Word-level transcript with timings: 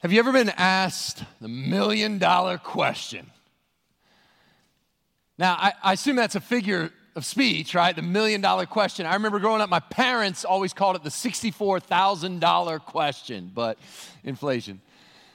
Have 0.00 0.12
you 0.12 0.20
ever 0.20 0.30
been 0.30 0.50
asked 0.50 1.24
the 1.40 1.48
million 1.48 2.18
dollar 2.18 2.56
question? 2.56 3.26
Now, 5.36 5.54
I, 5.54 5.72
I, 5.82 5.92
assume 5.94 6.14
that's 6.14 6.36
a 6.36 6.40
figure 6.40 6.92
of 7.16 7.24
speech, 7.24 7.74
right? 7.74 7.96
The 7.96 8.02
million 8.02 8.40
dollar 8.40 8.64
question. 8.64 9.06
I 9.06 9.14
remember 9.14 9.40
growing 9.40 9.60
up, 9.60 9.68
my 9.68 9.80
parents 9.80 10.44
always 10.44 10.72
called 10.72 10.94
it 10.94 11.02
the 11.02 11.10
$64,000 11.10 12.80
question, 12.84 13.50
but 13.52 13.76
inflation. 14.22 14.80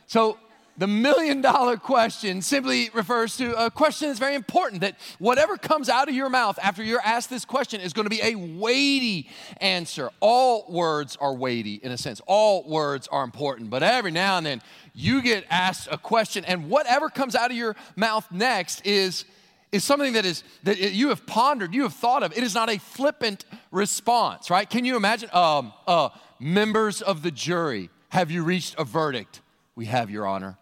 So, 0.07 0.37
the 0.77 0.87
million 0.87 1.41
dollar 1.41 1.77
question 1.77 2.41
simply 2.41 2.89
refers 2.93 3.37
to 3.37 3.53
a 3.63 3.69
question 3.69 4.07
that's 4.07 4.19
very 4.19 4.35
important 4.35 4.81
that 4.81 4.97
whatever 5.19 5.57
comes 5.57 5.87
out 5.87 6.09
of 6.09 6.15
your 6.15 6.29
mouth 6.29 6.57
after 6.61 6.83
you're 6.83 7.01
asked 7.01 7.29
this 7.29 7.45
question 7.45 7.79
is 7.79 7.93
going 7.93 8.05
to 8.05 8.09
be 8.09 8.21
a 8.23 8.35
weighty 8.35 9.29
answer. 9.61 10.09
All 10.19 10.65
words 10.67 11.15
are 11.21 11.33
weighty 11.33 11.75
in 11.75 11.91
a 11.91 11.97
sense, 11.97 12.21
all 12.25 12.67
words 12.67 13.07
are 13.07 13.23
important, 13.23 13.69
but 13.69 13.83
every 13.83 14.11
now 14.11 14.37
and 14.37 14.45
then 14.45 14.61
you 14.93 15.21
get 15.21 15.45
asked 15.49 15.87
a 15.91 15.97
question, 15.97 16.45
and 16.45 16.69
whatever 16.69 17.09
comes 17.09 17.35
out 17.35 17.51
of 17.51 17.57
your 17.57 17.75
mouth 17.95 18.31
next 18.31 18.85
is. 18.85 19.25
Is 19.71 19.83
something 19.83 20.13
that 20.13 20.23
is 20.23 20.43
that 20.65 20.77
you 20.77 21.09
have 21.09 21.25
pondered, 21.25 21.73
you 21.73 21.81
have 21.81 21.95
thought 21.95 22.21
of. 22.21 22.31
It 22.37 22.43
is 22.43 22.53
not 22.53 22.69
a 22.69 22.77
flippant 22.77 23.43
response, 23.71 24.51
right? 24.51 24.69
Can 24.69 24.85
you 24.85 24.95
imagine? 24.95 25.31
Um, 25.33 25.73
uh, 25.87 26.09
members 26.39 27.01
of 27.01 27.23
the 27.23 27.31
jury, 27.31 27.89
have 28.09 28.29
you 28.29 28.43
reached 28.43 28.75
a 28.77 28.83
verdict? 28.83 29.41
We 29.75 29.85
have, 29.85 30.11
Your 30.11 30.27
Honor. 30.27 30.59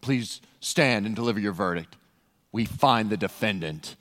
Please 0.00 0.40
stand 0.60 1.06
and 1.06 1.14
deliver 1.14 1.40
your 1.40 1.52
verdict. 1.52 1.96
We 2.52 2.64
find 2.64 3.10
the 3.10 3.16
defendant. 3.16 3.96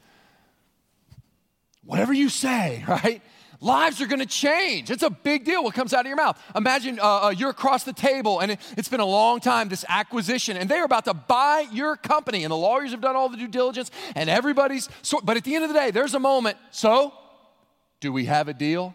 Whatever 1.84 2.14
you 2.14 2.30
say, 2.30 2.84
right? 2.88 3.22
Lives 3.60 4.02
are 4.02 4.06
going 4.06 4.20
to 4.20 4.26
change. 4.26 4.92
It's 4.92 5.02
a 5.02 5.10
big 5.10 5.44
deal 5.44 5.64
what 5.64 5.74
comes 5.74 5.92
out 5.92 6.02
of 6.02 6.06
your 6.06 6.16
mouth. 6.16 6.40
Imagine 6.56 7.00
uh, 7.00 7.28
uh, 7.28 7.30
you're 7.30 7.50
across 7.50 7.84
the 7.84 7.94
table 7.94 8.40
and 8.40 8.52
it, 8.52 8.60
has 8.76 8.88
been 8.88 9.00
a 9.00 9.06
long 9.06 9.40
time, 9.40 9.68
this 9.68 9.84
acquisition, 9.90 10.58
and 10.58 10.70
they're 10.70 10.86
about 10.86 11.06
to 11.06 11.16
buy 11.16 11.66
your 11.72 11.96
company, 11.96 12.44
and 12.44 12.52
the 12.52 12.58
lawyers 12.58 12.92
have 12.92 13.02
done 13.02 13.16
all 13.16 13.30
the 13.30 13.38
due 13.38 13.48
diligence, 13.48 13.90
and 14.16 14.30
everybody's. 14.30 14.90
So, 15.02 15.20
but 15.24 15.38
at 15.38 15.44
the 15.44 15.56
end 15.56 15.64
of 15.64 15.70
the 15.70 15.74
day, 15.74 15.90
there's 15.90 16.14
a 16.14 16.20
moment. 16.20 16.58
So, 16.70 17.14
do 18.00 18.14
we 18.14 18.26
have 18.26 18.48
a 18.48 18.54
deal? 18.54 18.94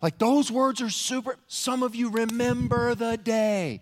Like 0.00 0.18
those 0.18 0.50
words 0.50 0.80
are 0.80 0.90
super. 0.90 1.36
Some 1.48 1.82
of 1.82 1.96
you 1.96 2.10
remember 2.10 2.94
the 2.94 3.16
day 3.16 3.80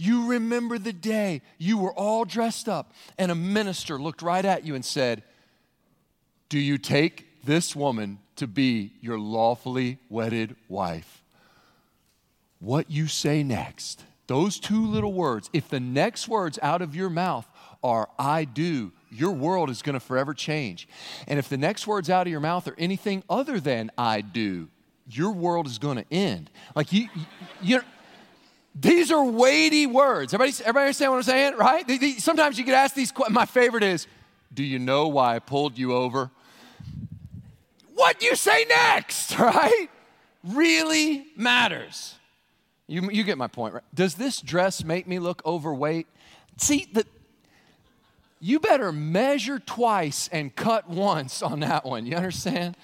you 0.00 0.28
remember 0.28 0.78
the 0.78 0.94
day 0.94 1.42
you 1.58 1.76
were 1.76 1.92
all 1.92 2.24
dressed 2.24 2.70
up 2.70 2.94
and 3.18 3.30
a 3.30 3.34
minister 3.34 3.98
looked 3.98 4.22
right 4.22 4.44
at 4.46 4.64
you 4.64 4.74
and 4.74 4.82
said, 4.82 5.22
Do 6.48 6.58
you 6.58 6.78
take 6.78 7.44
this 7.44 7.76
woman 7.76 8.18
to 8.36 8.46
be 8.46 8.94
your 9.02 9.18
lawfully 9.18 9.98
wedded 10.08 10.56
wife? 10.70 11.22
What 12.60 12.90
you 12.90 13.08
say 13.08 13.42
next, 13.42 14.04
those 14.26 14.58
two 14.58 14.86
little 14.86 15.12
words, 15.12 15.50
if 15.52 15.68
the 15.68 15.80
next 15.80 16.28
words 16.28 16.58
out 16.62 16.80
of 16.80 16.96
your 16.96 17.10
mouth 17.10 17.46
are, 17.82 18.08
I 18.18 18.44
do, 18.44 18.92
your 19.10 19.32
world 19.32 19.68
is 19.68 19.82
going 19.82 19.94
to 19.94 20.00
forever 20.00 20.32
change. 20.32 20.88
And 21.26 21.38
if 21.38 21.50
the 21.50 21.58
next 21.58 21.86
words 21.86 22.08
out 22.08 22.26
of 22.26 22.30
your 22.30 22.40
mouth 22.40 22.66
are 22.66 22.74
anything 22.78 23.22
other 23.28 23.60
than 23.60 23.90
I 23.98 24.22
do, 24.22 24.68
your 25.10 25.32
world 25.32 25.66
is 25.66 25.76
going 25.76 25.98
to 25.98 26.06
end. 26.10 26.48
Like 26.74 26.90
you, 26.90 27.08
you, 27.14 27.24
you 27.60 27.80
these 28.74 29.10
are 29.10 29.24
weighty 29.24 29.86
words. 29.86 30.32
Everybody, 30.32 30.56
everybody 30.62 30.84
understand 30.84 31.12
what 31.12 31.18
I'm 31.18 31.22
saying, 31.24 31.56
right? 31.56 32.20
Sometimes 32.20 32.58
you 32.58 32.64
get 32.64 32.74
asked 32.74 32.94
these 32.94 33.10
questions. 33.10 33.34
My 33.34 33.46
favorite 33.46 33.82
is, 33.82 34.06
do 34.52 34.62
you 34.62 34.78
know 34.78 35.08
why 35.08 35.36
I 35.36 35.38
pulled 35.38 35.76
you 35.76 35.92
over? 35.94 36.30
What 37.94 38.20
do 38.20 38.26
you 38.26 38.36
say 38.36 38.64
next, 38.68 39.36
right? 39.38 39.88
Really 40.44 41.26
matters. 41.36 42.14
You, 42.86 43.10
you 43.10 43.24
get 43.24 43.38
my 43.38 43.46
point, 43.46 43.74
right? 43.74 43.84
Does 43.94 44.14
this 44.14 44.40
dress 44.40 44.82
make 44.82 45.06
me 45.06 45.18
look 45.18 45.42
overweight? 45.44 46.06
See, 46.56 46.88
the, 46.92 47.04
you 48.40 48.58
better 48.58 48.90
measure 48.90 49.58
twice 49.58 50.28
and 50.32 50.54
cut 50.54 50.88
once 50.88 51.42
on 51.42 51.60
that 51.60 51.84
one. 51.84 52.06
You 52.06 52.16
understand? 52.16 52.76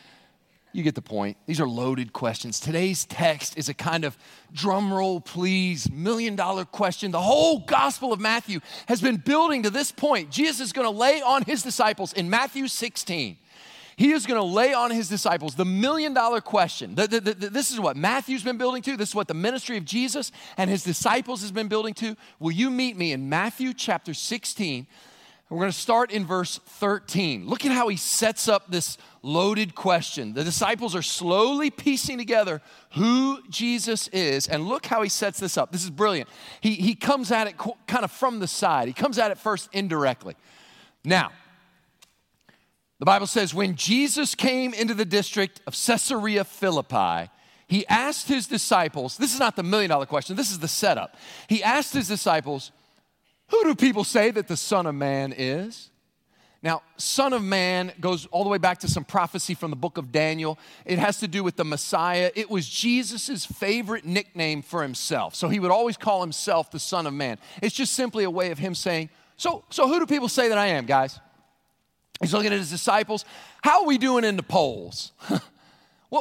You 0.76 0.82
get 0.82 0.94
the 0.94 1.00
point. 1.00 1.38
These 1.46 1.58
are 1.58 1.66
loaded 1.66 2.12
questions. 2.12 2.60
Today's 2.60 3.06
text 3.06 3.56
is 3.56 3.70
a 3.70 3.74
kind 3.74 4.04
of 4.04 4.14
drum 4.52 4.92
roll, 4.92 5.22
please, 5.22 5.90
million 5.90 6.36
dollar 6.36 6.66
question. 6.66 7.12
The 7.12 7.18
whole 7.18 7.60
Gospel 7.60 8.12
of 8.12 8.20
Matthew 8.20 8.60
has 8.86 9.00
been 9.00 9.16
building 9.16 9.62
to 9.62 9.70
this 9.70 9.90
point. 9.90 10.30
Jesus 10.30 10.60
is 10.60 10.72
going 10.74 10.84
to 10.84 10.90
lay 10.90 11.22
on 11.22 11.44
his 11.44 11.62
disciples 11.62 12.12
in 12.12 12.28
Matthew 12.28 12.68
16. 12.68 13.38
He 13.96 14.12
is 14.12 14.26
going 14.26 14.38
to 14.38 14.44
lay 14.44 14.74
on 14.74 14.90
his 14.90 15.08
disciples 15.08 15.54
the 15.54 15.64
million 15.64 16.12
dollar 16.12 16.42
question. 16.42 16.94
The, 16.94 17.06
the, 17.06 17.20
the, 17.20 17.48
this 17.48 17.70
is 17.70 17.80
what 17.80 17.96
Matthew's 17.96 18.42
been 18.42 18.58
building 18.58 18.82
to. 18.82 18.98
This 18.98 19.08
is 19.08 19.14
what 19.14 19.28
the 19.28 19.34
ministry 19.34 19.78
of 19.78 19.86
Jesus 19.86 20.30
and 20.58 20.68
his 20.68 20.84
disciples 20.84 21.40
has 21.40 21.52
been 21.52 21.68
building 21.68 21.94
to. 21.94 22.18
Will 22.38 22.52
you 22.52 22.68
meet 22.68 22.98
me 22.98 23.12
in 23.12 23.30
Matthew 23.30 23.72
chapter 23.72 24.12
16? 24.12 24.86
We're 25.48 25.58
going 25.58 25.70
to 25.70 25.78
start 25.78 26.10
in 26.10 26.26
verse 26.26 26.58
13. 26.58 27.46
Look 27.46 27.64
at 27.64 27.70
how 27.70 27.86
he 27.86 27.96
sets 27.96 28.48
up 28.48 28.68
this 28.68 28.98
loaded 29.22 29.76
question. 29.76 30.32
The 30.32 30.42
disciples 30.42 30.96
are 30.96 31.02
slowly 31.02 31.70
piecing 31.70 32.18
together 32.18 32.60
who 32.94 33.40
Jesus 33.48 34.08
is, 34.08 34.48
and 34.48 34.64
look 34.64 34.86
how 34.86 35.02
he 35.02 35.08
sets 35.08 35.38
this 35.38 35.56
up. 35.56 35.70
This 35.70 35.84
is 35.84 35.90
brilliant. 35.90 36.28
He, 36.60 36.74
he 36.74 36.96
comes 36.96 37.30
at 37.30 37.46
it 37.46 37.54
kind 37.86 38.02
of 38.02 38.10
from 38.10 38.40
the 38.40 38.48
side, 38.48 38.88
he 38.88 38.94
comes 38.94 39.18
at 39.18 39.30
it 39.30 39.38
first 39.38 39.68
indirectly. 39.72 40.34
Now, 41.04 41.30
the 42.98 43.06
Bible 43.06 43.28
says, 43.28 43.54
when 43.54 43.76
Jesus 43.76 44.34
came 44.34 44.74
into 44.74 44.94
the 44.94 45.04
district 45.04 45.60
of 45.66 45.74
Caesarea 45.74 46.42
Philippi, 46.42 47.30
he 47.68 47.86
asked 47.86 48.26
his 48.26 48.48
disciples, 48.48 49.16
this 49.16 49.32
is 49.32 49.38
not 49.38 49.54
the 49.54 49.62
million 49.62 49.90
dollar 49.90 50.06
question, 50.06 50.34
this 50.34 50.50
is 50.50 50.58
the 50.58 50.68
setup. 50.68 51.16
He 51.48 51.62
asked 51.62 51.92
his 51.92 52.08
disciples, 52.08 52.72
who 53.48 53.64
do 53.64 53.74
people 53.74 54.04
say 54.04 54.30
that 54.30 54.48
the 54.48 54.56
Son 54.56 54.86
of 54.86 54.94
Man 54.94 55.34
is? 55.36 55.90
Now, 56.62 56.82
Son 56.96 57.32
of 57.32 57.44
Man 57.44 57.92
goes 58.00 58.26
all 58.26 58.42
the 58.42 58.50
way 58.50 58.58
back 58.58 58.78
to 58.78 58.88
some 58.88 59.04
prophecy 59.04 59.54
from 59.54 59.70
the 59.70 59.76
book 59.76 59.98
of 59.98 60.10
Daniel. 60.10 60.58
It 60.84 60.98
has 60.98 61.18
to 61.20 61.28
do 61.28 61.44
with 61.44 61.56
the 61.56 61.64
Messiah. 61.64 62.32
It 62.34 62.50
was 62.50 62.68
Jesus' 62.68 63.46
favorite 63.46 64.04
nickname 64.04 64.62
for 64.62 64.82
himself. 64.82 65.34
So 65.34 65.48
he 65.48 65.60
would 65.60 65.70
always 65.70 65.96
call 65.96 66.22
himself 66.22 66.70
the 66.70 66.80
Son 66.80 67.06
of 67.06 67.14
Man. 67.14 67.38
It's 67.62 67.74
just 67.74 67.94
simply 67.94 68.24
a 68.24 68.30
way 68.30 68.50
of 68.50 68.58
him 68.58 68.74
saying, 68.74 69.10
So, 69.36 69.64
so 69.70 69.86
who 69.86 70.00
do 70.00 70.06
people 70.06 70.28
say 70.28 70.48
that 70.48 70.58
I 70.58 70.68
am, 70.68 70.86
guys? 70.86 71.20
He's 72.20 72.32
looking 72.32 72.52
at 72.52 72.58
his 72.58 72.70
disciples. 72.70 73.24
How 73.62 73.82
are 73.82 73.86
we 73.86 73.98
doing 73.98 74.24
in 74.24 74.36
the 74.36 74.42
polls? 74.42 75.12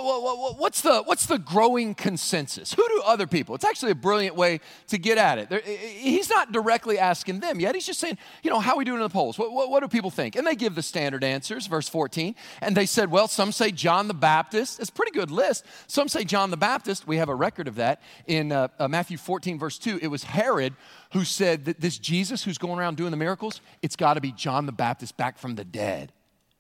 What, 0.03 0.23
what, 0.23 0.59
what's, 0.59 0.81
the, 0.81 1.03
what's 1.03 1.25
the 1.25 1.37
growing 1.37 1.95
consensus? 1.95 2.73
Who 2.73 2.87
do 2.87 3.01
other 3.05 3.27
people? 3.27 3.55
It's 3.55 3.65
actually 3.65 3.91
a 3.91 3.95
brilliant 3.95 4.35
way 4.35 4.59
to 4.87 4.97
get 4.97 5.17
at 5.17 5.37
it. 5.37 5.65
he's 5.65 6.29
not 6.29 6.51
directly 6.51 6.99
asking 6.99 7.39
them 7.39 7.59
yet. 7.59 7.75
He's 7.75 7.85
just 7.85 7.99
saying, 7.99 8.17
you 8.43 8.49
know, 8.49 8.59
how 8.59 8.73
are 8.73 8.77
we 8.77 8.85
doing 8.85 8.97
in 8.97 9.03
the 9.03 9.09
polls? 9.09 9.37
What, 9.37 9.51
what, 9.51 9.81
do 9.81 9.87
people 9.87 10.09
think? 10.09 10.35
And 10.35 10.45
they 10.45 10.55
give 10.55 10.75
the 10.75 10.81
standard 10.81 11.23
answers, 11.23 11.67
verse 11.67 11.87
14. 11.87 12.35
And 12.61 12.75
they 12.75 12.85
said, 12.85 13.11
well, 13.11 13.27
some 13.27 13.51
say 13.51 13.71
John 13.71 14.07
the 14.07 14.13
Baptist. 14.13 14.79
It's 14.79 14.89
a 14.89 14.93
pretty 14.93 15.11
good 15.11 15.31
list. 15.31 15.65
Some 15.87 16.07
say 16.07 16.23
John 16.23 16.51
the 16.51 16.57
Baptist. 16.57 17.07
We 17.07 17.17
have 17.17 17.29
a 17.29 17.35
record 17.35 17.67
of 17.67 17.75
that 17.75 18.01
in 18.27 18.51
uh, 18.51 18.69
uh, 18.79 18.87
Matthew 18.87 19.17
14, 19.17 19.59
verse 19.59 19.77
2. 19.77 19.99
It 20.01 20.07
was 20.07 20.23
Herod 20.23 20.73
who 21.13 21.23
said 21.23 21.65
that 21.65 21.79
this 21.79 21.97
Jesus 21.97 22.43
who's 22.43 22.57
going 22.57 22.79
around 22.79 22.97
doing 22.97 23.11
the 23.11 23.17
miracles, 23.17 23.61
it's 23.81 23.95
got 23.95 24.15
to 24.15 24.21
be 24.21 24.31
John 24.31 24.65
the 24.65 24.71
Baptist 24.71 25.17
back 25.17 25.37
from 25.37 25.55
the 25.55 25.63
dead. 25.63 26.11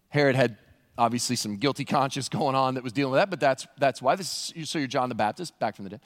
Herod 0.09 0.35
had 0.35 0.57
obviously 0.97 1.35
some 1.35 1.57
guilty 1.57 1.85
conscience 1.85 2.29
going 2.29 2.55
on 2.55 2.75
that 2.75 2.83
was 2.83 2.93
dealing 2.93 3.11
with 3.11 3.19
that, 3.19 3.29
but 3.29 3.39
that's, 3.39 3.67
that's 3.77 4.01
why. 4.01 4.15
This 4.15 4.51
is, 4.55 4.69
so 4.69 4.79
you're 4.79 4.87
John 4.87 5.09
the 5.09 5.15
Baptist, 5.15 5.57
back 5.59 5.75
from 5.75 5.83
the 5.83 5.89
dead. 5.89 6.01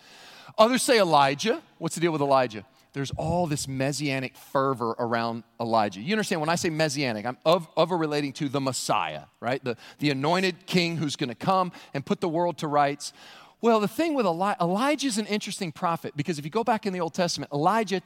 Others 0.57 0.83
say 0.83 0.99
Elijah. 0.99 1.61
What's 1.77 1.95
the 1.95 2.01
deal 2.01 2.11
with 2.11 2.21
Elijah? 2.21 2.65
There's 2.91 3.11
all 3.11 3.45
this 3.45 3.67
messianic 3.67 4.35
fervor 4.35 4.95
around 4.97 5.43
Elijah. 5.59 6.01
You 6.01 6.13
understand, 6.13 6.41
when 6.41 6.49
I 6.49 6.55
say 6.55 6.71
messianic, 6.71 7.25
I'm 7.25 7.37
of, 7.45 7.67
of 7.77 7.91
relating 7.91 8.33
to 8.33 8.49
the 8.49 8.59
Messiah, 8.59 9.23
right? 9.39 9.63
The, 9.63 9.77
the 9.99 10.09
anointed 10.09 10.65
king 10.65 10.97
who's 10.97 11.15
going 11.15 11.29
to 11.29 11.35
come 11.35 11.71
and 11.93 12.03
put 12.03 12.19
the 12.19 12.29
world 12.29 12.57
to 12.59 12.67
rights. 12.67 13.13
Well, 13.61 13.79
the 13.79 13.87
thing 13.87 14.15
with 14.15 14.25
Elijah, 14.25 15.05
is 15.05 15.17
an 15.17 15.27
interesting 15.27 15.71
prophet 15.71 16.13
because 16.15 16.39
if 16.39 16.45
you 16.45 16.51
go 16.51 16.63
back 16.63 16.85
in 16.85 16.93
the 16.93 17.01
Old 17.01 17.13
Testament, 17.13 17.51
Elijah 17.53 18.01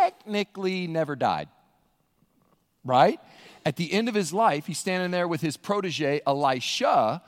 technically 0.00 0.88
never 0.88 1.14
died, 1.14 1.48
right? 2.84 3.20
At 3.64 3.76
the 3.76 3.92
end 3.92 4.08
of 4.08 4.14
his 4.14 4.32
life, 4.32 4.66
he's 4.66 4.78
standing 4.78 5.10
there 5.10 5.28
with 5.28 5.40
his 5.40 5.56
protege, 5.56 6.20
Elisha, 6.26 7.22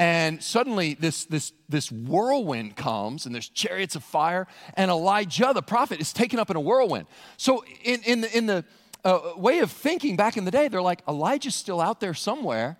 and 0.00 0.42
suddenly 0.42 0.94
this, 0.94 1.24
this, 1.24 1.52
this 1.68 1.90
whirlwind 1.90 2.76
comes 2.76 3.26
and 3.26 3.34
there's 3.34 3.48
chariots 3.48 3.96
of 3.96 4.04
fire, 4.04 4.46
and 4.74 4.90
Elijah, 4.90 5.52
the 5.52 5.62
prophet, 5.62 6.00
is 6.00 6.12
taken 6.12 6.38
up 6.38 6.50
in 6.50 6.56
a 6.56 6.60
whirlwind. 6.60 7.06
So, 7.36 7.64
in, 7.82 8.02
in 8.04 8.20
the, 8.20 8.36
in 8.36 8.46
the 8.46 8.64
uh, 9.04 9.32
way 9.36 9.58
of 9.58 9.72
thinking 9.72 10.16
back 10.16 10.36
in 10.36 10.44
the 10.44 10.50
day, 10.50 10.68
they're 10.68 10.82
like, 10.82 11.02
Elijah's 11.08 11.56
still 11.56 11.80
out 11.80 12.00
there 12.00 12.14
somewhere. 12.14 12.78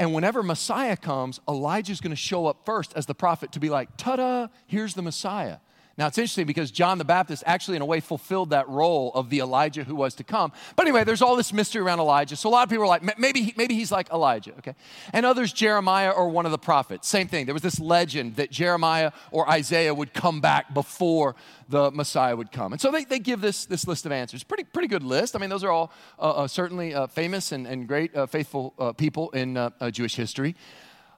And 0.00 0.14
whenever 0.14 0.42
Messiah 0.42 0.96
comes, 0.96 1.40
Elijah's 1.48 2.00
going 2.00 2.10
to 2.10 2.16
show 2.16 2.46
up 2.46 2.64
first 2.64 2.92
as 2.96 3.06
the 3.06 3.14
prophet 3.14 3.52
to 3.52 3.60
be 3.60 3.68
like, 3.68 3.96
ta 3.96 4.16
da, 4.16 4.48
here's 4.66 4.94
the 4.94 5.02
Messiah. 5.02 5.58
Now, 5.98 6.06
it's 6.06 6.16
interesting 6.16 6.46
because 6.46 6.70
John 6.70 6.98
the 6.98 7.04
Baptist 7.04 7.42
actually, 7.44 7.74
in 7.74 7.82
a 7.82 7.86
way, 7.86 7.98
fulfilled 7.98 8.50
that 8.50 8.68
role 8.68 9.10
of 9.14 9.30
the 9.30 9.40
Elijah 9.40 9.82
who 9.82 9.96
was 9.96 10.14
to 10.14 10.24
come. 10.24 10.52
But 10.76 10.86
anyway, 10.86 11.02
there's 11.02 11.22
all 11.22 11.34
this 11.34 11.52
mystery 11.52 11.82
around 11.82 11.98
Elijah. 11.98 12.36
So 12.36 12.48
a 12.48 12.52
lot 12.52 12.62
of 12.62 12.70
people 12.70 12.84
are 12.84 12.86
like, 12.86 13.18
maybe, 13.18 13.52
maybe 13.56 13.74
he's 13.74 13.90
like 13.90 14.08
Elijah, 14.12 14.52
okay? 14.58 14.76
And 15.12 15.26
others, 15.26 15.52
Jeremiah 15.52 16.10
or 16.10 16.28
one 16.28 16.46
of 16.46 16.52
the 16.52 16.58
prophets. 16.58 17.08
Same 17.08 17.26
thing. 17.26 17.46
There 17.46 17.52
was 17.52 17.64
this 17.64 17.80
legend 17.80 18.36
that 18.36 18.52
Jeremiah 18.52 19.10
or 19.32 19.50
Isaiah 19.50 19.92
would 19.92 20.14
come 20.14 20.40
back 20.40 20.72
before 20.72 21.34
the 21.68 21.90
Messiah 21.90 22.36
would 22.36 22.52
come. 22.52 22.72
And 22.72 22.80
so 22.80 22.92
they, 22.92 23.04
they 23.04 23.18
give 23.18 23.40
this, 23.40 23.66
this 23.66 23.84
list 23.88 24.06
of 24.06 24.12
answers. 24.12 24.44
Pretty, 24.44 24.64
pretty 24.64 24.88
good 24.88 25.02
list. 25.02 25.34
I 25.34 25.40
mean, 25.40 25.50
those 25.50 25.64
are 25.64 25.70
all 25.70 25.92
uh, 26.20 26.30
uh, 26.30 26.46
certainly 26.46 26.94
uh, 26.94 27.08
famous 27.08 27.50
and, 27.50 27.66
and 27.66 27.88
great, 27.88 28.14
uh, 28.14 28.26
faithful 28.26 28.72
uh, 28.78 28.92
people 28.92 29.30
in 29.30 29.56
uh, 29.56 29.90
Jewish 29.90 30.14
history. 30.14 30.54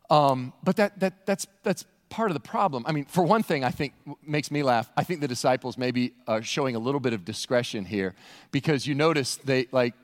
Um, 0.09 0.55
but 0.65 0.77
that, 0.77 0.99
that, 1.01 1.27
that's, 1.27 1.47
that's 1.63 1.85
part 2.11 2.31
of 2.31 2.35
the 2.35 2.41
problem. 2.41 2.85
I 2.87 2.93
mean, 2.93 3.07
for 3.07 3.25
one 3.25 3.43
thing, 3.43 3.65
I 3.65 3.71
think 3.71 3.95
makes 4.27 4.51
me 4.51 4.63
laugh. 4.63 4.91
I 4.97 5.05
think 5.05 5.21
the 5.21 5.29
disciples 5.29 5.79
maybe 5.79 6.13
are 6.29 6.39
uh, 6.39 6.43
showing 6.43 6.77
a 6.77 6.79
little 6.79 7.01
bit 7.01 7.13
of 7.13 7.25
discretion 7.25 7.85
here 7.87 8.15
because 8.51 8.87
you 8.87 8.95
notice 8.95 9.37
they 9.37 9.69
like 9.73 9.95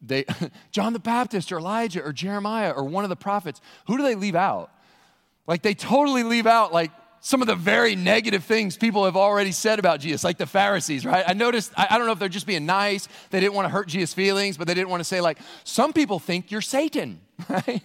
they 0.00 0.24
John 0.70 0.92
the 0.92 1.00
Baptist 1.00 1.50
or 1.50 1.58
Elijah 1.58 2.02
or 2.02 2.12
Jeremiah 2.12 2.70
or 2.70 2.84
one 2.84 3.04
of 3.04 3.10
the 3.10 3.16
prophets. 3.16 3.60
Who 3.86 3.96
do 3.96 4.02
they 4.04 4.14
leave 4.14 4.36
out? 4.36 4.70
Like 5.46 5.62
they 5.62 5.74
totally 5.74 6.22
leave 6.22 6.46
out 6.46 6.72
like 6.72 6.90
some 7.20 7.40
of 7.40 7.48
the 7.48 7.54
very 7.54 7.96
negative 7.96 8.44
things 8.44 8.76
people 8.76 9.06
have 9.06 9.16
already 9.16 9.50
said 9.50 9.78
about 9.78 9.98
Jesus, 9.98 10.22
like 10.22 10.36
the 10.36 10.46
Pharisees, 10.46 11.06
right? 11.06 11.24
I 11.26 11.32
noticed, 11.32 11.72
I, 11.74 11.86
I 11.90 11.96
don't 11.96 12.06
know 12.06 12.12
if 12.12 12.18
they're 12.18 12.28
just 12.28 12.46
being 12.46 12.66
nice, 12.66 13.08
they 13.30 13.40
didn't 13.40 13.54
want 13.54 13.64
to 13.64 13.70
hurt 13.70 13.88
Jesus' 13.88 14.12
feelings, 14.12 14.58
but 14.58 14.66
they 14.66 14.74
didn't 14.74 14.90
want 14.90 15.00
to 15.00 15.04
say, 15.04 15.22
like, 15.22 15.38
some 15.64 15.94
people 15.94 16.18
think 16.18 16.50
you're 16.50 16.60
Satan, 16.60 17.22
right? 17.48 17.82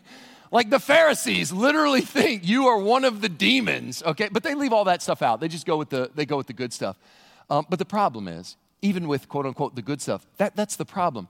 Like 0.51 0.69
the 0.69 0.79
Pharisees 0.79 1.51
literally 1.51 2.01
think 2.17 2.47
you 2.47 2.67
are 2.67 2.77
one 2.77 3.05
of 3.05 3.21
the 3.21 3.29
demons, 3.29 4.03
okay? 4.03 4.29
But 4.31 4.43
they 4.43 4.55
leave 4.55 4.73
all 4.73 4.85
that 4.85 5.01
stuff 5.01 5.21
out. 5.21 5.39
They 5.39 5.47
just 5.47 5.65
go 5.65 5.77
with 5.77 5.89
the, 5.89 6.11
they 6.15 6.25
go 6.25 6.37
with 6.37 6.47
the 6.47 6.53
good 6.53 6.73
stuff. 6.73 6.97
Um, 7.49 7.65
but 7.69 7.79
the 7.79 7.85
problem 7.85 8.27
is, 8.27 8.57
even 8.81 9.07
with 9.07 9.27
quote 9.27 9.45
unquote 9.45 9.75
the 9.75 9.81
good 9.81 10.01
stuff, 10.01 10.25
that, 10.37 10.55
that's 10.55 10.75
the 10.75 10.85
problem. 10.85 11.27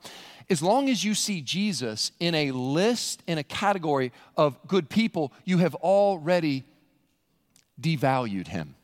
As 0.49 0.61
long 0.61 0.89
as 0.89 1.03
you 1.03 1.13
see 1.13 1.41
Jesus 1.41 2.11
in 2.19 2.33
a 2.35 2.51
list, 2.51 3.23
in 3.27 3.37
a 3.37 3.43
category 3.43 4.11
of 4.35 4.57
good 4.67 4.89
people, 4.89 5.31
you 5.45 5.59
have 5.59 5.75
already 5.75 6.63
devalued 7.79 8.47
him. 8.47 8.75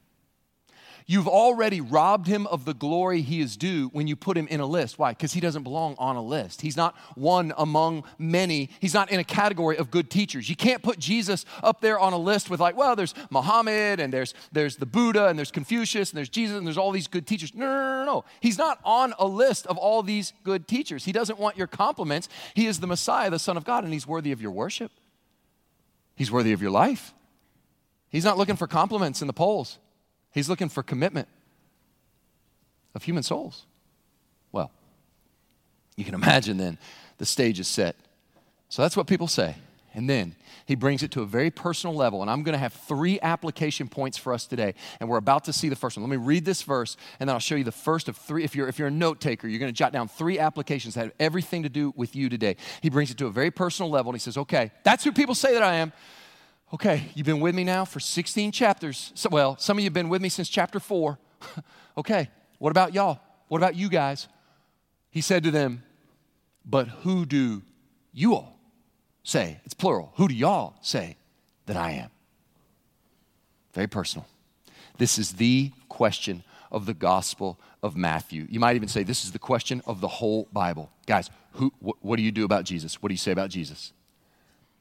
You've 1.07 1.27
already 1.27 1.81
robbed 1.81 2.25
him 2.25 2.47
of 2.47 2.65
the 2.65 2.73
glory 2.73 3.21
he 3.21 3.39
is 3.39 3.57
due 3.57 3.89
when 3.89 4.07
you 4.07 4.15
put 4.15 4.35
him 4.35 4.47
in 4.47 4.59
a 4.59 4.65
list. 4.65 4.97
Why? 4.97 5.11
Because 5.11 5.33
he 5.33 5.39
doesn't 5.39 5.61
belong 5.61 5.95
on 5.99 6.15
a 6.15 6.21
list. 6.21 6.61
He's 6.61 6.75
not 6.75 6.95
one 7.13 7.53
among 7.59 8.05
many. 8.17 8.71
He's 8.79 8.95
not 8.95 9.11
in 9.11 9.19
a 9.19 9.23
category 9.23 9.77
of 9.77 9.91
good 9.91 10.09
teachers. 10.09 10.49
You 10.49 10.55
can't 10.55 10.81
put 10.81 10.97
Jesus 10.97 11.45
up 11.61 11.79
there 11.79 11.99
on 11.99 12.13
a 12.13 12.17
list 12.17 12.49
with, 12.49 12.59
like, 12.59 12.75
well, 12.75 12.95
there's 12.95 13.13
Muhammad 13.29 13.99
and 13.99 14.11
there's, 14.11 14.33
there's 14.51 14.77
the 14.77 14.87
Buddha 14.87 15.27
and 15.27 15.37
there's 15.37 15.51
Confucius 15.51 16.09
and 16.09 16.17
there's 16.17 16.29
Jesus 16.29 16.57
and 16.57 16.65
there's 16.65 16.77
all 16.77 16.91
these 16.91 17.07
good 17.07 17.27
teachers. 17.27 17.53
No, 17.53 17.67
no, 17.67 17.99
no, 17.99 18.05
no. 18.05 18.25
He's 18.39 18.57
not 18.57 18.79
on 18.83 19.13
a 19.19 19.27
list 19.27 19.67
of 19.67 19.77
all 19.77 20.01
these 20.01 20.33
good 20.43 20.67
teachers. 20.67 21.05
He 21.05 21.11
doesn't 21.11 21.37
want 21.37 21.55
your 21.55 21.67
compliments. 21.67 22.29
He 22.55 22.65
is 22.65 22.79
the 22.79 22.87
Messiah, 22.87 23.29
the 23.29 23.37
Son 23.37 23.57
of 23.57 23.63
God, 23.63 23.83
and 23.83 23.93
he's 23.93 24.07
worthy 24.07 24.31
of 24.31 24.41
your 24.41 24.51
worship. 24.51 24.91
He's 26.15 26.31
worthy 26.31 26.51
of 26.51 26.63
your 26.63 26.71
life. 26.71 27.13
He's 28.09 28.25
not 28.25 28.39
looking 28.39 28.55
for 28.55 28.65
compliments 28.65 29.21
in 29.21 29.27
the 29.27 29.33
polls. 29.33 29.77
He's 30.35 30.49
looking 30.49 30.67
for 30.67 30.83
commitment 30.83 31.29
of 32.93 33.03
human 33.03 33.23
souls. 33.23 33.65
Well, 34.51 34.69
you 35.95 36.03
can 36.03 36.13
imagine 36.21 36.57
then 36.57 36.77
the 37.17 37.25
stage 37.25 37.59
is 37.59 37.69
set. 37.69 37.95
So 38.67 38.81
that's 38.81 38.97
what 38.97 39.07
people 39.07 39.27
say. 39.27 39.55
And 39.93 40.09
then 40.09 40.35
he 40.65 40.75
brings 40.75 41.03
it 41.03 41.11
to 41.11 41.21
a 41.21 41.25
very 41.25 41.49
personal 41.49 41.95
level. 41.95 42.21
And 42.21 42.29
I'm 42.29 42.43
going 42.43 42.51
to 42.51 42.59
have 42.59 42.73
three 42.73 43.17
application 43.21 43.87
points 43.87 44.17
for 44.17 44.33
us 44.33 44.45
today. 44.45 44.73
And 44.99 45.07
we're 45.07 45.15
about 45.15 45.45
to 45.45 45.53
see 45.53 45.69
the 45.69 45.75
first 45.77 45.95
one. 45.95 46.03
Let 46.03 46.09
me 46.09 46.21
read 46.21 46.43
this 46.43 46.63
verse, 46.63 46.97
and 47.17 47.29
then 47.29 47.33
I'll 47.33 47.39
show 47.39 47.55
you 47.55 47.63
the 47.63 47.71
first 47.71 48.09
of 48.09 48.17
three. 48.17 48.43
If 48.43 48.57
you're, 48.57 48.67
if 48.67 48.77
you're 48.77 48.89
a 48.89 48.91
note 48.91 49.21
taker, 49.21 49.47
you're 49.47 49.59
going 49.59 49.71
to 49.71 49.77
jot 49.77 49.93
down 49.93 50.09
three 50.09 50.38
applications 50.38 50.95
that 50.95 51.05
have 51.05 51.13
everything 51.17 51.63
to 51.63 51.69
do 51.69 51.93
with 51.95 52.13
you 52.13 52.27
today. 52.27 52.57
He 52.81 52.89
brings 52.89 53.09
it 53.09 53.17
to 53.19 53.27
a 53.27 53.31
very 53.31 53.51
personal 53.51 53.89
level, 53.89 54.11
and 54.11 54.19
he 54.19 54.21
says, 54.21 54.35
Okay, 54.35 54.71
that's 54.83 55.05
who 55.05 55.13
people 55.13 55.33
say 55.33 55.53
that 55.53 55.63
I 55.63 55.75
am. 55.75 55.93
Okay, 56.73 57.09
you've 57.13 57.25
been 57.25 57.39
with 57.39 57.56
me 57.56 57.63
now 57.63 57.85
for 57.85 58.00
16 58.00 58.51
chapters. 58.51 59.12
So, 59.15 59.29
well, 59.31 59.56
some 59.57 59.77
of 59.77 59.83
you 59.83 59.88
have 59.88 59.94
been 59.94 60.09
with 60.09 60.21
me 60.21 60.29
since 60.29 60.50
chapter 60.50 60.79
4. 60.79 61.17
okay, 61.97 62.29
what 62.57 62.71
about 62.71 62.94
y'all? 62.94 63.19
What 63.47 63.57
about 63.57 63.75
you 63.75 63.89
guys? 63.89 64.27
He 65.12 65.21
said 65.21 65.44
to 65.44 65.51
them, 65.51 65.83
But 66.65 66.88
who 66.88 67.25
do 67.25 67.62
you 68.12 68.33
all 68.33 68.59
say? 69.23 69.59
It's 69.63 69.73
plural. 69.73 70.12
Who 70.15 70.27
do 70.27 70.33
y'all 70.33 70.75
say 70.81 71.17
that 71.67 71.77
I 71.77 71.91
am? 71.91 72.09
Very 73.73 73.88
personal. 73.88 74.25
This 74.97 75.17
is 75.17 75.33
the 75.33 75.71
question 75.89 76.44
of 76.71 76.85
the 76.85 76.94
Gospel 76.94 77.59
of 77.83 77.95
Matthew. 77.95 78.47
You 78.50 78.59
might 78.59 78.75
even 78.75 78.88
say 78.89 79.03
this 79.03 79.23
is 79.23 79.31
the 79.31 79.39
question 79.39 79.81
of 79.85 80.01
the 80.01 80.07
whole 80.07 80.47
Bible. 80.51 80.89
Guys, 81.06 81.29
who, 81.53 81.71
wh- 81.79 82.03
what 82.03 82.15
do 82.15 82.23
you 82.23 82.31
do 82.31 82.45
about 82.45 82.65
Jesus? 82.65 83.01
What 83.01 83.09
do 83.09 83.13
you 83.13 83.19
say 83.19 83.31
about 83.31 83.50
Jesus? 83.50 83.94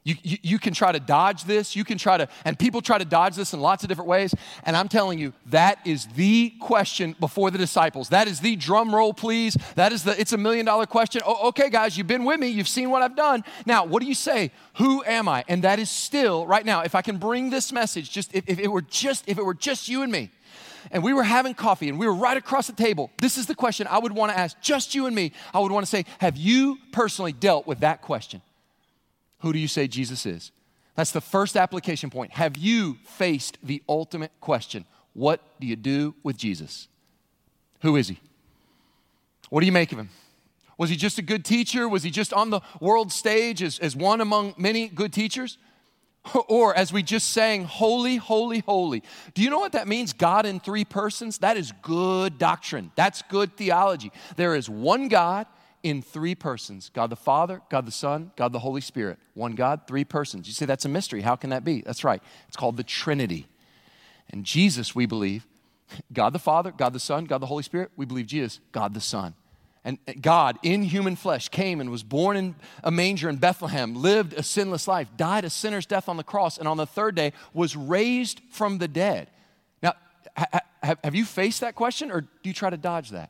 You, 0.05 0.15
you, 0.21 0.37
you, 0.43 0.59
can 0.59 0.75
try 0.75 0.91
to 0.91 0.99
dodge 0.99 1.45
this. 1.45 1.75
You 1.75 1.83
can 1.83 1.97
try 1.97 2.17
to, 2.17 2.29
and 2.45 2.59
people 2.59 2.79
try 2.79 2.99
to 2.99 3.05
dodge 3.05 3.35
this 3.35 3.53
in 3.53 3.59
lots 3.59 3.83
of 3.83 3.89
different 3.89 4.07
ways. 4.07 4.35
And 4.63 4.77
I'm 4.77 4.87
telling 4.87 5.17
you, 5.17 5.33
that 5.47 5.79
is 5.83 6.05
the 6.05 6.51
question 6.59 7.15
before 7.19 7.49
the 7.49 7.57
disciples. 7.57 8.09
That 8.09 8.27
is 8.27 8.39
the 8.39 8.55
drum 8.55 8.93
roll, 8.93 9.15
please. 9.15 9.57
That 9.73 9.91
is 9.91 10.03
the, 10.03 10.17
it's 10.21 10.31
a 10.31 10.37
million 10.37 10.67
dollar 10.67 10.85
question. 10.85 11.23
Oh, 11.25 11.47
okay, 11.47 11.71
guys, 11.71 11.97
you've 11.97 12.05
been 12.05 12.23
with 12.23 12.39
me. 12.39 12.49
You've 12.49 12.67
seen 12.67 12.91
what 12.91 13.01
I've 13.01 13.15
done. 13.15 13.43
Now, 13.65 13.83
what 13.83 13.99
do 13.99 14.07
you 14.07 14.13
say? 14.13 14.51
Who 14.75 15.03
am 15.05 15.27
I? 15.27 15.43
And 15.47 15.63
that 15.63 15.79
is 15.79 15.89
still, 15.89 16.45
right 16.45 16.63
now, 16.63 16.81
if 16.81 16.93
I 16.93 17.01
can 17.01 17.17
bring 17.17 17.49
this 17.49 17.73
message, 17.73 18.11
just 18.11 18.35
if, 18.35 18.47
if 18.47 18.59
it 18.59 18.67
were 18.67 18.83
just, 18.83 19.27
if 19.27 19.39
it 19.39 19.43
were 19.43 19.55
just 19.55 19.89
you 19.89 20.03
and 20.03 20.11
me, 20.11 20.29
and 20.91 21.01
we 21.01 21.13
were 21.13 21.23
having 21.23 21.55
coffee 21.55 21.89
and 21.89 21.97
we 21.97 22.05
were 22.05 22.13
right 22.13 22.37
across 22.37 22.67
the 22.67 22.73
table, 22.73 23.09
this 23.19 23.39
is 23.39 23.47
the 23.47 23.55
question 23.55 23.87
I 23.89 23.97
would 23.97 24.11
want 24.11 24.31
to 24.31 24.37
ask 24.37 24.61
just 24.61 24.93
you 24.93 25.07
and 25.07 25.15
me. 25.15 25.31
I 25.51 25.61
would 25.61 25.71
want 25.71 25.83
to 25.83 25.89
say, 25.89 26.05
Have 26.19 26.37
you 26.37 26.77
personally 26.91 27.31
dealt 27.31 27.65
with 27.65 27.79
that 27.79 28.03
question? 28.03 28.43
Who 29.39 29.53
do 29.53 29.59
you 29.59 29.67
say 29.67 29.87
Jesus 29.87 30.25
is? 30.25 30.51
That's 30.95 31.11
the 31.11 31.21
first 31.21 31.57
application 31.57 32.09
point. 32.09 32.31
Have 32.33 32.57
you 32.57 32.97
faced 33.03 33.57
the 33.61 33.83
ultimate 33.87 34.31
question? 34.39 34.85
What 35.13 35.41
do 35.59 35.67
you 35.67 35.75
do 35.75 36.15
with 36.23 36.37
Jesus? 36.37 36.87
Who 37.81 37.95
is 37.95 38.07
he? 38.07 38.19
What 39.49 39.59
do 39.59 39.65
you 39.65 39.71
make 39.71 39.91
of 39.91 39.99
him? 39.99 40.09
Was 40.77 40.89
he 40.89 40.95
just 40.95 41.17
a 41.17 41.21
good 41.21 41.45
teacher? 41.45 41.87
Was 41.87 42.03
he 42.03 42.11
just 42.11 42.33
on 42.33 42.49
the 42.49 42.61
world 42.81 43.11
stage 43.11 43.61
as, 43.61 43.79
as 43.79 43.95
one 43.95 44.21
among 44.21 44.55
many 44.57 44.87
good 44.87 45.13
teachers? 45.13 45.57
Or 46.47 46.75
as 46.75 46.91
we 46.91 47.03
just 47.03 47.29
sang, 47.29 47.65
holy, 47.65 48.15
holy, 48.15 48.59
holy. 48.59 49.03
Do 49.35 49.43
you 49.43 49.51
know 49.51 49.59
what 49.59 49.73
that 49.73 49.87
means? 49.87 50.11
God 50.11 50.47
in 50.47 50.59
three 50.59 50.83
persons? 50.83 51.37
That 51.37 51.55
is 51.55 51.71
good 51.83 52.39
doctrine. 52.39 52.91
That's 52.95 53.21
good 53.29 53.55
theology. 53.55 54.11
There 54.35 54.55
is 54.55 54.67
one 54.67 55.07
God 55.07 55.45
in 55.85 56.01
three 56.01 56.33
persons 56.33 56.89
God 56.93 57.11
the 57.11 57.15
Father, 57.15 57.61
God 57.69 57.85
the 57.85 57.91
Son, 57.91 58.31
God 58.35 58.51
the 58.51 58.59
Holy 58.59 58.81
Spirit. 58.81 59.19
One 59.35 59.53
God, 59.53 59.81
three 59.87 60.03
persons. 60.03 60.47
You 60.47 60.53
say 60.53 60.65
that's 60.65 60.83
a 60.83 60.89
mystery. 60.89 61.21
How 61.21 61.35
can 61.35 61.51
that 61.51 61.63
be? 61.63 61.81
That's 61.81 62.03
right. 62.03 62.21
It's 62.47 62.57
called 62.57 62.75
the 62.75 62.83
Trinity. 62.83 63.47
And 64.31 64.43
Jesus, 64.43 64.95
we 64.95 65.05
believe, 65.05 65.45
God 66.11 66.33
the 66.33 66.39
Father, 66.39 66.71
God 66.71 66.93
the 66.93 66.99
Son, 66.99 67.25
God 67.25 67.37
the 67.37 67.45
Holy 67.45 67.61
Spirit, 67.61 67.91
we 67.95 68.07
believe 68.07 68.25
Jesus, 68.25 68.59
God 68.71 68.95
the 68.95 68.99
Son. 68.99 69.35
And 69.83 69.99
God 70.19 70.57
in 70.63 70.81
human 70.81 71.15
flesh 71.15 71.49
came 71.49 71.79
and 71.79 71.91
was 71.91 72.01
born 72.01 72.35
in 72.35 72.55
a 72.83 72.89
manger 72.89 73.29
in 73.29 73.35
Bethlehem, 73.35 73.93
lived 73.93 74.33
a 74.33 74.41
sinless 74.41 74.87
life, 74.87 75.07
died 75.15 75.45
a 75.45 75.51
sinner's 75.51 75.85
death 75.85 76.09
on 76.09 76.17
the 76.17 76.23
cross, 76.23 76.57
and 76.57 76.67
on 76.67 76.77
the 76.77 76.87
third 76.87 77.13
day 77.13 77.31
was 77.53 77.75
raised 77.75 78.41
from 78.49 78.79
the 78.79 78.87
dead. 78.87 79.29
Now, 79.83 79.93
have 80.81 81.13
you 81.13 81.25
faced 81.25 81.61
that 81.61 81.75
question 81.75 82.09
or 82.09 82.21
do 82.21 82.27
you 82.41 82.53
try 82.53 82.71
to 82.71 82.77
dodge 82.77 83.11
that? 83.11 83.29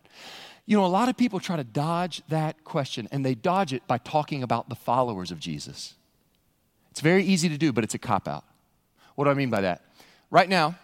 You 0.65 0.77
know, 0.77 0.85
a 0.85 0.87
lot 0.87 1.09
of 1.09 1.17
people 1.17 1.39
try 1.39 1.57
to 1.57 1.63
dodge 1.63 2.23
that 2.29 2.63
question, 2.63 3.07
and 3.11 3.23
they 3.23 3.35
dodge 3.35 3.71
it 3.71 3.85
by 3.87 3.99
talking 3.99 4.41
about 4.41 4.67
the 4.67 4.75
followers 4.75 5.31
of 5.31 5.39
Jesus. 5.39 5.93
It's 6.91 7.01
very 7.01 7.23
easy 7.23 7.49
to 7.49 7.57
do, 7.57 7.71
but 7.71 7.83
it's 7.83 7.93
a 7.93 7.99
cop 7.99 8.27
out. 8.27 8.45
What 9.15 9.25
do 9.25 9.31
I 9.31 9.35
mean 9.35 9.49
by 9.49 9.61
that? 9.61 9.83
Right 10.31 10.49
now, 10.49 10.75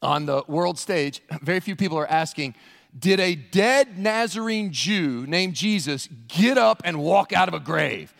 on 0.00 0.26
the 0.26 0.42
world 0.48 0.78
stage, 0.78 1.22
very 1.42 1.60
few 1.60 1.76
people 1.76 1.96
are 1.96 2.08
asking, 2.08 2.54
Did 2.98 3.20
a 3.20 3.36
dead 3.36 3.98
Nazarene 3.98 4.72
Jew 4.72 5.26
named 5.26 5.54
Jesus 5.54 6.08
get 6.26 6.58
up 6.58 6.82
and 6.84 6.98
walk 6.98 7.32
out 7.32 7.48
of 7.48 7.54
a 7.54 7.60
grave? 7.60 8.12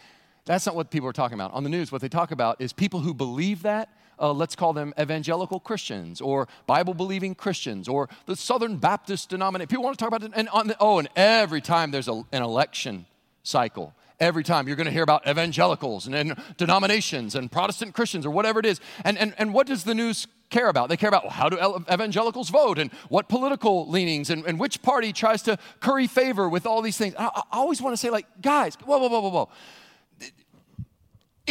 That's 0.45 0.67
not 0.67 0.75
what 0.75 0.91
people 0.91 1.09
are 1.09 1.13
talking 1.13 1.35
about. 1.35 1.53
On 1.53 1.65
the 1.65 1.71
news, 1.71 1.91
what 1.91 2.01
they 2.01 2.09
talk 2.09 2.31
about 2.31 2.61
is 2.61 2.73
people 2.73 3.01
who 3.01 3.15
believe 3.15 3.63
that 3.63 3.89
uh, 4.23 4.33
let's 4.33 4.55
call 4.55 4.73
them 4.73 4.95
evangelical 4.99 5.61
Christians 5.61 6.21
or 6.21 6.49
Bible 6.67 6.95
believing 6.95 7.35
Christians 7.35 7.89
or 7.89 8.09
the 8.27 8.37
Southern 8.37 8.77
Baptist 8.77 9.29
denomination. 9.29 9.69
People 9.69 9.85
want 9.85 9.99
to 9.99 10.03
talk 10.03 10.09
about 10.09 10.23
it. 10.23 10.33
And 10.35 10.49
the, 10.71 10.77
oh, 10.81 11.01
and 11.01 11.09
every 11.17 11.61
time 11.61 11.91
there's 11.91 12.09
a, 12.09 12.23
an 12.31 12.43
election 12.43 13.07
cycle, 13.43 13.95
every 14.21 14.45
time 14.45 14.69
you're 14.69 14.77
going 14.77 14.87
to 14.87 14.93
hear 14.93 15.03
about 15.03 15.27
evangelicals 15.29 16.07
and, 16.07 16.15
and, 16.15 16.41
denominations 16.57 17.35
and 17.35 17.51
Protestant 17.51 17.93
Christians 17.93 18.25
or 18.25 18.31
whatever 18.31 18.61
it 18.61 18.67
is. 18.67 18.81
And, 19.05 19.19
and, 19.19 19.35
and 19.37 19.53
what 19.53 19.67
does 19.67 19.83
the 19.83 19.95
news 19.95 20.29
care 20.49 20.69
about? 20.69 20.89
They 20.89 20.97
care 20.97 21.09
about 21.09 21.25
well, 21.25 21.33
how 21.33 21.49
do 21.49 21.85
evangelicals 21.93 22.49
vote 22.49 22.79
and 22.79 22.93
what 23.09 23.29
political 23.29 23.89
leanings 23.89 24.31
and, 24.31 24.45
and 24.47 24.61
which 24.61 24.81
party 24.83 25.13
tries 25.13 25.43
to 25.43 25.59
curry 25.81 26.07
favor 26.07 26.49
with 26.49 26.67
all 26.67 26.83
these 26.83 26.97
things. 26.97 27.15
I, 27.19 27.31
I 27.35 27.43
always 27.53 27.83
want 27.83 27.95
to 27.95 27.97
say, 27.97 28.11
like, 28.11 28.27
guys, 28.41 28.77
whoa, 28.85 28.99
whoa, 28.99 29.09
whoa, 29.09 29.21
whoa, 29.21 29.31
whoa. 29.31 29.49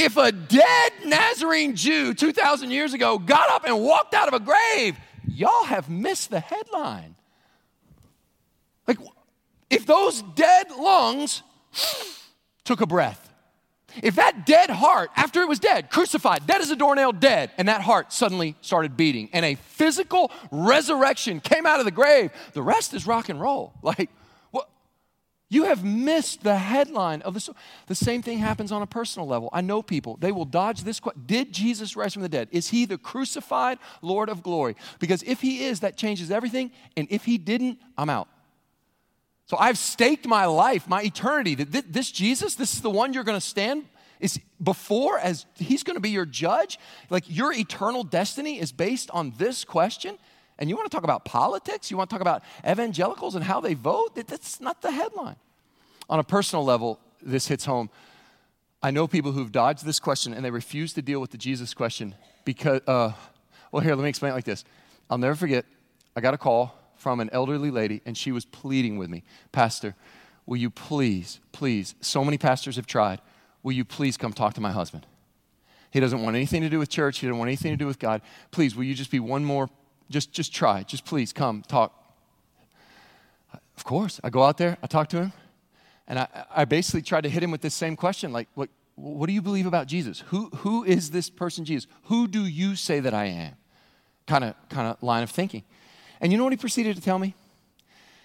If 0.04 0.18
a 0.18 0.32
dead 0.32 0.94
Nazarene 1.06 1.76
Jew 1.76 2.16
2,000 2.16 2.72
years 2.72 2.96
ago 2.96 3.20
got 3.20 3.52
up 3.52 3.66
and 3.66 3.84
walked 3.84 4.16
out 4.16 4.28
of 4.28 4.34
a 4.34 4.40
grave, 4.40 4.98
y'all 5.28 5.66
have 5.66 5.92
missed 5.92 6.32
the 6.32 6.40
headline. 6.40 7.14
Like, 8.88 8.98
if 9.70 9.86
those 9.86 10.24
dead 10.34 10.72
lungs 10.72 11.44
took 12.64 12.82
a 12.82 12.88
breath, 12.88 13.32
if 14.02 14.16
that 14.16 14.48
dead 14.48 14.72
heart, 14.72 15.12
after 15.16 15.42
it 15.42 15.48
was 15.48 15.60
dead, 15.60 15.92
crucified, 15.92 16.48
dead 16.48 16.62
as 16.62 16.72
a 16.72 16.76
doornail, 16.76 17.12
dead, 17.12 17.52
and 17.60 17.68
that 17.68 17.82
heart 17.82 18.12
suddenly 18.12 18.56
started 18.62 18.98
beating, 18.98 19.30
and 19.34 19.46
a 19.46 19.54
physical 19.54 20.32
resurrection 20.52 21.40
came 21.40 21.68
out 21.68 21.78
of 21.78 21.86
the 21.86 21.92
grave, 21.92 22.32
the 22.54 22.64
rest 22.64 22.96
is 22.96 23.06
rock 23.06 23.30
and 23.30 23.40
roll. 23.40 23.74
Like? 23.84 24.10
You 25.52 25.66
have 25.66 25.84
missed 25.84 26.44
the 26.44 26.56
headline 26.56 27.22
of 27.24 27.34
the 27.34 27.42
story. 27.42 27.58
The 27.88 27.96
same 27.96 28.22
thing 28.22 28.38
happens 28.38 28.72
on 28.72 28.82
a 28.82 28.88
personal 28.88 29.28
level. 29.28 29.50
I 29.52 29.60
know 29.60 29.82
people, 29.82 30.16
they 30.16 30.32
will 30.32 30.46
dodge 30.46 30.84
this 30.84 31.02
question 31.02 31.24
Did 31.26 31.52
Jesus 31.52 31.98
rise 31.98 32.14
from 32.14 32.22
the 32.22 32.30
dead? 32.30 32.48
Is 32.52 32.70
he 32.70 32.86
the 32.86 32.98
crucified 32.98 33.78
Lord 34.02 34.30
of 34.30 34.44
glory? 34.44 34.78
Because 35.00 35.24
if 35.24 35.42
he 35.42 35.66
is, 35.66 35.82
that 35.82 35.98
changes 35.98 36.32
everything, 36.32 36.72
and 36.96 37.06
if 37.12 37.26
he 37.26 37.38
didn't, 37.38 37.80
I'm 37.98 38.10
out. 38.10 38.30
So 39.48 39.58
I've 39.58 39.78
staked 39.78 40.26
my 40.26 40.46
life, 40.46 40.88
my 40.88 41.04
eternity, 41.04 41.56
that 41.56 41.92
this 41.92 42.12
Jesus, 42.14 42.56
this 42.56 42.74
is 42.74 42.80
the 42.82 42.90
one 42.90 43.12
you're 43.12 43.26
going 43.26 43.38
to 43.38 43.46
stand 43.46 43.84
is 44.22 44.40
before 44.64 45.20
as 45.20 45.46
he's 45.56 45.84
going 45.84 45.98
to 45.98 46.02
be 46.02 46.12
your 46.12 46.26
judge. 46.26 46.80
Like 47.10 47.26
your 47.28 47.52
eternal 47.52 48.06
destiny 48.06 48.58
is 48.58 48.72
based 48.72 49.12
on 49.12 49.34
this 49.38 49.66
question. 49.66 50.18
And 50.60 50.70
you 50.70 50.76
want 50.76 50.90
to 50.90 50.96
talk 50.96 51.04
about 51.04 51.26
politics? 51.26 51.90
You 51.90 51.98
want 51.98 52.10
to 52.10 52.14
talk 52.14 52.22
about 52.22 52.44
evangelicals 52.68 53.36
and 53.36 53.44
how 53.44 53.62
they 53.62 53.74
vote? 53.74 54.16
That's 54.16 54.62
not 54.62 54.82
the 54.82 54.92
headline. 54.92 55.38
On 56.10 56.20
a 56.20 56.24
personal 56.24 56.64
level, 56.64 57.00
this 57.22 57.48
hits 57.48 57.66
home. 57.66 57.90
I 58.84 58.92
know 58.92 59.08
people 59.08 59.32
who've 59.32 59.52
dodged 59.52 59.86
this 59.86 60.00
question 60.00 60.34
and 60.34 60.44
they 60.44 60.52
refuse 60.52 60.94
to 60.94 61.02
deal 61.02 61.20
with 61.20 61.32
the 61.32 61.38
Jesus 61.38 61.74
question 61.74 62.16
because, 62.46 62.82
uh, 62.88 63.14
well, 63.72 63.82
here, 63.82 63.96
let 63.96 64.04
me 64.04 64.10
explain 64.10 64.32
it 64.32 64.36
like 64.36 64.46
this. 64.46 64.66
I'll 65.10 65.18
never 65.18 65.36
forget, 65.36 65.66
I 66.16 66.22
got 66.22 66.34
a 66.34 66.38
call 66.38 66.76
from 66.96 67.20
an 67.20 67.30
elderly 67.34 67.72
lady, 67.72 68.02
and 68.06 68.16
she 68.16 68.32
was 68.32 68.46
pleading 68.46 68.98
with 68.98 69.10
me, 69.10 69.24
Pastor, 69.52 69.96
will 70.46 70.58
you 70.58 70.70
please, 70.70 71.40
please, 71.52 71.96
so 72.00 72.24
many 72.24 72.38
pastors 72.38 72.76
have 72.76 72.86
tried, 72.86 73.20
will 73.64 73.72
you 73.72 73.84
please 73.84 74.18
come 74.18 74.34
talk 74.34 74.54
to 74.54 74.62
my 74.62 74.72
husband? 74.72 75.08
He 75.90 76.00
doesn't 76.00 76.22
want 76.22 76.36
anything 76.36 76.62
to 76.62 76.70
do 76.70 76.80
with 76.80 76.90
church, 76.90 77.20
he 77.20 77.28
doesn't 77.28 77.40
want 77.40 77.50
anything 77.50 77.72
to 77.72 77.78
do 77.78 77.88
with 77.88 78.00
God. 78.00 78.22
Please, 78.52 78.76
will 78.76 78.84
you 78.84 78.94
just 78.94 79.12
be 79.12 79.20
one 79.20 79.44
more, 79.44 79.70
just, 80.12 80.32
just 80.32 80.54
try, 80.54 80.84
just 80.84 81.06
please 81.06 81.34
come 81.34 81.64
talk. 81.68 81.94
Of 83.76 83.84
course, 83.84 84.20
I 84.24 84.30
go 84.30 84.44
out 84.44 84.58
there, 84.58 84.78
I 84.84 84.88
talk 84.88 85.10
to 85.10 85.18
him, 85.18 85.34
and 86.08 86.20
I, 86.20 86.28
I 86.56 86.66
basically 86.66 87.02
tried 87.02 87.22
to 87.22 87.30
hit 87.30 87.42
him 87.42 87.52
with 87.52 87.62
this 87.62 87.74
same 87.74 87.96
question 87.96 88.32
like, 88.32 88.48
what, 88.54 88.70
what 88.96 89.28
do 89.28 89.34
you 89.34 89.42
believe 89.42 89.66
about 89.66 89.88
Jesus? 89.88 90.20
Who, 90.28 90.50
who 90.58 90.84
is 90.84 91.12
this 91.12 91.30
person, 91.30 91.66
Jesus? 91.66 91.90
Who 92.04 92.28
do 92.28 92.46
you 92.46 92.76
say 92.76 93.00
that 93.00 93.14
I 93.14 93.26
am? 93.26 93.54
Kind 94.28 94.44
of, 94.44 94.56
kind 94.70 94.88
of 94.88 95.02
line 95.02 95.24
of 95.24 95.32
thinking. 95.32 95.64
And 96.20 96.32
you 96.32 96.38
know 96.38 96.44
what 96.44 96.54
he 96.54 96.58
proceeded 96.58 96.96
to 96.96 97.02
tell 97.02 97.18
me? 97.18 97.34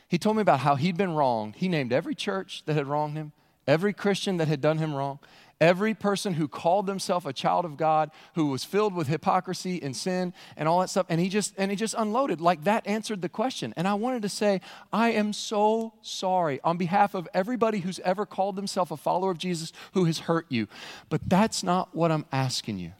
He 0.08 0.18
told 0.18 0.36
me 0.36 0.42
about 0.42 0.60
how 0.60 0.74
he'd 0.74 0.96
been 0.96 1.14
wronged. 1.14 1.56
He 1.56 1.68
named 1.68 1.92
every 1.92 2.14
church 2.14 2.62
that 2.66 2.74
had 2.74 2.86
wronged 2.86 3.16
him, 3.16 3.32
every 3.66 3.92
Christian 3.92 4.36
that 4.36 4.48
had 4.48 4.60
done 4.60 4.78
him 4.78 4.94
wrong, 4.94 5.18
every 5.60 5.94
person 5.94 6.34
who 6.34 6.48
called 6.48 6.86
themselves 6.86 7.26
a 7.26 7.32
child 7.32 7.64
of 7.64 7.76
God, 7.76 8.10
who 8.34 8.46
was 8.46 8.64
filled 8.64 8.94
with 8.94 9.08
hypocrisy 9.08 9.82
and 9.82 9.96
sin 9.96 10.34
and 10.56 10.68
all 10.68 10.80
that 10.80 10.90
stuff. 10.90 11.06
And 11.08 11.20
he 11.20 11.28
just 11.28 11.54
and 11.56 11.70
he 11.70 11.76
just 11.76 11.94
unloaded. 11.96 12.40
Like 12.40 12.64
that 12.64 12.86
answered 12.86 13.22
the 13.22 13.28
question. 13.28 13.72
And 13.76 13.88
I 13.88 13.94
wanted 13.94 14.22
to 14.22 14.28
say, 14.28 14.60
I 14.92 15.10
am 15.10 15.32
so 15.32 15.94
sorry 16.02 16.60
on 16.62 16.76
behalf 16.76 17.14
of 17.14 17.28
everybody 17.32 17.78
who's 17.80 18.00
ever 18.00 18.26
called 18.26 18.56
themselves 18.56 18.90
a 18.90 18.96
follower 18.96 19.30
of 19.30 19.38
Jesus 19.38 19.72
who 19.94 20.04
has 20.04 20.20
hurt 20.20 20.46
you. 20.48 20.68
But 21.08 21.22
that's 21.26 21.62
not 21.62 21.94
what 21.94 22.12
I'm 22.12 22.26
asking 22.32 22.78
you. 22.78 22.92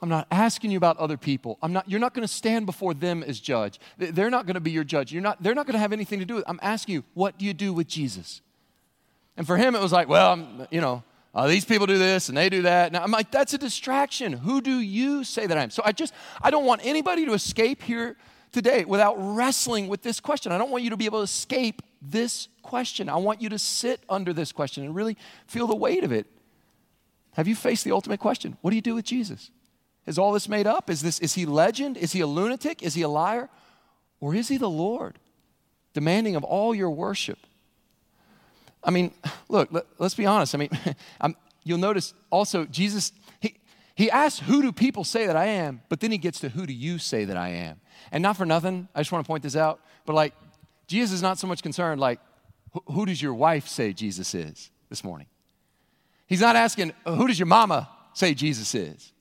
I'm 0.00 0.08
not 0.08 0.28
asking 0.30 0.70
you 0.70 0.76
about 0.76 0.96
other 0.98 1.16
people. 1.16 1.58
I'm 1.60 1.72
not, 1.72 1.90
you're 1.90 1.98
not 1.98 2.14
going 2.14 2.26
to 2.26 2.32
stand 2.32 2.66
before 2.66 2.94
them 2.94 3.24
as 3.24 3.40
judge. 3.40 3.80
They're 3.96 4.30
not 4.30 4.46
going 4.46 4.54
to 4.54 4.60
be 4.60 4.70
your 4.70 4.84
judge. 4.84 5.12
You're 5.12 5.22
not, 5.22 5.42
they're 5.42 5.56
not 5.56 5.66
going 5.66 5.74
to 5.74 5.80
have 5.80 5.92
anything 5.92 6.20
to 6.20 6.24
do 6.24 6.34
with 6.34 6.44
it. 6.44 6.48
I'm 6.48 6.60
asking 6.62 6.94
you, 6.94 7.04
what 7.14 7.36
do 7.36 7.44
you 7.44 7.52
do 7.52 7.72
with 7.72 7.88
Jesus? 7.88 8.40
And 9.36 9.44
for 9.44 9.56
him, 9.56 9.74
it 9.74 9.80
was 9.80 9.90
like, 9.90 10.08
well, 10.08 10.32
I'm, 10.32 10.68
you 10.70 10.80
know, 10.80 11.02
uh, 11.34 11.46
these 11.46 11.64
people 11.64 11.86
do 11.86 11.98
this 11.98 12.28
and 12.28 12.36
they 12.36 12.48
do 12.48 12.62
that. 12.62 12.92
Now, 12.92 13.02
I'm 13.02 13.10
like, 13.10 13.30
that's 13.30 13.54
a 13.54 13.58
distraction. 13.58 14.32
Who 14.32 14.60
do 14.60 14.78
you 14.80 15.24
say 15.24 15.46
that 15.46 15.58
I 15.58 15.62
am? 15.62 15.70
So 15.70 15.82
I 15.84 15.92
just, 15.92 16.14
I 16.42 16.50
don't 16.50 16.64
want 16.64 16.80
anybody 16.84 17.26
to 17.26 17.32
escape 17.32 17.82
here 17.82 18.16
today 18.52 18.84
without 18.84 19.14
wrestling 19.18 19.88
with 19.88 20.02
this 20.02 20.20
question. 20.20 20.52
I 20.52 20.58
don't 20.58 20.70
want 20.70 20.84
you 20.84 20.90
to 20.90 20.96
be 20.96 21.04
able 21.04 21.20
to 21.20 21.24
escape 21.24 21.82
this 22.00 22.48
question. 22.62 23.08
I 23.08 23.16
want 23.16 23.42
you 23.42 23.48
to 23.50 23.58
sit 23.58 24.00
under 24.08 24.32
this 24.32 24.52
question 24.52 24.84
and 24.84 24.94
really 24.94 25.16
feel 25.46 25.66
the 25.66 25.76
weight 25.76 26.04
of 26.04 26.12
it. 26.12 26.26
Have 27.32 27.46
you 27.46 27.54
faced 27.54 27.84
the 27.84 27.92
ultimate 27.92 28.20
question? 28.20 28.56
What 28.62 28.70
do 28.70 28.76
you 28.76 28.82
do 28.82 28.94
with 28.94 29.04
Jesus? 29.04 29.50
Is 30.06 30.18
all 30.18 30.32
this 30.32 30.48
made 30.48 30.66
up? 30.66 30.88
Is, 30.88 31.02
this, 31.02 31.18
is 31.20 31.34
he 31.34 31.44
legend? 31.44 31.96
Is 31.96 32.12
he 32.12 32.20
a 32.20 32.26
lunatic? 32.26 32.82
Is 32.82 32.94
he 32.94 33.02
a 33.02 33.08
liar? 33.08 33.50
Or 34.20 34.34
is 34.34 34.48
he 34.48 34.56
the 34.56 34.70
Lord, 34.70 35.18
demanding 35.92 36.34
of 36.34 36.42
all 36.42 36.74
your 36.74 36.90
worship? 36.90 37.38
I 38.82 38.90
mean, 38.90 39.12
look, 39.48 39.68
let, 39.72 39.86
us 39.98 40.14
be 40.14 40.26
honest. 40.26 40.54
I 40.54 40.58
mean, 40.58 40.70
you'll 41.64 41.78
notice 41.78 42.14
also 42.30 42.64
Jesus, 42.64 43.12
he, 43.40 43.54
he 43.94 44.10
asks, 44.10 44.40
Who 44.40 44.62
do 44.62 44.72
people 44.72 45.04
say 45.04 45.26
that 45.26 45.36
I 45.36 45.46
am? 45.46 45.82
But 45.88 46.00
then 46.00 46.12
he 46.12 46.18
gets 46.18 46.40
to, 46.40 46.48
Who 46.48 46.66
do 46.66 46.72
you 46.72 46.98
say 46.98 47.24
that 47.24 47.36
I 47.36 47.48
am? 47.50 47.80
And 48.12 48.22
not 48.22 48.36
for 48.36 48.46
nothing, 48.46 48.88
I 48.94 49.00
just 49.00 49.12
want 49.12 49.24
to 49.24 49.28
point 49.28 49.42
this 49.42 49.56
out, 49.56 49.80
but 50.06 50.14
like, 50.14 50.34
Jesus 50.86 51.12
is 51.12 51.22
not 51.22 51.38
so 51.38 51.46
much 51.46 51.62
concerned, 51.62 52.00
like, 52.00 52.20
Who 52.86 53.06
does 53.06 53.20
your 53.20 53.34
wife 53.34 53.68
say 53.68 53.92
Jesus 53.92 54.34
is 54.34 54.70
this 54.88 55.04
morning? 55.04 55.26
He's 56.26 56.40
not 56.40 56.56
asking, 56.56 56.92
uh, 57.04 57.14
Who 57.14 57.26
does 57.26 57.38
your 57.38 57.46
mama 57.46 57.88
say 58.14 58.34
Jesus 58.34 58.74
is? 58.74 59.12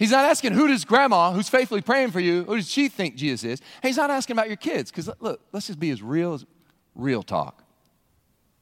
He's 0.00 0.12
not 0.12 0.24
asking 0.24 0.54
who 0.54 0.66
does 0.66 0.86
grandma, 0.86 1.30
who's 1.30 1.50
faithfully 1.50 1.82
praying 1.82 2.10
for 2.10 2.20
you, 2.20 2.44
who 2.44 2.56
does 2.56 2.70
she 2.70 2.88
think 2.88 3.16
Jesus 3.16 3.44
is? 3.44 3.60
He's 3.82 3.98
not 3.98 4.10
asking 4.10 4.34
about 4.34 4.48
your 4.48 4.56
kids, 4.56 4.90
because 4.90 5.10
look, 5.20 5.42
let's 5.52 5.66
just 5.66 5.78
be 5.78 5.90
as 5.90 6.02
real 6.02 6.32
as 6.32 6.46
real 6.94 7.22
talk. 7.22 7.62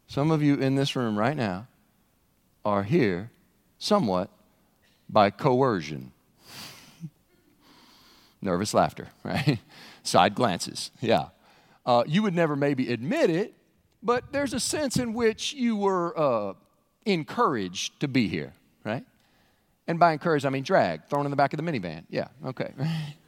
Some 0.08 0.30
of 0.30 0.42
you 0.42 0.54
in 0.54 0.74
this 0.74 0.96
room 0.96 1.18
right 1.18 1.36
now 1.36 1.68
are 2.64 2.82
here 2.82 3.30
somewhat 3.78 4.30
by 5.08 5.30
coercion. 5.30 6.12
Nervous 8.42 8.72
laughter, 8.72 9.08
right? 9.22 9.58
Side 10.02 10.34
glances, 10.34 10.90
yeah. 11.00 11.26
Uh, 11.84 12.04
you 12.06 12.22
would 12.22 12.34
never 12.34 12.56
maybe 12.56 12.90
admit 12.90 13.28
it, 13.28 13.54
but 14.02 14.32
there's 14.32 14.54
a 14.54 14.60
sense 14.60 14.96
in 14.96 15.12
which 15.12 15.52
you 15.52 15.76
were 15.76 16.18
uh, 16.18 16.54
encouraged 17.04 18.00
to 18.00 18.08
be 18.08 18.28
here, 18.28 18.54
right? 18.84 19.04
And 19.86 19.98
by 19.98 20.12
encouraged, 20.12 20.46
I 20.46 20.50
mean 20.50 20.62
drag, 20.62 21.06
thrown 21.06 21.26
in 21.26 21.30
the 21.30 21.36
back 21.36 21.52
of 21.52 21.62
the 21.62 21.70
minivan. 21.70 22.04
Yeah, 22.08 22.28
okay. 22.46 22.72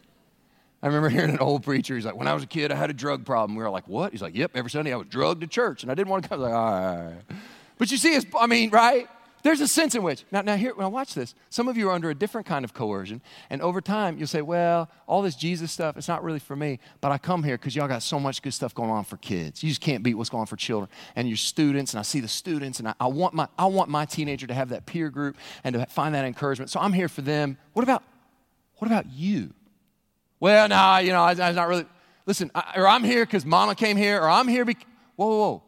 I 0.82 0.86
remember 0.86 1.10
hearing 1.10 1.30
an 1.30 1.38
old 1.38 1.62
preacher, 1.62 1.94
he's 1.94 2.06
like, 2.06 2.16
when 2.16 2.26
I 2.26 2.32
was 2.32 2.42
a 2.42 2.46
kid, 2.46 2.72
I 2.72 2.74
had 2.74 2.88
a 2.88 2.94
drug 2.94 3.26
problem. 3.26 3.56
We 3.56 3.62
were 3.62 3.70
like, 3.70 3.86
what? 3.86 4.12
He's 4.12 4.22
like, 4.22 4.34
yep, 4.34 4.52
every 4.54 4.70
Sunday 4.70 4.92
I 4.92 4.96
was 4.96 5.08
drugged 5.08 5.42
to 5.42 5.46
church 5.46 5.82
and 5.82 5.92
I 5.92 5.94
didn't 5.94 6.08
want 6.08 6.22
to 6.22 6.28
come. 6.28 6.40
I 6.40 6.42
was 6.42 6.50
like, 6.50 6.58
all 6.58 7.04
right. 7.04 7.38
But 7.76 7.90
you 7.90 7.98
see, 7.98 8.14
it's, 8.14 8.26
I 8.38 8.46
mean, 8.46 8.70
right? 8.70 9.08
There's 9.42 9.60
a 9.60 9.68
sense 9.68 9.94
in 9.94 10.02
which, 10.02 10.24
now, 10.30 10.42
now 10.42 10.56
here, 10.56 10.74
I 10.78 10.86
watch 10.86 11.14
this, 11.14 11.34
some 11.48 11.68
of 11.68 11.76
you 11.76 11.88
are 11.88 11.92
under 11.92 12.10
a 12.10 12.14
different 12.14 12.46
kind 12.46 12.64
of 12.64 12.74
coercion. 12.74 13.22
And 13.48 13.62
over 13.62 13.80
time, 13.80 14.18
you'll 14.18 14.26
say, 14.26 14.42
well, 14.42 14.90
all 15.06 15.22
this 15.22 15.34
Jesus 15.34 15.72
stuff, 15.72 15.96
it's 15.96 16.08
not 16.08 16.22
really 16.22 16.38
for 16.38 16.56
me. 16.56 16.78
But 17.00 17.10
I 17.10 17.18
come 17.18 17.42
here 17.42 17.56
because 17.56 17.74
y'all 17.74 17.88
got 17.88 18.02
so 18.02 18.20
much 18.20 18.42
good 18.42 18.52
stuff 18.52 18.74
going 18.74 18.90
on 18.90 19.04
for 19.04 19.16
kids. 19.16 19.62
You 19.62 19.70
just 19.70 19.80
can't 19.80 20.02
beat 20.02 20.14
what's 20.14 20.28
going 20.28 20.42
on 20.42 20.46
for 20.46 20.56
children. 20.56 20.90
And 21.16 21.26
your 21.26 21.38
students, 21.38 21.94
and 21.94 22.00
I 22.00 22.02
see 22.02 22.20
the 22.20 22.28
students, 22.28 22.80
and 22.80 22.88
I, 22.88 22.94
I 23.00 23.06
want, 23.06 23.32
my, 23.32 23.48
I 23.58 23.66
want 23.66 23.88
my 23.88 24.04
teenager 24.04 24.46
to 24.46 24.54
have 24.54 24.70
that 24.70 24.84
peer 24.84 25.08
group 25.08 25.36
and 25.64 25.74
to 25.74 25.86
find 25.86 26.14
that 26.14 26.26
encouragement. 26.26 26.70
So 26.70 26.80
I'm 26.80 26.92
here 26.92 27.08
for 27.08 27.22
them. 27.22 27.56
What 27.72 27.82
about, 27.82 28.02
what 28.76 28.88
about 28.88 29.10
you? 29.10 29.54
Well, 30.40 30.68
nah, 30.68 30.98
you 30.98 31.12
know, 31.12 31.22
I, 31.22 31.32
I'm 31.32 31.54
not 31.54 31.68
really. 31.68 31.86
Listen, 32.26 32.50
I, 32.54 32.72
or 32.76 32.88
I'm 32.88 33.04
here 33.04 33.24
because 33.24 33.44
mama 33.44 33.74
came 33.74 33.96
here, 33.96 34.20
or 34.20 34.28
I'm 34.28 34.48
here 34.48 34.64
because. 34.64 34.84
Whoa, 35.16 35.28
whoa, 35.28 35.38
whoa. 35.38 35.62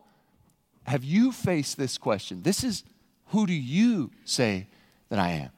Have 0.85 1.05
you 1.05 1.31
faced 1.31 1.77
this 1.77 1.99
question? 1.99 2.43
This 2.43 2.65
is 2.65 2.85
who 3.27 3.47
do 3.47 3.53
you 3.53 4.11
say 4.25 4.69
that 5.09 5.19
I 5.19 5.31
am? 5.31 5.51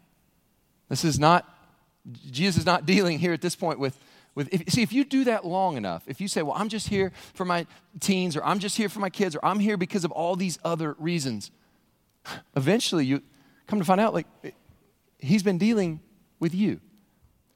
This 0.88 1.04
is 1.04 1.18
not, 1.18 1.48
Jesus 2.30 2.58
is 2.58 2.66
not 2.66 2.86
dealing 2.86 3.18
here 3.18 3.32
at 3.32 3.40
this 3.40 3.56
point 3.56 3.78
with, 3.78 3.98
with 4.34 4.52
if, 4.52 4.70
see, 4.70 4.82
if 4.82 4.92
you 4.92 5.04
do 5.04 5.24
that 5.24 5.44
long 5.44 5.76
enough, 5.76 6.04
if 6.06 6.20
you 6.20 6.28
say, 6.28 6.42
well, 6.42 6.54
I'm 6.56 6.68
just 6.68 6.88
here 6.88 7.12
for 7.34 7.44
my 7.44 7.66
teens, 8.00 8.36
or 8.36 8.44
I'm 8.44 8.58
just 8.58 8.76
here 8.76 8.88
for 8.88 9.00
my 9.00 9.10
kids, 9.10 9.36
or 9.36 9.44
I'm 9.44 9.60
here 9.60 9.76
because 9.76 10.04
of 10.04 10.12
all 10.12 10.36
these 10.36 10.58
other 10.64 10.94
reasons, 10.98 11.50
eventually 12.56 13.06
you 13.06 13.22
come 13.66 13.78
to 13.78 13.84
find 13.84 14.00
out, 14.00 14.14
like, 14.14 14.26
he's 15.18 15.42
been 15.42 15.58
dealing 15.58 16.00
with 16.38 16.54
you. 16.54 16.80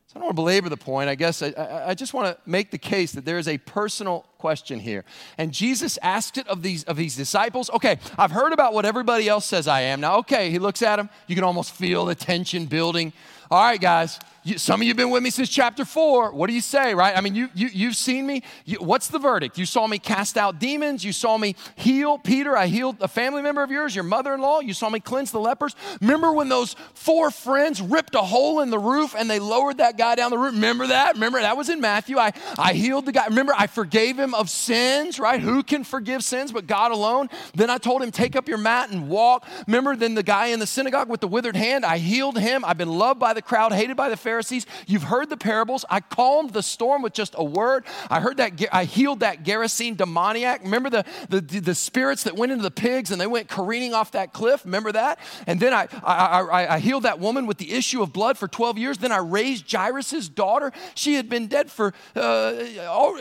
So 0.08 0.14
I 0.16 0.20
don't 0.20 0.28
want 0.28 0.36
to 0.36 0.42
belabor 0.42 0.68
the 0.70 0.76
point. 0.78 1.10
I 1.10 1.14
guess 1.14 1.42
I, 1.42 1.48
I, 1.48 1.90
I 1.90 1.94
just 1.94 2.14
want 2.14 2.34
to 2.34 2.50
make 2.50 2.70
the 2.70 2.78
case 2.78 3.12
that 3.12 3.26
there 3.26 3.38
is 3.38 3.46
a 3.46 3.58
personal 3.58 4.24
question 4.38 4.78
here. 4.78 5.04
And 5.36 5.52
Jesus 5.52 5.98
asked 6.00 6.38
it 6.38 6.46
of 6.46 6.62
these, 6.62 6.84
of 6.84 6.96
these 6.96 7.16
disciples. 7.16 7.68
Okay, 7.70 7.98
I've 8.16 8.30
heard 8.30 8.52
about 8.52 8.72
what 8.72 8.84
everybody 8.84 9.28
else 9.28 9.44
says 9.44 9.66
I 9.66 9.80
am. 9.82 10.00
Now, 10.00 10.18
okay, 10.18 10.50
he 10.50 10.60
looks 10.60 10.80
at 10.80 10.98
him. 10.98 11.10
You 11.26 11.34
can 11.34 11.44
almost 11.44 11.74
feel 11.74 12.06
the 12.06 12.14
tension 12.14 12.66
building. 12.66 13.12
All 13.50 13.62
right, 13.62 13.80
guys, 13.80 14.20
you, 14.44 14.58
some 14.58 14.80
of 14.80 14.84
you 14.84 14.90
have 14.90 14.98
been 14.98 15.08
with 15.08 15.22
me 15.22 15.30
since 15.30 15.48
chapter 15.48 15.86
four. 15.86 16.32
What 16.32 16.48
do 16.48 16.52
you 16.52 16.60
say, 16.60 16.94
right? 16.94 17.16
I 17.16 17.22
mean, 17.22 17.34
you, 17.34 17.48
you, 17.54 17.68
you've 17.72 17.96
seen 17.96 18.26
me. 18.26 18.42
You, 18.66 18.76
what's 18.76 19.08
the 19.08 19.18
verdict? 19.18 19.56
You 19.56 19.64
saw 19.64 19.86
me 19.86 19.98
cast 19.98 20.36
out 20.36 20.58
demons. 20.58 21.02
You 21.02 21.14
saw 21.14 21.38
me 21.38 21.56
heal 21.74 22.18
Peter. 22.18 22.54
I 22.54 22.66
healed 22.66 22.96
a 23.00 23.08
family 23.08 23.40
member 23.40 23.62
of 23.62 23.70
yours, 23.70 23.94
your 23.94 24.04
mother 24.04 24.34
in 24.34 24.42
law. 24.42 24.60
You 24.60 24.74
saw 24.74 24.90
me 24.90 25.00
cleanse 25.00 25.30
the 25.30 25.40
lepers. 25.40 25.74
Remember 26.02 26.30
when 26.30 26.50
those 26.50 26.76
four 26.92 27.30
friends 27.30 27.80
ripped 27.80 28.14
a 28.14 28.20
hole 28.20 28.60
in 28.60 28.68
the 28.68 28.78
roof 28.78 29.14
and 29.16 29.30
they 29.30 29.38
lowered 29.38 29.78
that 29.78 29.96
guy 29.96 30.14
down 30.14 30.30
the 30.30 30.38
roof? 30.38 30.52
Remember 30.52 30.86
that? 30.86 31.14
Remember 31.14 31.40
that 31.40 31.56
was 31.56 31.70
in 31.70 31.80
Matthew. 31.80 32.18
I, 32.18 32.34
I 32.58 32.74
healed 32.74 33.06
the 33.06 33.12
guy. 33.12 33.26
Remember, 33.28 33.54
I 33.56 33.66
forgave 33.66 34.18
him 34.28 34.34
of 34.34 34.50
sins, 34.50 35.18
right? 35.18 35.40
Who 35.40 35.62
can 35.62 35.84
forgive 35.84 36.22
sins 36.22 36.52
but 36.52 36.66
God 36.66 36.92
alone? 36.92 37.28
Then 37.54 37.70
I 37.70 37.78
told 37.78 38.02
him, 38.02 38.10
take 38.10 38.36
up 38.36 38.48
your 38.48 38.58
mat 38.58 38.90
and 38.90 39.08
walk. 39.08 39.46
Remember, 39.66 39.96
then 39.96 40.14
the 40.14 40.22
guy 40.22 40.46
in 40.46 40.60
the 40.60 40.66
synagogue 40.66 41.08
with 41.08 41.20
the 41.20 41.28
withered 41.28 41.56
hand, 41.56 41.84
I 41.84 41.98
healed 41.98 42.38
him. 42.38 42.64
I've 42.64 42.78
been 42.78 42.98
loved 42.98 43.18
by 43.18 43.32
the 43.32 43.42
crowd, 43.42 43.72
hated 43.72 43.96
by 43.96 44.08
the 44.08 44.16
Pharisees. 44.16 44.66
You've 44.86 45.04
heard 45.04 45.30
the 45.30 45.36
parables. 45.36 45.84
I 45.90 46.00
calmed 46.00 46.52
the 46.52 46.62
storm 46.62 47.02
with 47.02 47.14
just 47.14 47.34
a 47.36 47.44
word. 47.44 47.84
I 48.10 48.20
heard 48.20 48.36
that 48.36 48.62
I 48.72 48.84
healed 48.84 49.20
that 49.20 49.44
Gerasene 49.44 49.96
demoniac. 49.96 50.62
Remember 50.62 50.90
the, 50.90 51.04
the, 51.28 51.40
the 51.40 51.74
spirits 51.74 52.24
that 52.24 52.36
went 52.36 52.52
into 52.52 52.62
the 52.62 52.70
pigs 52.70 53.10
and 53.10 53.20
they 53.20 53.26
went 53.26 53.48
careening 53.48 53.94
off 53.94 54.12
that 54.12 54.32
cliff? 54.32 54.64
Remember 54.64 54.92
that? 54.92 55.18
And 55.46 55.58
then 55.58 55.72
I, 55.72 55.88
I, 56.02 56.40
I, 56.40 56.74
I 56.74 56.78
healed 56.78 57.04
that 57.04 57.18
woman 57.18 57.46
with 57.46 57.58
the 57.58 57.72
issue 57.72 58.02
of 58.02 58.12
blood 58.12 58.36
for 58.36 58.48
12 58.48 58.78
years. 58.78 58.98
Then 58.98 59.12
I 59.12 59.18
raised 59.18 59.70
Jairus' 59.70 60.28
daughter. 60.28 60.72
She 60.94 61.14
had 61.14 61.28
been 61.28 61.46
dead 61.46 61.70
for, 61.70 61.94
uh, 62.14 62.52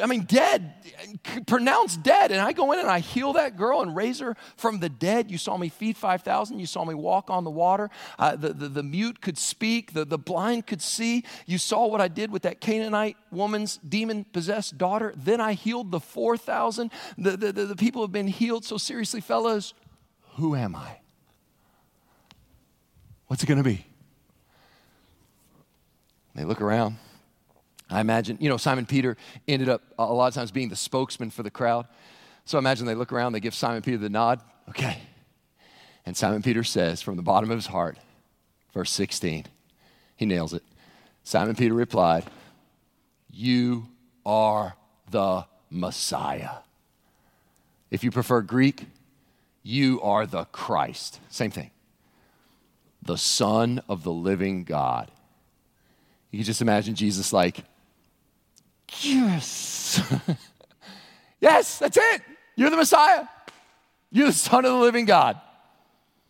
I 0.01 0.05
mean, 0.07 0.23
dead, 0.23 0.73
pronounced 1.45 2.03
dead. 2.03 2.31
And 2.31 2.41
I 2.41 2.53
go 2.53 2.71
in 2.71 2.79
and 2.79 2.89
I 2.89 2.99
heal 2.99 3.33
that 3.33 3.57
girl 3.57 3.81
and 3.81 3.95
raise 3.95 4.19
her 4.19 4.35
from 4.55 4.79
the 4.79 4.89
dead. 4.89 5.29
You 5.31 5.37
saw 5.37 5.57
me 5.57 5.69
feed 5.69 5.97
5,000. 5.97 6.59
You 6.59 6.65
saw 6.65 6.85
me 6.85 6.93
walk 6.93 7.29
on 7.29 7.43
the 7.43 7.51
water. 7.51 7.89
Uh, 8.17 8.35
the, 8.35 8.53
the, 8.53 8.67
the 8.69 8.83
mute 8.83 9.21
could 9.21 9.37
speak. 9.37 9.93
The, 9.93 10.05
the 10.05 10.17
blind 10.17 10.67
could 10.67 10.81
see. 10.81 11.23
You 11.45 11.57
saw 11.57 11.87
what 11.87 12.01
I 12.01 12.07
did 12.07 12.31
with 12.31 12.43
that 12.43 12.61
Canaanite 12.61 13.17
woman's 13.31 13.77
demon 13.77 14.25
possessed 14.25 14.77
daughter. 14.77 15.13
Then 15.15 15.41
I 15.41 15.53
healed 15.53 15.91
the 15.91 15.99
4,000. 15.99 16.91
The, 17.17 17.37
the, 17.37 17.51
the, 17.51 17.65
the 17.65 17.75
people 17.75 18.01
have 18.01 18.11
been 18.11 18.27
healed. 18.27 18.65
So, 18.65 18.77
seriously, 18.77 19.21
fellas, 19.21 19.73
who 20.35 20.55
am 20.55 20.75
I? 20.75 20.99
What's 23.27 23.43
it 23.43 23.47
going 23.47 23.57
to 23.57 23.63
be? 23.63 23.85
They 26.35 26.43
look 26.43 26.61
around. 26.61 26.97
I 27.89 28.01
imagine, 28.01 28.37
you 28.41 28.49
know, 28.49 28.57
Simon 28.57 28.85
Peter 28.85 29.15
ended 29.47 29.69
up 29.69 29.81
a 29.97 30.05
lot 30.05 30.27
of 30.27 30.33
times 30.33 30.51
being 30.51 30.69
the 30.69 30.75
spokesman 30.75 31.29
for 31.29 31.43
the 31.43 31.51
crowd. 31.51 31.87
So 32.45 32.57
I 32.57 32.59
imagine 32.59 32.85
they 32.85 32.95
look 32.95 33.13
around, 33.13 33.33
they 33.33 33.39
give 33.39 33.55
Simon 33.55 33.81
Peter 33.81 33.97
the 33.97 34.09
nod. 34.09 34.41
Okay. 34.69 34.97
And 36.05 36.15
Simon 36.15 36.41
Peter 36.41 36.63
says 36.63 37.01
from 37.01 37.15
the 37.15 37.21
bottom 37.21 37.49
of 37.51 37.57
his 37.57 37.67
heart, 37.67 37.97
verse 38.73 38.91
16, 38.91 39.45
he 40.15 40.25
nails 40.25 40.53
it. 40.53 40.63
Simon 41.23 41.55
Peter 41.55 41.73
replied, 41.73 42.25
You 43.29 43.87
are 44.25 44.75
the 45.09 45.45
Messiah. 45.69 46.57
If 47.91 48.03
you 48.03 48.11
prefer 48.11 48.41
Greek, 48.41 48.85
you 49.63 50.01
are 50.01 50.25
the 50.25 50.45
Christ. 50.45 51.19
Same 51.29 51.51
thing. 51.51 51.71
The 53.01 53.17
Son 53.17 53.81
of 53.87 54.03
the 54.03 54.11
living 54.11 54.63
God. 54.63 55.11
You 56.31 56.39
can 56.39 56.45
just 56.45 56.61
imagine 56.61 56.95
Jesus 56.95 57.31
like, 57.31 57.63
Yes. 59.01 60.01
yes, 61.41 61.79
that's 61.79 61.97
it. 61.97 62.21
You're 62.55 62.69
the 62.69 62.77
Messiah. 62.77 63.25
You're 64.11 64.27
the 64.27 64.33
Son 64.33 64.65
of 64.65 64.71
the 64.71 64.77
living 64.77 65.05
God. 65.05 65.39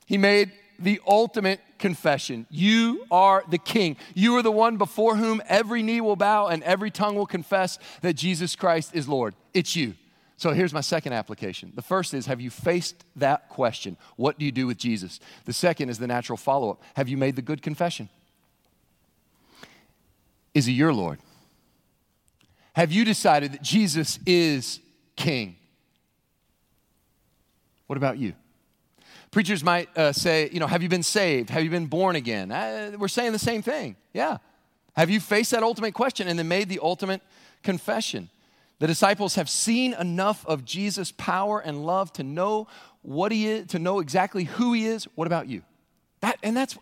He 0.05 0.17
made 0.17 0.51
the 0.79 0.99
ultimate 1.07 1.59
confession. 1.79 2.45
You 2.49 3.05
are 3.11 3.43
the 3.49 3.57
king. 3.57 3.97
You 4.13 4.37
are 4.37 4.41
the 4.41 4.51
one 4.51 4.77
before 4.77 5.15
whom 5.15 5.41
every 5.47 5.83
knee 5.83 6.01
will 6.01 6.15
bow 6.15 6.47
and 6.47 6.63
every 6.63 6.91
tongue 6.91 7.15
will 7.15 7.25
confess 7.25 7.77
that 8.01 8.13
Jesus 8.13 8.55
Christ 8.55 8.91
is 8.93 9.07
Lord. 9.07 9.35
It's 9.53 9.75
you. 9.75 9.95
So 10.37 10.51
here's 10.51 10.73
my 10.73 10.81
second 10.81 11.13
application. 11.13 11.71
The 11.75 11.81
first 11.81 12.13
is 12.13 12.27
Have 12.27 12.39
you 12.39 12.49
faced 12.49 13.03
that 13.15 13.49
question? 13.49 13.97
What 14.15 14.37
do 14.37 14.45
you 14.45 14.51
do 14.51 14.67
with 14.67 14.77
Jesus? 14.77 15.19
The 15.45 15.53
second 15.53 15.89
is 15.89 15.97
the 15.97 16.07
natural 16.07 16.37
follow 16.37 16.71
up 16.71 16.83
Have 16.95 17.09
you 17.09 17.17
made 17.17 17.35
the 17.35 17.41
good 17.41 17.61
confession? 17.61 18.09
Is 20.53 20.65
he 20.65 20.73
your 20.73 20.93
Lord? 20.93 21.19
Have 22.77 22.91
you 22.91 23.05
decided 23.05 23.53
that 23.53 23.63
Jesus 23.63 24.19
is 24.27 24.79
King? 25.15 25.55
What 27.87 27.97
about 27.97 28.19
you? 28.19 28.33
Preachers 29.31 29.63
might 29.63 29.89
uh, 29.97 30.13
say, 30.13 30.47
you 30.53 30.59
know, 30.59 30.67
have 30.67 30.83
you 30.83 30.87
been 30.87 31.01
saved? 31.01 31.49
Have 31.49 31.63
you 31.63 31.71
been 31.71 31.87
born 31.87 32.15
again? 32.15 32.51
Uh, 32.51 32.91
we're 32.99 33.07
saying 33.07 33.31
the 33.31 33.39
same 33.39 33.63
thing. 33.63 33.95
Yeah. 34.13 34.37
Have 34.95 35.09
you 35.09 35.19
faced 35.19 35.49
that 35.51 35.63
ultimate 35.63 35.95
question 35.95 36.27
and 36.27 36.37
then 36.37 36.47
made 36.47 36.69
the 36.69 36.77
ultimate 36.83 37.23
confession? 37.63 38.29
The 38.77 38.85
disciples 38.85 39.33
have 39.33 39.49
seen 39.49 39.95
enough 39.95 40.45
of 40.45 40.63
Jesus' 40.63 41.11
power 41.11 41.59
and 41.59 41.83
love 41.83 42.13
to 42.13 42.23
know 42.23 42.67
what 43.01 43.31
he 43.31 43.47
is, 43.47 43.65
to 43.69 43.79
know 43.79 44.01
exactly 44.01 44.43
who 44.43 44.73
he 44.73 44.85
is. 44.85 45.05
What 45.15 45.25
about 45.25 45.47
you? 45.47 45.63
That, 46.21 46.39
and 46.41 46.57
that's 46.57 46.77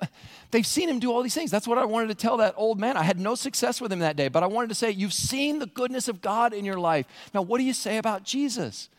they've 0.52 0.66
seen 0.66 0.88
him 0.88 1.00
do 1.00 1.12
all 1.12 1.22
these 1.22 1.36
things. 1.36 1.52
That's 1.52 1.68
what 1.68 1.78
I 1.78 1.86
wanted 1.86 2.08
to 2.08 2.16
tell 2.16 2.38
that 2.38 2.54
old 2.58 2.80
man. 2.80 2.96
I 2.96 3.04
had 3.04 3.20
no 3.20 3.36
success 3.36 3.82
with 3.82 3.92
him 3.92 4.00
that 4.00 4.16
day, 4.16 4.30
but 4.30 4.44
I 4.44 4.48
wanted 4.48 4.70
to 4.70 4.76
say, 4.76 4.92
You've 4.92 5.14
seen 5.14 5.60
the 5.60 5.66
goodness 5.66 6.08
of 6.08 6.22
God 6.22 6.54
in 6.54 6.64
your 6.64 6.80
life. 6.80 7.06
Now, 7.34 7.42
what 7.42 7.58
do 7.58 7.66
you 7.66 7.74
say 7.74 7.98
about 7.98 8.24
Jesus? 8.24 8.90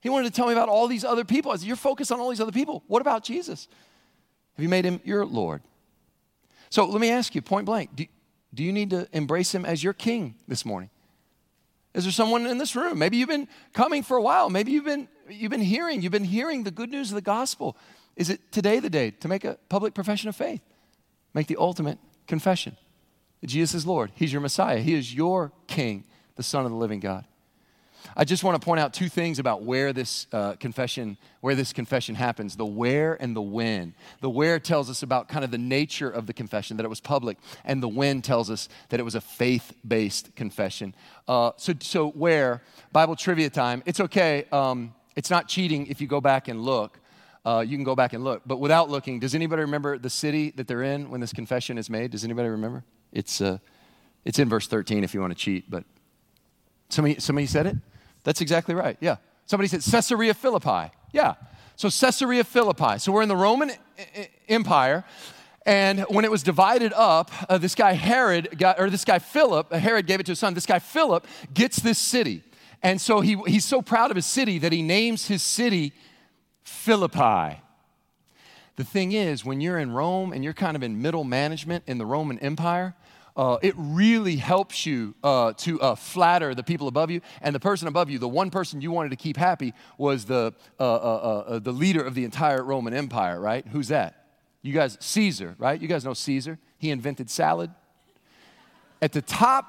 He 0.00 0.08
wanted 0.08 0.32
to 0.32 0.34
tell 0.34 0.46
me 0.46 0.52
about 0.52 0.68
all 0.68 0.88
these 0.88 1.04
other 1.04 1.24
people. 1.24 1.52
I 1.52 1.56
said, 1.56 1.66
You're 1.66 1.76
focused 1.76 2.10
on 2.10 2.20
all 2.20 2.30
these 2.30 2.40
other 2.40 2.52
people. 2.52 2.82
What 2.86 3.02
about 3.02 3.22
Jesus? 3.22 3.68
Have 4.56 4.62
you 4.62 4.68
made 4.68 4.84
him 4.84 5.00
your 5.04 5.26
Lord? 5.26 5.62
So 6.70 6.86
let 6.86 7.00
me 7.00 7.10
ask 7.10 7.34
you 7.34 7.42
point 7.42 7.66
blank 7.66 7.94
do, 7.94 8.06
do 8.54 8.62
you 8.62 8.72
need 8.72 8.90
to 8.90 9.06
embrace 9.12 9.54
him 9.54 9.66
as 9.66 9.84
your 9.84 9.92
king 9.92 10.36
this 10.48 10.64
morning? 10.64 10.88
Is 11.94 12.04
there 12.04 12.12
someone 12.12 12.46
in 12.46 12.56
this 12.56 12.74
room? 12.74 12.98
Maybe 12.98 13.18
you've 13.18 13.28
been 13.28 13.48
coming 13.74 14.02
for 14.02 14.16
a 14.16 14.22
while. 14.22 14.48
Maybe 14.48 14.72
you've 14.72 14.86
been, 14.86 15.08
you've 15.28 15.50
been 15.50 15.60
hearing, 15.60 16.00
you've 16.00 16.12
been 16.12 16.24
hearing 16.24 16.64
the 16.64 16.70
good 16.70 16.90
news 16.90 17.10
of 17.10 17.16
the 17.16 17.20
gospel. 17.20 17.76
Is 18.16 18.30
it 18.30 18.52
today 18.52 18.78
the 18.78 18.90
day 18.90 19.10
to 19.10 19.28
make 19.28 19.44
a 19.44 19.58
public 19.68 19.94
profession 19.94 20.28
of 20.28 20.36
faith? 20.36 20.60
Make 21.34 21.46
the 21.46 21.56
ultimate 21.56 21.98
confession. 22.26 22.76
Jesus 23.44 23.74
is 23.74 23.86
Lord. 23.86 24.12
He's 24.14 24.32
your 24.32 24.40
Messiah. 24.40 24.78
He 24.78 24.94
is 24.94 25.14
your 25.14 25.52
King, 25.66 26.04
the 26.36 26.42
Son 26.42 26.64
of 26.64 26.70
the 26.70 26.76
living 26.76 27.00
God. 27.00 27.24
I 28.16 28.24
just 28.24 28.44
want 28.44 28.60
to 28.60 28.64
point 28.64 28.80
out 28.80 28.92
two 28.92 29.08
things 29.08 29.38
about 29.38 29.62
where 29.62 29.92
this 29.92 30.26
uh, 30.32 30.54
confession, 30.54 31.16
where 31.40 31.54
this 31.54 31.72
confession 31.72 32.14
happens: 32.14 32.56
the 32.56 32.66
where 32.66 33.20
and 33.20 33.34
the 33.34 33.42
when. 33.42 33.94
The 34.20 34.30
where 34.30 34.58
tells 34.58 34.90
us 34.90 35.02
about 35.02 35.28
kind 35.28 35.44
of 35.44 35.50
the 35.50 35.58
nature 35.58 36.10
of 36.10 36.26
the 36.26 36.32
confession, 36.32 36.76
that 36.76 36.84
it 36.84 36.88
was 36.88 37.00
public, 37.00 37.38
and 37.64 37.82
the 37.82 37.88
when 37.88 38.20
tells 38.20 38.50
us 38.50 38.68
that 38.88 39.00
it 39.00 39.04
was 39.04 39.14
a 39.14 39.20
faith-based 39.20 40.34
confession. 40.34 40.94
Uh, 41.28 41.52
so, 41.56 41.74
so 41.80 42.10
where 42.10 42.62
Bible 42.92 43.16
trivia 43.16 43.50
time? 43.50 43.82
It's 43.86 44.00
okay. 44.00 44.46
Um, 44.50 44.94
it's 45.14 45.30
not 45.30 45.48
cheating 45.48 45.86
if 45.86 46.00
you 46.00 46.06
go 46.06 46.20
back 46.20 46.48
and 46.48 46.62
look. 46.62 46.98
Uh, 47.44 47.64
you 47.66 47.76
can 47.76 47.84
go 47.84 47.96
back 47.96 48.12
and 48.12 48.22
look. 48.22 48.42
But 48.46 48.58
without 48.58 48.88
looking, 48.88 49.18
does 49.18 49.34
anybody 49.34 49.62
remember 49.62 49.98
the 49.98 50.10
city 50.10 50.50
that 50.52 50.68
they're 50.68 50.82
in 50.82 51.10
when 51.10 51.20
this 51.20 51.32
confession 51.32 51.76
is 51.76 51.90
made? 51.90 52.12
Does 52.12 52.24
anybody 52.24 52.48
remember? 52.48 52.84
It's, 53.12 53.40
uh, 53.40 53.58
it's 54.24 54.38
in 54.38 54.48
verse 54.48 54.68
13 54.68 55.02
if 55.02 55.12
you 55.12 55.20
want 55.20 55.32
to 55.32 55.38
cheat, 55.38 55.68
but 55.68 55.84
somebody, 56.88 57.18
somebody 57.18 57.46
said 57.46 57.66
it? 57.66 57.76
That's 58.22 58.40
exactly 58.40 58.74
right. 58.74 58.96
Yeah. 59.00 59.16
Somebody 59.46 59.68
said 59.68 59.82
Caesarea 59.82 60.34
Philippi. 60.34 60.92
Yeah. 61.12 61.34
So 61.76 61.88
Caesarea 61.90 62.44
Philippi. 62.44 62.98
So 62.98 63.10
we're 63.10 63.22
in 63.22 63.28
the 63.28 63.36
Roman 63.36 63.72
Empire. 64.48 65.04
And 65.66 66.00
when 66.02 66.24
it 66.24 66.30
was 66.30 66.42
divided 66.42 66.92
up, 66.92 67.30
uh, 67.48 67.58
this 67.58 67.74
guy 67.74 67.92
Herod 67.92 68.56
got, 68.58 68.80
or 68.80 68.90
this 68.90 69.04
guy 69.04 69.18
Philip, 69.18 69.68
uh, 69.70 69.78
Herod 69.78 70.06
gave 70.06 70.20
it 70.20 70.26
to 70.26 70.32
his 70.32 70.38
son. 70.38 70.54
This 70.54 70.66
guy 70.66 70.78
Philip 70.78 71.26
gets 71.52 71.80
this 71.80 71.98
city. 71.98 72.42
And 72.82 73.00
so 73.00 73.20
he, 73.20 73.36
he's 73.46 73.64
so 73.64 73.80
proud 73.80 74.10
of 74.10 74.16
his 74.16 74.26
city 74.26 74.58
that 74.58 74.72
he 74.72 74.82
names 74.82 75.28
his 75.28 75.42
city 75.42 75.92
Philippi. 76.62 77.60
The 78.76 78.84
thing 78.84 79.12
is, 79.12 79.44
when 79.44 79.60
you're 79.60 79.78
in 79.78 79.92
Rome 79.92 80.32
and 80.32 80.42
you're 80.42 80.54
kind 80.54 80.76
of 80.76 80.82
in 80.82 81.02
middle 81.02 81.24
management 81.24 81.84
in 81.86 81.98
the 81.98 82.06
Roman 82.06 82.38
Empire, 82.38 82.94
uh, 83.36 83.58
it 83.62 83.74
really 83.76 84.36
helps 84.36 84.84
you 84.84 85.14
uh, 85.22 85.52
to 85.54 85.80
uh, 85.80 85.94
flatter 85.94 86.54
the 86.54 86.62
people 86.62 86.88
above 86.88 87.10
you. 87.10 87.20
And 87.40 87.54
the 87.54 87.60
person 87.60 87.88
above 87.88 88.10
you, 88.10 88.18
the 88.18 88.28
one 88.28 88.50
person 88.50 88.80
you 88.80 88.90
wanted 88.90 89.10
to 89.10 89.16
keep 89.16 89.36
happy, 89.36 89.72
was 89.96 90.24
the, 90.24 90.54
uh, 90.78 90.82
uh, 90.82 91.44
uh, 91.46 91.58
the 91.58 91.72
leader 91.72 92.02
of 92.02 92.14
the 92.14 92.24
entire 92.24 92.62
Roman 92.62 92.94
Empire, 92.94 93.40
right? 93.40 93.66
Who's 93.66 93.88
that? 93.88 94.26
You 94.62 94.72
guys, 94.72 94.96
Caesar, 95.00 95.54
right? 95.58 95.80
You 95.80 95.88
guys 95.88 96.04
know 96.04 96.14
Caesar. 96.14 96.58
He 96.78 96.90
invented 96.90 97.30
salad. 97.30 97.70
At 99.00 99.12
the 99.12 99.22
top 99.22 99.66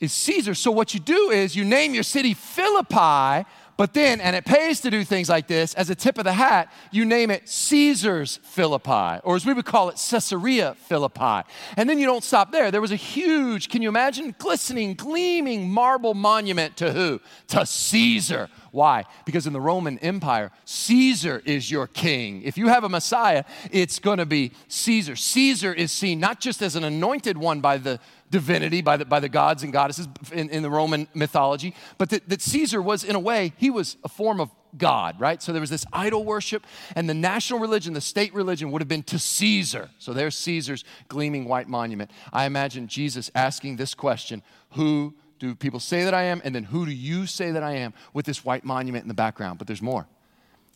is 0.00 0.12
Caesar. 0.12 0.54
So 0.54 0.70
what 0.70 0.94
you 0.94 1.00
do 1.00 1.30
is 1.30 1.54
you 1.54 1.64
name 1.64 1.94
your 1.94 2.02
city 2.02 2.34
Philippi 2.34 3.46
But 3.80 3.94
then, 3.94 4.20
and 4.20 4.36
it 4.36 4.44
pays 4.44 4.82
to 4.82 4.90
do 4.90 5.04
things 5.04 5.30
like 5.30 5.46
this, 5.46 5.72
as 5.72 5.88
a 5.88 5.94
tip 5.94 6.18
of 6.18 6.24
the 6.24 6.34
hat, 6.34 6.70
you 6.90 7.06
name 7.06 7.30
it 7.30 7.48
Caesar's 7.48 8.36
Philippi, 8.42 9.22
or 9.24 9.36
as 9.36 9.46
we 9.46 9.54
would 9.54 9.64
call 9.64 9.88
it, 9.88 9.94
Caesarea 9.94 10.74
Philippi. 10.74 11.48
And 11.78 11.88
then 11.88 11.98
you 11.98 12.04
don't 12.04 12.22
stop 12.22 12.52
there. 12.52 12.70
There 12.70 12.82
was 12.82 12.92
a 12.92 12.96
huge, 12.96 13.70
can 13.70 13.80
you 13.80 13.88
imagine, 13.88 14.34
glistening, 14.38 14.92
gleaming 14.92 15.70
marble 15.70 16.12
monument 16.12 16.76
to 16.76 16.92
who? 16.92 17.22
To 17.48 17.64
Caesar. 17.64 18.50
Why? 18.72 19.04
Because 19.24 19.46
in 19.46 19.52
the 19.52 19.60
Roman 19.60 19.98
Empire, 19.98 20.52
Caesar 20.64 21.42
is 21.44 21.70
your 21.70 21.86
king. 21.86 22.42
If 22.42 22.56
you 22.56 22.68
have 22.68 22.84
a 22.84 22.88
Messiah, 22.88 23.44
it's 23.70 23.98
going 23.98 24.18
to 24.18 24.26
be 24.26 24.52
Caesar. 24.68 25.16
Caesar 25.16 25.72
is 25.72 25.92
seen 25.92 26.20
not 26.20 26.40
just 26.40 26.62
as 26.62 26.76
an 26.76 26.84
anointed 26.84 27.36
one 27.36 27.60
by 27.60 27.78
the 27.78 27.98
divinity, 28.30 28.80
by 28.80 28.96
the, 28.96 29.04
by 29.04 29.20
the 29.20 29.28
gods 29.28 29.62
and 29.62 29.72
goddesses 29.72 30.08
in, 30.32 30.48
in 30.50 30.62
the 30.62 30.70
Roman 30.70 31.08
mythology, 31.14 31.74
but 31.98 32.10
that, 32.10 32.28
that 32.28 32.40
Caesar 32.42 32.80
was, 32.80 33.02
in 33.02 33.16
a 33.16 33.20
way, 33.20 33.52
he 33.56 33.70
was 33.70 33.96
a 34.04 34.08
form 34.08 34.40
of 34.40 34.50
God, 34.76 35.20
right? 35.20 35.42
So 35.42 35.52
there 35.52 35.60
was 35.60 35.70
this 35.70 35.84
idol 35.92 36.24
worship, 36.24 36.64
and 36.94 37.08
the 37.08 37.14
national 37.14 37.58
religion, 37.58 37.92
the 37.92 38.00
state 38.00 38.32
religion, 38.34 38.70
would 38.70 38.80
have 38.80 38.88
been 38.88 39.02
to 39.04 39.18
Caesar. 39.18 39.90
So 39.98 40.12
there's 40.12 40.36
Caesar's 40.36 40.84
gleaming 41.08 41.46
white 41.46 41.68
monument. 41.68 42.10
I 42.32 42.44
imagine 42.44 42.86
Jesus 42.86 43.30
asking 43.34 43.76
this 43.76 43.94
question 43.94 44.42
Who 44.70 45.14
do 45.40 45.54
people 45.54 45.80
say 45.80 46.04
that 46.04 46.14
I 46.14 46.24
am? 46.24 46.40
And 46.44 46.54
then 46.54 46.64
who 46.64 46.86
do 46.86 46.92
you 46.92 47.26
say 47.26 47.50
that 47.50 47.62
I 47.64 47.72
am 47.72 47.94
with 48.12 48.26
this 48.26 48.44
white 48.44 48.64
monument 48.64 49.02
in 49.02 49.08
the 49.08 49.14
background? 49.14 49.58
But 49.58 49.66
there's 49.66 49.82
more. 49.82 50.06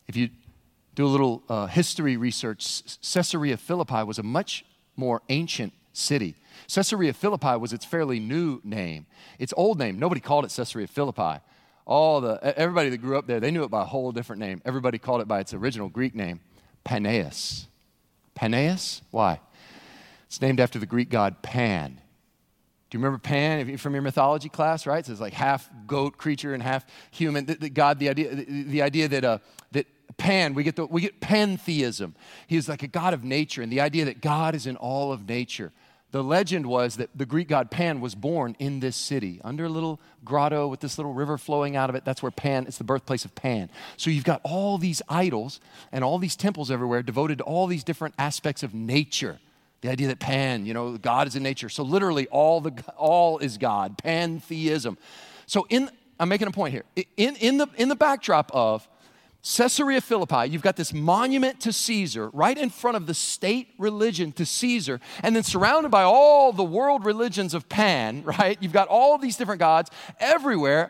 If 0.07 0.17
you 0.17 0.29
do 0.95 1.05
a 1.05 1.07
little 1.07 1.43
uh, 1.47 1.67
history 1.67 2.17
research, 2.17 2.81
Caesarea 3.13 3.57
Philippi 3.57 4.03
was 4.03 4.19
a 4.19 4.23
much 4.23 4.65
more 4.97 5.21
ancient 5.29 5.71
city. 5.93 6.35
Caesarea 6.67 7.13
Philippi 7.13 7.55
was 7.57 7.73
its 7.73 7.85
fairly 7.85 8.19
new 8.19 8.59
name. 8.63 9.05
Its 9.39 9.53
old 9.55 9.77
name, 9.77 9.99
nobody 9.99 10.19
called 10.19 10.45
it 10.45 10.53
Caesarea 10.55 10.87
Philippi. 10.87 11.41
All 11.85 12.19
the 12.19 12.39
everybody 12.57 12.89
that 12.89 12.97
grew 12.97 13.17
up 13.17 13.27
there, 13.27 13.39
they 13.39 13.51
knew 13.51 13.63
it 13.63 13.69
by 13.69 13.83
a 13.83 13.85
whole 13.85 14.11
different 14.11 14.39
name. 14.39 14.61
Everybody 14.65 14.97
called 14.97 15.21
it 15.21 15.27
by 15.27 15.39
its 15.39 15.53
original 15.53 15.87
Greek 15.87 16.15
name, 16.15 16.39
Paneas. 16.83 17.65
Paneas? 18.35 19.01
Why? 19.11 19.39
It's 20.25 20.41
named 20.41 20.59
after 20.59 20.79
the 20.79 20.87
Greek 20.87 21.09
god 21.09 21.43
Pan. 21.43 22.01
You 22.95 22.99
remember 22.99 23.17
Pan 23.17 23.75
from 23.75 23.91
your 23.91 24.01
mythology 24.01 24.47
class, 24.47 24.87
right? 24.87 25.05
So 25.05 25.11
it's 25.11 25.19
like 25.19 25.33
half 25.33 25.69
goat 25.85 26.17
creature 26.17 26.53
and 26.53 26.63
half 26.63 26.85
human. 27.11 27.45
The, 27.45 27.55
the 27.55 27.69
God, 27.69 27.99
the 27.99 28.07
idea, 28.07 28.33
the, 28.33 28.63
the 28.63 28.81
idea 28.81 29.09
that, 29.09 29.25
uh, 29.25 29.39
that 29.73 29.85
Pan, 30.15 30.53
we 30.53 30.63
get, 30.63 30.77
the, 30.77 30.85
we 30.85 31.01
get 31.01 31.19
pantheism. 31.19 32.15
He 32.47 32.55
is 32.55 32.69
like 32.69 32.83
a 32.83 32.87
God 32.87 33.13
of 33.13 33.25
nature, 33.25 33.61
and 33.61 33.69
the 33.69 33.81
idea 33.81 34.05
that 34.05 34.21
God 34.21 34.55
is 34.55 34.65
in 34.65 34.77
all 34.77 35.11
of 35.11 35.27
nature. 35.27 35.73
The 36.11 36.23
legend 36.23 36.67
was 36.67 36.95
that 36.95 37.09
the 37.13 37.25
Greek 37.25 37.49
god 37.49 37.69
Pan 37.69 37.99
was 37.99 38.15
born 38.15 38.55
in 38.59 38.79
this 38.79 38.95
city, 38.95 39.41
under 39.43 39.65
a 39.65 39.69
little 39.69 39.99
grotto 40.23 40.65
with 40.69 40.79
this 40.79 40.97
little 40.97 41.13
river 41.13 41.37
flowing 41.37 41.75
out 41.75 41.89
of 41.89 41.97
it. 41.97 42.05
That's 42.05 42.23
where 42.23 42.31
Pan, 42.31 42.65
it's 42.65 42.77
the 42.77 42.85
birthplace 42.85 43.25
of 43.25 43.35
Pan. 43.35 43.69
So 43.97 44.09
you've 44.09 44.23
got 44.23 44.39
all 44.45 44.77
these 44.77 45.01
idols 45.09 45.59
and 45.91 46.01
all 46.01 46.17
these 46.17 46.37
temples 46.37 46.71
everywhere 46.71 47.03
devoted 47.03 47.39
to 47.39 47.43
all 47.43 47.67
these 47.67 47.83
different 47.83 48.15
aspects 48.17 48.63
of 48.63 48.73
nature. 48.73 49.39
The 49.85 49.91
idea 49.91 50.07
that 50.07 50.17
pan, 50.17 50.65
you 50.65 50.73
know, 50.73 50.97
God 50.97 51.27
is 51.27 51.35
in 51.35 51.43
nature. 51.43 51.69
So 51.69 51.83
literally 51.83 52.25
all 52.29 52.59
the 52.59 52.73
all 52.97 53.37
is 53.37 53.59
God, 53.59 53.99
pantheism. 53.99 54.97
So 55.45 55.67
in 55.69 55.91
I'm 56.19 56.27
making 56.27 56.47
a 56.47 56.51
point 56.51 56.73
here. 56.73 56.85
In, 57.17 57.35
in, 57.35 57.57
the, 57.57 57.67
in 57.77 57.89
the 57.89 57.95
backdrop 57.95 58.49
of 58.51 58.87
Caesarea 59.43 60.01
Philippi, 60.01 60.49
you've 60.49 60.63
got 60.63 60.75
this 60.75 60.91
monument 60.91 61.59
to 61.61 61.71
Caesar 61.73 62.29
right 62.29 62.57
in 62.57 62.71
front 62.71 62.97
of 62.97 63.05
the 63.05 63.13
state 63.13 63.67
religion 63.77 64.31
to 64.31 64.45
Caesar, 64.45 64.99
and 65.21 65.35
then 65.35 65.43
surrounded 65.43 65.89
by 65.89 66.01
all 66.01 66.51
the 66.51 66.63
world 66.63 67.05
religions 67.05 67.53
of 67.53 67.69
Pan, 67.69 68.23
right? 68.39 68.57
You've 68.59 68.73
got 68.73 68.87
all 68.87 69.19
these 69.19 69.37
different 69.37 69.59
gods 69.59 69.91
everywhere 70.19 70.89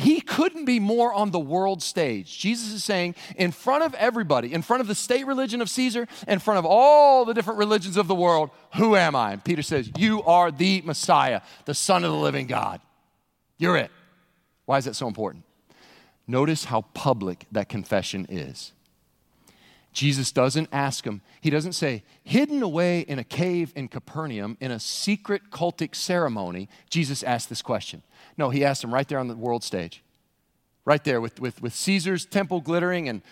he 0.00 0.20
couldn't 0.20 0.64
be 0.64 0.80
more 0.80 1.12
on 1.12 1.30
the 1.30 1.38
world 1.38 1.82
stage. 1.82 2.38
Jesus 2.38 2.72
is 2.72 2.84
saying, 2.84 3.14
in 3.36 3.52
front 3.52 3.84
of 3.84 3.94
everybody, 3.94 4.52
in 4.52 4.62
front 4.62 4.80
of 4.80 4.86
the 4.86 4.94
state 4.94 5.26
religion 5.26 5.60
of 5.60 5.68
Caesar, 5.70 6.08
in 6.26 6.38
front 6.38 6.58
of 6.58 6.66
all 6.66 7.24
the 7.24 7.34
different 7.34 7.58
religions 7.58 7.96
of 7.96 8.08
the 8.08 8.14
world, 8.14 8.50
who 8.76 8.96
am 8.96 9.14
I? 9.14 9.32
And 9.32 9.44
Peter 9.44 9.62
says, 9.62 9.90
You 9.96 10.22
are 10.22 10.50
the 10.50 10.82
Messiah, 10.82 11.40
the 11.64 11.74
Son 11.74 12.04
of 12.04 12.10
the 12.10 12.16
living 12.16 12.46
God. 12.46 12.80
You're 13.58 13.76
it. 13.76 13.90
Why 14.64 14.78
is 14.78 14.86
that 14.86 14.94
so 14.94 15.06
important? 15.06 15.44
Notice 16.26 16.64
how 16.64 16.82
public 16.94 17.46
that 17.52 17.68
confession 17.68 18.26
is. 18.28 18.72
Jesus 19.92 20.30
doesn't 20.30 20.68
ask 20.72 21.04
him, 21.04 21.20
he 21.40 21.50
doesn't 21.50 21.72
say, 21.72 22.04
hidden 22.22 22.62
away 22.62 23.00
in 23.00 23.18
a 23.18 23.24
cave 23.24 23.72
in 23.74 23.88
Capernaum 23.88 24.56
in 24.60 24.70
a 24.70 24.78
secret 24.78 25.50
cultic 25.50 25.94
ceremony, 25.94 26.68
Jesus 26.88 27.22
asked 27.22 27.48
this 27.48 27.62
question. 27.62 28.02
No, 28.36 28.50
he 28.50 28.64
asked 28.64 28.84
him 28.84 28.94
right 28.94 29.06
there 29.08 29.18
on 29.18 29.28
the 29.28 29.34
world 29.34 29.64
stage, 29.64 30.02
right 30.84 31.02
there 31.02 31.20
with, 31.20 31.40
with, 31.40 31.60
with 31.60 31.74
Caesar's 31.74 32.24
temple 32.24 32.60
glittering 32.60 33.08
and 33.08 33.22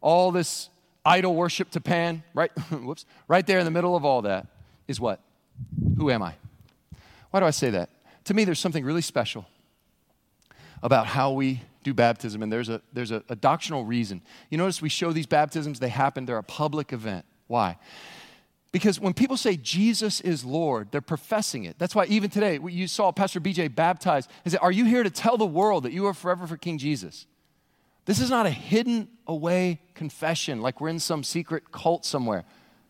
all 0.00 0.30
this 0.30 0.68
idol 1.04 1.34
worship 1.34 1.70
to 1.70 1.80
Pan, 1.80 2.22
right? 2.34 2.50
Whoops. 2.70 3.06
Right 3.26 3.46
there 3.46 3.58
in 3.58 3.64
the 3.64 3.70
middle 3.70 3.96
of 3.96 4.04
all 4.04 4.22
that 4.22 4.46
is 4.86 5.00
what? 5.00 5.20
Who 5.96 6.10
am 6.10 6.22
I? 6.22 6.34
Why 7.30 7.40
do 7.40 7.46
I 7.46 7.50
say 7.50 7.70
that? 7.70 7.88
To 8.24 8.34
me, 8.34 8.44
there's 8.44 8.60
something 8.60 8.84
really 8.84 9.02
special 9.02 9.46
about 10.82 11.06
how 11.06 11.32
we 11.32 11.62
do 11.82 11.94
baptism, 11.94 12.42
and 12.42 12.52
there's 12.52 12.68
a, 12.68 12.80
there's 12.92 13.10
a, 13.10 13.22
a 13.28 13.36
doctrinal 13.36 13.84
reason. 13.84 14.22
You 14.50 14.58
notice 14.58 14.80
we 14.80 14.88
show 14.88 15.12
these 15.12 15.26
baptisms, 15.26 15.80
they 15.80 15.88
happen, 15.88 16.26
they're 16.26 16.38
a 16.38 16.42
public 16.42 16.92
event. 16.92 17.24
Why? 17.46 17.76
Because 18.72 18.98
when 18.98 19.12
people 19.12 19.36
say 19.36 19.56
Jesus 19.56 20.20
is 20.20 20.44
Lord, 20.44 20.90
they're 20.90 21.00
professing 21.00 21.64
it. 21.64 21.78
That's 21.78 21.94
why 21.94 22.06
even 22.06 22.30
today, 22.30 22.58
you 22.66 22.86
saw 22.86 23.12
Pastor 23.12 23.40
BJ 23.40 23.72
baptized. 23.72 24.30
He 24.44 24.50
said, 24.50 24.60
Are 24.62 24.72
you 24.72 24.86
here 24.86 25.02
to 25.02 25.10
tell 25.10 25.36
the 25.36 25.46
world 25.46 25.82
that 25.82 25.92
you 25.92 26.06
are 26.06 26.14
forever 26.14 26.46
for 26.46 26.56
King 26.56 26.78
Jesus? 26.78 27.26
This 28.06 28.18
is 28.18 28.30
not 28.30 28.46
a 28.46 28.50
hidden 28.50 29.08
away 29.26 29.80
confession 29.94 30.60
like 30.62 30.80
we're 30.80 30.88
in 30.88 30.98
some 30.98 31.22
secret 31.22 31.70
cult 31.70 32.04
somewhere. 32.04 32.44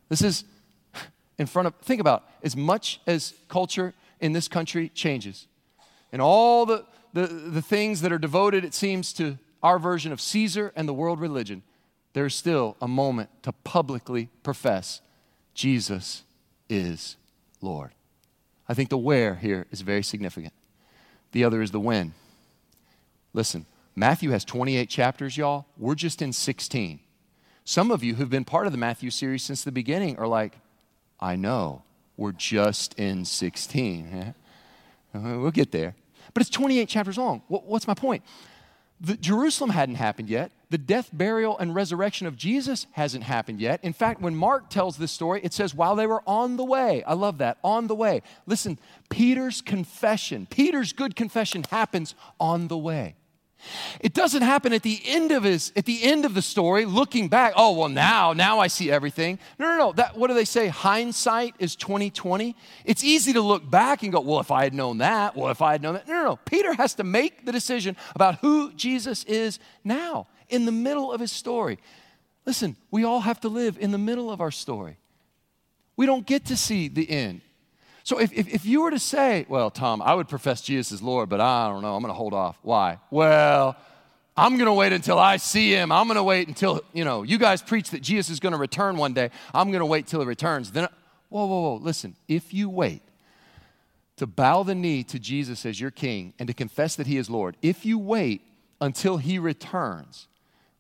This 0.08 0.22
is 0.22 0.44
in 1.38 1.46
front 1.46 1.66
of, 1.66 1.74
think 1.82 2.00
about 2.00 2.24
as 2.42 2.56
much 2.56 3.00
as 3.06 3.34
culture 3.48 3.92
in 4.20 4.32
this 4.32 4.48
country 4.48 4.88
changes 4.88 5.48
and 6.12 6.22
all 6.22 6.66
the, 6.66 6.84
the, 7.12 7.26
the 7.26 7.62
things 7.62 8.00
that 8.00 8.12
are 8.12 8.18
devoted, 8.18 8.64
it 8.64 8.74
seems, 8.74 9.12
to 9.14 9.38
our 9.62 9.78
version 9.78 10.12
of 10.12 10.20
Caesar 10.20 10.72
and 10.74 10.88
the 10.88 10.94
world 10.94 11.20
religion, 11.20 11.62
there's 12.12 12.34
still 12.34 12.76
a 12.80 12.88
moment 12.88 13.30
to 13.42 13.52
publicly 13.52 14.28
profess 14.42 15.00
Jesus 15.54 16.24
is 16.68 17.16
Lord. 17.60 17.92
I 18.68 18.74
think 18.74 18.88
the 18.88 18.98
where 18.98 19.34
here 19.34 19.66
is 19.70 19.82
very 19.82 20.02
significant. 20.02 20.52
The 21.32 21.44
other 21.44 21.62
is 21.62 21.70
the 21.70 21.80
when. 21.80 22.14
Listen, 23.34 23.66
Matthew 23.94 24.30
has 24.30 24.44
28 24.44 24.88
chapters, 24.88 25.36
y'all. 25.36 25.66
We're 25.76 25.94
just 25.94 26.22
in 26.22 26.32
16. 26.32 27.00
Some 27.64 27.90
of 27.90 28.02
you 28.02 28.14
who've 28.14 28.30
been 28.30 28.44
part 28.44 28.66
of 28.66 28.72
the 28.72 28.78
Matthew 28.78 29.10
series 29.10 29.42
since 29.42 29.62
the 29.62 29.72
beginning 29.72 30.18
are 30.18 30.26
like, 30.26 30.58
I 31.20 31.36
know, 31.36 31.82
we're 32.16 32.32
just 32.32 32.94
in 32.98 33.24
16. 33.24 34.34
We'll 35.14 35.50
get 35.50 35.72
there. 35.72 35.94
But 36.34 36.40
it's 36.40 36.50
28 36.50 36.88
chapters 36.88 37.18
long. 37.18 37.42
What's 37.48 37.86
my 37.86 37.94
point? 37.94 38.22
The, 39.00 39.16
Jerusalem 39.16 39.70
hadn't 39.70 39.96
happened 39.96 40.30
yet. 40.30 40.52
The 40.70 40.78
death, 40.78 41.10
burial, 41.12 41.58
and 41.58 41.74
resurrection 41.74 42.26
of 42.26 42.36
Jesus 42.36 42.86
hasn't 42.92 43.24
happened 43.24 43.60
yet. 43.60 43.80
In 43.82 43.92
fact, 43.92 44.22
when 44.22 44.34
Mark 44.34 44.70
tells 44.70 44.96
this 44.96 45.10
story, 45.10 45.40
it 45.42 45.52
says 45.52 45.74
while 45.74 45.96
they 45.96 46.06
were 46.06 46.22
on 46.26 46.56
the 46.56 46.64
way. 46.64 47.02
I 47.02 47.14
love 47.14 47.38
that, 47.38 47.58
on 47.64 47.88
the 47.88 47.96
way. 47.96 48.22
Listen, 48.46 48.78
Peter's 49.10 49.60
confession, 49.60 50.46
Peter's 50.48 50.92
good 50.92 51.16
confession 51.16 51.64
happens 51.68 52.14
on 52.38 52.68
the 52.68 52.78
way. 52.78 53.16
It 54.00 54.14
doesn't 54.14 54.42
happen 54.42 54.72
at 54.72 54.82
the 54.82 55.00
end 55.04 55.32
of 55.32 55.44
his 55.44 55.72
at 55.76 55.84
the 55.84 56.02
end 56.02 56.24
of 56.24 56.34
the 56.34 56.42
story, 56.42 56.84
looking 56.84 57.28
back. 57.28 57.52
Oh 57.56 57.72
well, 57.78 57.88
now 57.88 58.32
now 58.32 58.58
I 58.58 58.66
see 58.66 58.90
everything. 58.90 59.38
No, 59.58 59.68
no, 59.70 59.78
no. 59.78 59.92
That 59.92 60.16
what 60.16 60.28
do 60.28 60.34
they 60.34 60.44
say? 60.44 60.68
Hindsight 60.68 61.54
is 61.58 61.76
twenty 61.76 62.10
twenty. 62.10 62.56
It's 62.84 63.04
easy 63.04 63.32
to 63.34 63.40
look 63.40 63.68
back 63.70 64.02
and 64.02 64.12
go, 64.12 64.20
well, 64.20 64.40
if 64.40 64.50
I 64.50 64.64
had 64.64 64.74
known 64.74 64.98
that, 64.98 65.36
well, 65.36 65.50
if 65.50 65.62
I 65.62 65.72
had 65.72 65.82
known 65.82 65.94
that. 65.94 66.08
No, 66.08 66.14
no, 66.14 66.24
no. 66.24 66.36
Peter 66.44 66.72
has 66.74 66.94
to 66.94 67.04
make 67.04 67.46
the 67.46 67.52
decision 67.52 67.96
about 68.14 68.36
who 68.36 68.72
Jesus 68.72 69.24
is 69.24 69.58
now 69.84 70.26
in 70.48 70.64
the 70.64 70.72
middle 70.72 71.12
of 71.12 71.20
his 71.20 71.32
story. 71.32 71.78
Listen, 72.44 72.76
we 72.90 73.04
all 73.04 73.20
have 73.20 73.40
to 73.40 73.48
live 73.48 73.78
in 73.78 73.92
the 73.92 73.98
middle 73.98 74.30
of 74.30 74.40
our 74.40 74.50
story. 74.50 74.96
We 75.96 76.06
don't 76.06 76.26
get 76.26 76.46
to 76.46 76.56
see 76.56 76.88
the 76.88 77.08
end. 77.08 77.42
So 78.04 78.18
if, 78.18 78.32
if, 78.32 78.52
if, 78.52 78.64
you 78.64 78.82
were 78.82 78.90
to 78.90 78.98
say, 78.98 79.46
well, 79.48 79.70
Tom, 79.70 80.02
I 80.02 80.14
would 80.14 80.28
profess 80.28 80.60
Jesus 80.60 80.92
as 80.92 81.02
Lord, 81.02 81.28
but 81.28 81.40
I 81.40 81.68
don't 81.68 81.82
know, 81.82 81.94
I'm 81.94 82.02
going 82.02 82.10
to 82.12 82.16
hold 82.16 82.34
off. 82.34 82.58
Why? 82.62 82.98
Well, 83.10 83.76
I'm 84.36 84.56
going 84.56 84.66
to 84.66 84.72
wait 84.72 84.92
until 84.92 85.18
I 85.18 85.36
see 85.36 85.72
him. 85.72 85.92
I'm 85.92 86.06
going 86.06 86.16
to 86.16 86.22
wait 86.22 86.48
until, 86.48 86.80
you 86.92 87.04
know, 87.04 87.22
you 87.22 87.38
guys 87.38 87.62
preach 87.62 87.90
that 87.90 88.02
Jesus 88.02 88.30
is 88.30 88.40
going 88.40 88.52
to 88.52 88.58
return 88.58 88.96
one 88.96 89.12
day. 89.12 89.30
I'm 89.54 89.70
going 89.70 89.80
to 89.80 89.86
wait 89.86 90.06
till 90.06 90.20
he 90.20 90.26
returns. 90.26 90.72
Then, 90.72 90.88
whoa, 91.28 91.46
whoa, 91.46 91.60
whoa, 91.60 91.74
listen. 91.76 92.16
If 92.28 92.52
you 92.54 92.68
wait 92.68 93.02
to 94.16 94.26
bow 94.26 94.62
the 94.62 94.74
knee 94.74 95.04
to 95.04 95.18
Jesus 95.18 95.64
as 95.66 95.80
your 95.80 95.90
king 95.90 96.32
and 96.38 96.48
to 96.48 96.54
confess 96.54 96.96
that 96.96 97.06
he 97.06 97.18
is 97.18 97.30
Lord, 97.30 97.56
if 97.62 97.84
you 97.84 97.98
wait 97.98 98.42
until 98.80 99.18
he 99.18 99.38
returns, 99.38 100.28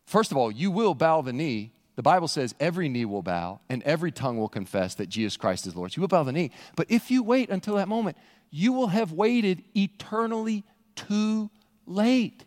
first 0.06 0.30
of 0.30 0.36
all, 0.36 0.50
you 0.50 0.70
will 0.70 0.94
bow 0.94 1.20
the 1.20 1.32
knee 1.32 1.72
the 1.94 2.02
Bible 2.02 2.28
says 2.28 2.54
every 2.58 2.88
knee 2.88 3.04
will 3.04 3.22
bow 3.22 3.60
and 3.68 3.82
every 3.82 4.10
tongue 4.10 4.38
will 4.38 4.48
confess 4.48 4.94
that 4.94 5.08
Jesus 5.08 5.36
Christ 5.36 5.66
is 5.66 5.76
Lord. 5.76 5.92
So 5.92 5.98
you 5.98 6.00
will 6.02 6.08
bow 6.08 6.22
the 6.22 6.32
knee. 6.32 6.50
But 6.76 6.90
if 6.90 7.10
you 7.10 7.22
wait 7.22 7.50
until 7.50 7.76
that 7.76 7.88
moment, 7.88 8.16
you 8.50 8.72
will 8.72 8.88
have 8.88 9.12
waited 9.12 9.62
eternally 9.74 10.64
too 10.94 11.50
late. 11.86 12.44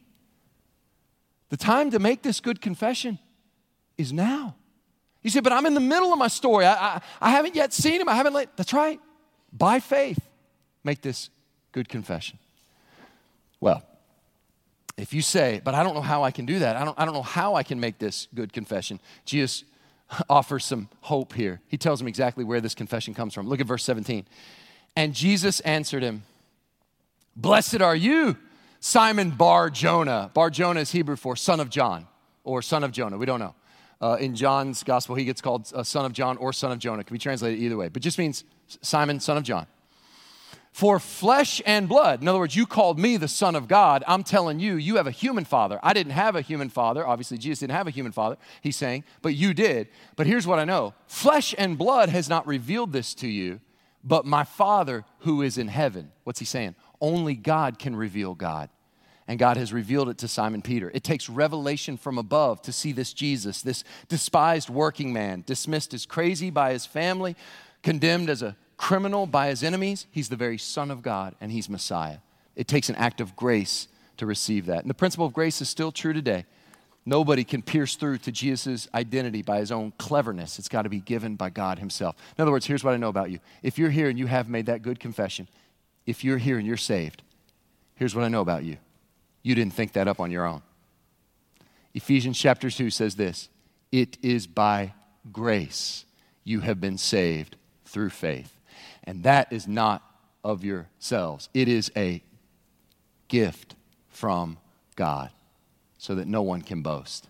The 1.49 1.57
time 1.57 1.91
to 1.91 1.99
make 1.99 2.23
this 2.23 2.39
good 2.39 2.59
confession 2.59 3.19
is 3.97 4.11
now. 4.11 4.55
You 5.21 5.29
say, 5.29 5.39
but 5.39 5.53
I'm 5.53 5.65
in 5.65 5.73
the 5.73 5.79
middle 5.79 6.11
of 6.11 6.19
my 6.19 6.27
story. 6.27 6.65
I, 6.65 6.73
I, 6.73 7.01
I 7.21 7.29
haven't 7.31 7.55
yet 7.55 7.73
seen 7.73 8.01
him. 8.01 8.09
I 8.09 8.15
haven't 8.15 8.33
let, 8.33 8.55
that's 8.57 8.73
right. 8.73 8.99
By 9.51 9.79
faith, 9.79 10.19
make 10.83 11.01
this 11.01 11.29
good 11.71 11.87
confession. 11.87 12.39
Well, 13.59 13.83
if 14.97 15.13
you 15.13 15.21
say, 15.21 15.61
but 15.63 15.75
I 15.75 15.83
don't 15.83 15.93
know 15.93 16.01
how 16.01 16.23
I 16.23 16.31
can 16.31 16.45
do 16.45 16.59
that, 16.59 16.77
I 16.77 16.85
don't, 16.85 16.97
I 16.97 17.05
don't 17.05 17.13
know 17.13 17.21
how 17.21 17.55
I 17.55 17.63
can 17.63 17.79
make 17.79 17.99
this 17.99 18.27
good 18.33 18.53
confession, 18.53 18.99
Jesus 19.25 19.63
offers 20.29 20.65
some 20.65 20.89
hope 21.01 21.33
here. 21.33 21.61
He 21.67 21.77
tells 21.77 22.01
him 22.01 22.07
exactly 22.07 22.43
where 22.43 22.61
this 22.61 22.75
confession 22.75 23.13
comes 23.13 23.33
from. 23.33 23.47
Look 23.47 23.59
at 23.59 23.67
verse 23.67 23.83
17. 23.83 24.25
And 24.95 25.13
Jesus 25.13 25.59
answered 25.61 26.03
him, 26.03 26.23
Blessed 27.35 27.81
are 27.81 27.95
you, 27.95 28.37
Simon 28.79 29.31
Bar 29.31 29.69
Jonah. 29.69 30.31
Bar 30.33 30.49
Jonah 30.49 30.79
is 30.79 30.91
Hebrew 30.91 31.17
for 31.17 31.35
son 31.35 31.59
of 31.59 31.69
John 31.69 32.07
or 32.43 32.61
son 32.61 32.83
of 32.83 32.91
Jonah. 32.91 33.17
We 33.17 33.25
don't 33.25 33.39
know. 33.39 33.55
Uh, 34.01 34.17
in 34.19 34.35
John's 34.35 34.83
gospel, 34.83 35.15
he 35.15 35.25
gets 35.25 35.41
called 35.41 35.71
uh, 35.73 35.83
son 35.83 36.05
of 36.05 36.13
John 36.13 36.37
or 36.37 36.53
son 36.53 36.71
of 36.71 36.79
Jonah. 36.79 37.01
It 37.01 37.07
can 37.07 37.13
be 37.13 37.19
translated 37.19 37.59
either 37.59 37.77
way, 37.77 37.89
but 37.89 38.01
just 38.01 38.17
means 38.17 38.43
Simon, 38.81 39.19
son 39.19 39.37
of 39.37 39.43
John. 39.43 39.67
For 40.75 40.99
flesh 40.99 41.61
and 41.65 41.87
blood, 41.87 42.21
in 42.21 42.27
other 42.27 42.37
words, 42.37 42.53
you 42.53 42.65
called 42.65 42.99
me 42.99 43.15
the 43.15 43.29
Son 43.29 43.55
of 43.55 43.69
God. 43.69 44.03
I'm 44.09 44.23
telling 44.25 44.59
you, 44.59 44.75
you 44.75 44.97
have 44.97 45.07
a 45.07 45.11
human 45.11 45.45
father. 45.45 45.79
I 45.81 45.93
didn't 45.93 46.11
have 46.11 46.35
a 46.35 46.41
human 46.41 46.67
father. 46.67 47.07
Obviously, 47.07 47.37
Jesus 47.37 47.59
didn't 47.59 47.77
have 47.77 47.87
a 47.87 47.91
human 47.91 48.11
father, 48.11 48.35
he's 48.59 48.75
saying, 48.75 49.05
but 49.21 49.35
you 49.35 49.53
did. 49.53 49.87
But 50.17 50.27
here's 50.27 50.45
what 50.45 50.59
I 50.59 50.65
know 50.65 50.93
flesh 51.07 51.55
and 51.57 51.77
blood 51.77 52.09
has 52.09 52.27
not 52.27 52.45
revealed 52.45 52.91
this 52.91 53.13
to 53.13 53.27
you, 53.29 53.61
but 54.03 54.25
my 54.25 54.43
Father 54.43 55.05
who 55.19 55.41
is 55.41 55.57
in 55.57 55.69
heaven. 55.69 56.11
What's 56.25 56.39
he 56.39 56.45
saying? 56.45 56.75
Only 56.99 57.35
God 57.35 57.79
can 57.79 57.95
reveal 57.95 58.35
God. 58.35 58.67
And 59.29 59.39
God 59.39 59.55
has 59.55 59.71
revealed 59.71 60.09
it 60.09 60.17
to 60.17 60.27
Simon 60.27 60.61
Peter. 60.61 60.91
It 60.93 61.05
takes 61.05 61.29
revelation 61.29 61.95
from 61.95 62.17
above 62.17 62.61
to 62.63 62.73
see 62.73 62.91
this 62.91 63.13
Jesus, 63.13 63.61
this 63.61 63.85
despised 64.09 64.69
working 64.69 65.13
man, 65.13 65.45
dismissed 65.47 65.93
as 65.93 66.05
crazy 66.05 66.49
by 66.49 66.73
his 66.73 66.85
family, 66.85 67.37
condemned 67.81 68.29
as 68.29 68.41
a 68.41 68.57
criminal 68.77 69.25
by 69.25 69.47
his 69.47 69.63
enemies, 69.63 70.07
he's 70.11 70.29
the 70.29 70.35
very 70.35 70.57
Son 70.57 70.91
of 70.91 71.01
God 71.01 71.35
and 71.39 71.51
he's 71.51 71.69
Messiah. 71.69 72.17
It 72.55 72.67
takes 72.67 72.89
an 72.89 72.95
act 72.95 73.21
of 73.21 73.35
grace 73.35 73.87
to 74.17 74.25
receive 74.25 74.65
that. 74.67 74.81
And 74.81 74.89
the 74.89 74.95
principle 74.95 75.25
of 75.25 75.33
grace 75.33 75.61
is 75.61 75.69
still 75.69 75.91
true 75.91 76.13
today. 76.13 76.45
Nobody 77.05 77.43
can 77.43 77.61
pierce 77.61 77.95
through 77.95 78.17
to 78.19 78.31
Jesus' 78.31 78.87
identity 78.93 79.43
by 79.43 79.59
his 79.59 79.71
own 79.71 79.93
cleverness. 79.97 80.57
It's 80.57 80.69
got 80.69 80.83
to 80.83 80.89
be 80.89 80.99
given 80.99 81.35
by 81.35 81.51
God 81.51 81.77
Himself. 81.77 82.15
In 82.35 82.41
other 82.41 82.51
words, 82.51 82.65
here's 82.65 82.83
what 82.83 82.95
I 82.95 82.97
know 82.97 83.09
about 83.09 83.29
you. 83.29 83.39
If 83.61 83.77
you're 83.77 83.91
here 83.91 84.09
and 84.09 84.17
you 84.17 84.25
have 84.25 84.49
made 84.49 84.65
that 84.65 84.81
good 84.81 84.99
confession, 84.99 85.47
if 86.07 86.23
you're 86.23 86.39
here 86.39 86.57
and 86.57 86.65
you're 86.65 86.77
saved, 86.77 87.21
here's 87.93 88.15
what 88.15 88.23
I 88.23 88.27
know 88.27 88.41
about 88.41 88.63
you. 88.63 88.77
You 89.43 89.53
didn't 89.53 89.73
think 89.73 89.93
that 89.93 90.07
up 90.07 90.19
on 90.19 90.31
your 90.31 90.47
own. 90.47 90.63
Ephesians 91.93 92.39
chapter 92.39 92.71
2 92.71 92.89
says 92.89 93.15
this 93.15 93.49
It 93.91 94.17
is 94.23 94.47
by 94.47 94.93
grace 95.31 96.05
you 96.43 96.61
have 96.61 96.81
been 96.81 96.97
saved 96.97 97.55
through 97.85 98.09
faith. 98.09 98.54
And 99.05 99.23
that 99.23 99.51
is 99.51 99.67
not 99.67 100.03
of 100.43 100.63
yourselves, 100.63 101.49
it 101.53 101.67
is 101.67 101.91
a 101.95 102.21
gift 103.27 103.75
from 104.09 104.57
God 104.95 105.31
so 105.97 106.15
that 106.15 106.27
no 106.27 106.43
one 106.43 106.61
can 106.61 106.81
boast. 106.81 107.27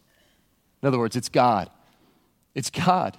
In 0.82 0.88
other 0.88 1.00
words, 1.00 1.16
it's 1.16 1.30
God. 1.30 1.70
It's 2.54 2.70
God 2.70 3.18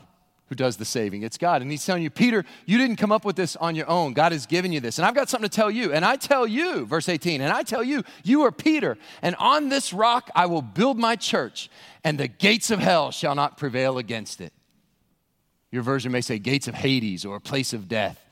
who 0.49 0.55
does 0.55 0.77
the 0.77 0.85
saving. 0.85 1.23
It's 1.23 1.39
God. 1.39 1.63
And 1.63 1.71
he's 1.71 1.85
telling 1.85 2.03
you, 2.03 2.11
Peter, 2.11 2.45
you 2.67 2.79
didn't 2.79 2.97
come 2.97 3.11
up 3.11 3.25
with 3.25 3.37
this 3.37 3.57
on 3.57 3.75
your 3.75 3.89
own. 3.89 4.13
God 4.13 4.33
has 4.33 4.47
given 4.47 4.71
you 4.71 4.81
this. 4.81 4.99
And 4.99 5.07
I've 5.07 5.15
got 5.15 5.29
something 5.29 5.49
to 5.49 5.55
tell 5.55 5.71
you. 5.71 5.93
And 5.93 6.05
I 6.05 6.17
tell 6.17 6.47
you, 6.47 6.87
verse 6.87 7.09
18, 7.09 7.41
and 7.41 7.53
I 7.53 7.63
tell 7.63 7.83
you, 7.83 8.05
you 8.23 8.43
are 8.43 8.53
Peter, 8.53 8.97
and 9.23 9.35
on 9.37 9.69
this 9.69 9.93
rock 9.93 10.31
I 10.35 10.47
will 10.47 10.63
build 10.63 10.99
my 10.99 11.17
church, 11.17 11.69
and 12.05 12.19
the 12.19 12.29
gates 12.29 12.71
of 12.71 12.79
hell 12.79 13.11
shall 13.11 13.35
not 13.35 13.57
prevail 13.57 13.99
against 13.99 14.41
it. 14.41 14.53
Your 15.73 15.83
version 15.83 16.13
may 16.13 16.21
say 16.21 16.39
gates 16.39 16.69
of 16.69 16.75
Hades 16.75 17.25
or 17.25 17.37
a 17.37 17.41
place 17.41 17.73
of 17.73 17.89
death 17.89 18.23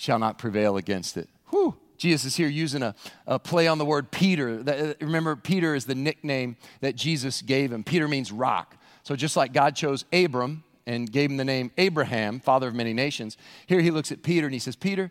shall 0.00 0.18
not 0.18 0.38
prevail 0.38 0.78
against 0.78 1.18
it. 1.18 1.28
Whew. 1.50 1.76
Jesus 1.98 2.24
is 2.24 2.36
here 2.36 2.48
using 2.48 2.82
a, 2.82 2.94
a 3.26 3.38
play 3.38 3.68
on 3.68 3.76
the 3.76 3.84
word 3.84 4.10
Peter. 4.10 4.62
Uh, 4.66 4.94
remember, 5.04 5.36
Peter 5.36 5.74
is 5.74 5.84
the 5.84 5.94
nickname 5.94 6.56
that 6.80 6.96
Jesus 6.96 7.42
gave 7.42 7.70
him. 7.70 7.84
Peter 7.84 8.08
means 8.08 8.32
rock. 8.32 8.76
So 9.02 9.14
just 9.14 9.36
like 9.36 9.52
God 9.52 9.76
chose 9.76 10.06
Abram 10.10 10.64
and 10.86 11.12
gave 11.12 11.30
him 11.30 11.36
the 11.36 11.44
name 11.44 11.70
Abraham, 11.76 12.40
father 12.40 12.68
of 12.68 12.74
many 12.74 12.94
nations, 12.94 13.36
here 13.66 13.82
he 13.82 13.90
looks 13.90 14.10
at 14.10 14.22
Peter 14.22 14.46
and 14.46 14.54
he 14.54 14.58
says, 14.58 14.74
Peter, 14.74 15.10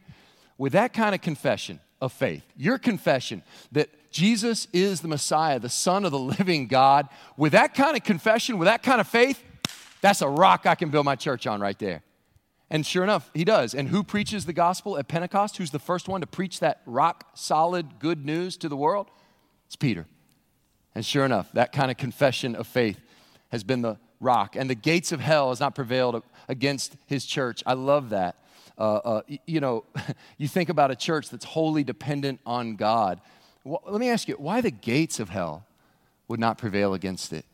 with 0.57 0.73
that 0.73 0.91
kind 0.91 1.13
of 1.13 1.21
confession 1.21 1.79
of 2.01 2.11
faith, 2.11 2.43
your 2.57 2.79
confession 2.79 3.43
that 3.71 3.89
Jesus 4.09 4.67
is 4.73 5.01
the 5.01 5.07
Messiah, 5.07 5.59
the 5.59 5.69
Son 5.69 6.03
of 6.03 6.11
the 6.11 6.17
living 6.17 6.65
God, 6.65 7.07
with 7.37 7.51
that 7.51 7.75
kind 7.75 7.95
of 7.95 8.03
confession, 8.03 8.57
with 8.57 8.65
that 8.65 8.81
kind 8.81 8.99
of 8.99 9.07
faith, 9.07 9.43
that's 10.01 10.23
a 10.23 10.27
rock 10.27 10.65
I 10.65 10.73
can 10.73 10.89
build 10.89 11.05
my 11.05 11.15
church 11.15 11.45
on 11.45 11.61
right 11.61 11.77
there. 11.77 12.01
And 12.71 12.85
sure 12.85 13.03
enough, 13.03 13.31
he 13.33 13.43
does. 13.43 13.73
And 13.73 13.89
who 13.89 14.03
preaches 14.03 14.45
the 14.45 14.53
gospel 14.53 14.97
at 14.97 15.07
Pentecost? 15.07 15.57
Who's 15.57 15.71
the 15.71 15.79
first 15.79 16.07
one 16.07 16.21
to 16.21 16.27
preach 16.27 16.59
that 16.59 16.81
rock 16.85 17.25
solid 17.33 17.99
good 17.99 18.25
news 18.25 18.57
to 18.57 18.69
the 18.69 18.77
world? 18.77 19.09
It's 19.65 19.75
Peter. 19.75 20.05
And 20.93 21.05
sure 21.05 21.25
enough, 21.25 21.51
that 21.53 21.71
kind 21.71 21.89
of 21.89 21.97
confession 21.97 22.55
of 22.55 22.67
faith 22.67 22.99
has 23.49 23.63
been 23.63 23.81
the 23.81 23.97
rock. 24.19 24.55
And 24.55 24.69
the 24.69 24.75
gates 24.75 25.11
of 25.11 25.19
hell 25.19 25.49
has 25.49 25.59
not 25.59 25.73
prevailed 25.73 26.23
against 26.47 26.95
his 27.07 27.25
church. 27.25 27.63
I 27.65 27.73
love 27.73 28.09
that. 28.09 28.35
Uh, 28.77 28.95
uh, 28.95 29.21
you 29.45 29.59
know, 29.59 29.83
you 30.37 30.47
think 30.47 30.69
about 30.69 30.91
a 30.91 30.95
church 30.95 31.29
that's 31.29 31.45
wholly 31.45 31.83
dependent 31.83 32.39
on 32.45 32.75
God. 32.75 33.19
Well, 33.63 33.81
let 33.87 33.99
me 33.99 34.09
ask 34.09 34.27
you, 34.27 34.35
why 34.35 34.61
the 34.61 34.71
gates 34.71 35.19
of 35.19 35.29
hell 35.29 35.65
would 36.27 36.39
not 36.39 36.57
prevail 36.57 36.93
against 36.93 37.33
it? 37.33 37.45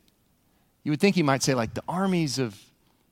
You 0.84 0.92
would 0.92 1.00
think 1.00 1.16
he 1.16 1.22
might 1.22 1.42
say, 1.42 1.54
like, 1.54 1.74
the 1.74 1.82
armies 1.88 2.38
of 2.38 2.60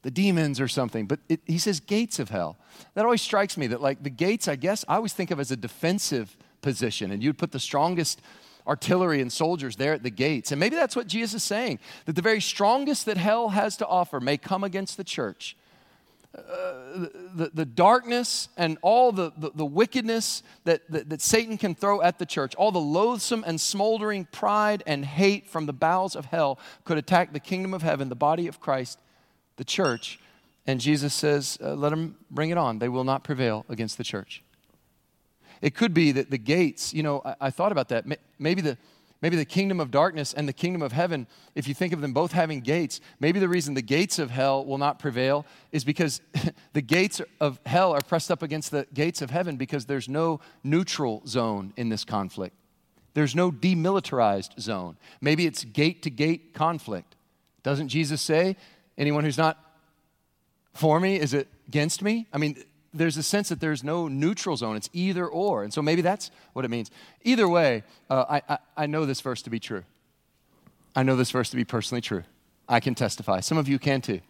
the 0.05 0.11
demons 0.11 0.61
or 0.61 0.69
something. 0.69 1.07
But 1.07 1.19
it, 1.29 1.41
he 1.47 1.59
says 1.59 1.81
gates 1.81 2.21
of 2.21 2.31
hell. 2.31 2.57
That 2.95 3.05
always 3.05 3.23
strikes 3.23 3.57
me 3.57 3.67
that, 3.69 3.81
like, 3.81 4.05
the 4.05 4.11
gates, 4.11 4.47
I 4.47 4.55
guess, 4.57 4.85
I 4.87 4.97
always 4.97 5.13
think 5.13 5.33
of 5.33 5.41
as 5.41 5.51
a 5.51 5.57
defensive 5.57 6.37
position, 6.63 7.11
and 7.11 7.23
you'd 7.23 7.39
put 7.39 7.51
the 7.51 7.59
strongest 7.59 8.21
artillery 8.67 9.21
and 9.21 9.33
soldiers 9.33 9.77
there 9.77 9.93
at 9.93 10.03
the 10.03 10.11
gates. 10.11 10.53
And 10.53 10.61
maybe 10.61 10.77
that's 10.77 10.95
what 10.95 11.07
Jesus 11.07 11.43
is 11.43 11.43
saying 11.43 11.79
that 12.05 12.17
the 12.17 12.23
very 12.23 12.41
strongest 12.41 13.07
that 13.07 13.17
hell 13.17 13.49
has 13.49 13.77
to 13.79 13.87
offer 13.87 14.21
may 14.21 14.37
come 14.37 14.63
against 14.63 14.97
the 14.97 15.05
church. 15.05 15.57
Uh, 16.35 17.09
the, 17.37 17.51
the 17.55 17.65
darkness 17.65 18.49
and 18.57 18.77
all 18.83 19.13
the, 19.13 19.31
the, 19.37 19.51
the 19.55 19.65
wickedness 19.65 20.43
that, 20.65 20.81
that, 20.91 21.09
that 21.09 21.21
Satan 21.21 21.57
can 21.57 21.77
throw 21.77 22.03
at 22.03 22.19
the 22.19 22.27
church, 22.27 22.57
all 22.57 22.73
the 22.73 22.81
loathsome 22.81 23.45
and 23.47 23.61
smoldering 23.61 24.25
pride 24.25 24.83
and 24.85 25.05
hate 25.05 25.47
from 25.47 25.67
the 25.67 25.73
bowels 25.73 26.17
of 26.17 26.25
hell 26.25 26.59
could 26.85 26.99
attack 26.99 27.33
the 27.33 27.39
kingdom 27.39 27.73
of 27.73 27.83
heaven, 27.83 28.09
the 28.09 28.17
body 28.17 28.49
of 28.49 28.59
Christ, 28.59 28.99
the 29.57 29.65
church. 29.65 30.19
And 30.67 30.81
Jesus 30.81 31.13
says, 31.13 31.59
uh, 31.63 31.75
let 31.75 31.91
them 31.91 32.17
bring 32.31 32.51
it 32.51 32.59
on. 32.59 32.79
They 32.79 32.89
will 32.89 33.05
not 33.05 33.25
prevail 33.25 33.67
against 33.69 33.99
the 33.99 34.05
church. 34.05 34.43
It 35.61 35.75
could 35.75 35.95
be 35.95 36.13
that 36.13 36.31
the 36.31 36.39
gates, 36.39 36.93
you 36.93 37.03
know, 37.03 37.23
I, 37.25 37.35
I 37.43 37.51
thought 37.51 37.73
about 37.73 37.89
that. 37.89 38.05
Maybe 38.39 38.61
the, 38.61 38.77
maybe 39.21 39.37
the 39.37 39.45
kingdom 39.45 39.81
of 39.81 39.91
darkness 39.91 40.33
and 40.33 40.49
the 40.49 40.53
kingdom 40.53 40.83
of 40.83 40.93
heaven, 40.93 41.27
if 41.55 41.69
you 41.69 41.75
think 41.75 41.93
of 41.93 42.01
them 42.01 42.13
both 42.13 42.33
having 42.33 42.61
gates, 42.61 43.01
maybe 43.21 43.39
the 43.39 43.49
reason 43.49 43.75
the 43.75 43.83
gates 43.83 44.19
of 44.19 44.31
hell 44.31 44.65
will 44.65 44.79
not 44.79 44.99
prevail 44.99 45.47
is 45.73 45.85
because 45.85 46.21
the 46.73 46.83
gates 46.83 47.21
of 47.41 47.61
hell 47.67 47.93
are 47.93 48.03
pressed 48.03 48.31
up 48.31 48.43
against 48.43 48.71
the 48.71 48.87
gates 48.95 49.23
of 49.23 49.31
heaven 49.31 49.57
because 49.57 49.87
there's 49.87 50.09
no 50.09 50.41
neutral 50.63 51.23
zone 51.27 51.73
in 51.77 51.89
this 51.89 52.05
conflict. 52.05 52.57
There's 53.15 53.35
no 53.35 53.53
demilitarized 53.53 54.61
zone. 54.61 54.97
Maybe 55.21 55.47
it's 55.47 55.65
gate 55.65 56.03
to 56.03 56.11
gate 56.11 56.53
conflict. 56.53 57.15
Doesn't 57.63 57.89
Jesus 57.89 58.21
say 58.21 58.57
Anyone 58.97 59.25
who's 59.25 59.39
not 59.39 59.59
for 60.73 61.01
me 61.01 61.17
is 61.17 61.35
it 61.35 61.49
against 61.69 62.03
me? 62.03 62.27
I 62.33 62.39
mean, 62.39 62.63
there's 62.93 63.17
a 63.17 63.23
sense 63.23 63.49
that 63.49 63.61
there's 63.61 63.83
no 63.83 64.07
neutral 64.07 64.57
zone. 64.57 64.77
It's 64.77 64.91
either 64.93 65.27
or. 65.27 65.65
And 65.65 65.73
so 65.73 65.83
maybe 65.83 66.01
that's 66.03 66.31
what 66.53 66.65
it 66.65 66.69
means. 66.69 66.91
Either 67.23 67.49
way, 67.49 67.83
uh, 68.09 68.25
I, 68.29 68.43
I, 68.49 68.59
I 68.77 68.87
know 68.87 69.05
this 69.05 69.21
verse 69.21 69.43
to 69.43 69.51
be 69.51 69.59
true. 69.59 69.85
I 70.95 71.03
know 71.03 71.17
this 71.17 71.33
verse 71.33 71.51
to 71.51 71.57
be 71.57 71.65
personally 71.65 72.01
true. 72.01 72.23
I 72.69 72.81
can 72.81 72.95
testify. 72.95 73.41
Some 73.41 73.59
of 73.59 73.69
you 73.69 73.79
can 73.79 74.01
too. 74.01 74.21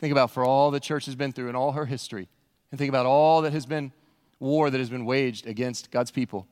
Think 0.00 0.10
about 0.10 0.32
for 0.32 0.44
all 0.44 0.70
the 0.70 0.80
church 0.80 1.06
has 1.06 1.14
been 1.14 1.32
through 1.32 1.48
in 1.48 1.56
all 1.56 1.72
her 1.72 1.86
history, 1.86 2.28
and 2.70 2.78
think 2.78 2.88
about 2.88 3.06
all 3.06 3.42
that 3.42 3.52
has 3.52 3.64
been 3.64 3.92
war 4.40 4.68
that 4.68 4.78
has 4.78 4.90
been 4.90 5.04
waged 5.04 5.46
against 5.46 5.90
God's 5.90 6.10
people. 6.10 6.46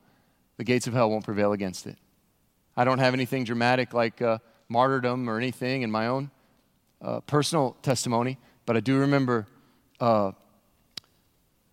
The 0.57 0.63
gates 0.63 0.87
of 0.87 0.93
hell 0.93 1.09
won't 1.09 1.25
prevail 1.25 1.51
against 1.51 1.85
it. 1.85 1.97
I 2.75 2.85
don't 2.85 2.99
have 2.99 3.13
anything 3.13 3.43
dramatic 3.43 3.93
like 3.93 4.21
uh, 4.21 4.39
martyrdom 4.69 5.29
or 5.29 5.37
anything 5.37 5.81
in 5.81 5.91
my 5.91 6.07
own 6.07 6.31
uh, 7.03 7.19
personal 7.21 7.75
testimony, 7.81 8.37
but 8.65 8.77
I 8.77 8.79
do 8.79 8.97
remember 8.97 9.45
uh, 9.99 10.31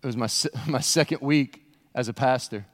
it 0.03 0.05
was 0.05 0.17
my, 0.17 0.27
my 0.71 0.81
second 0.81 1.21
week 1.21 1.63
as 1.95 2.07
a 2.07 2.13
pastor. 2.13 2.65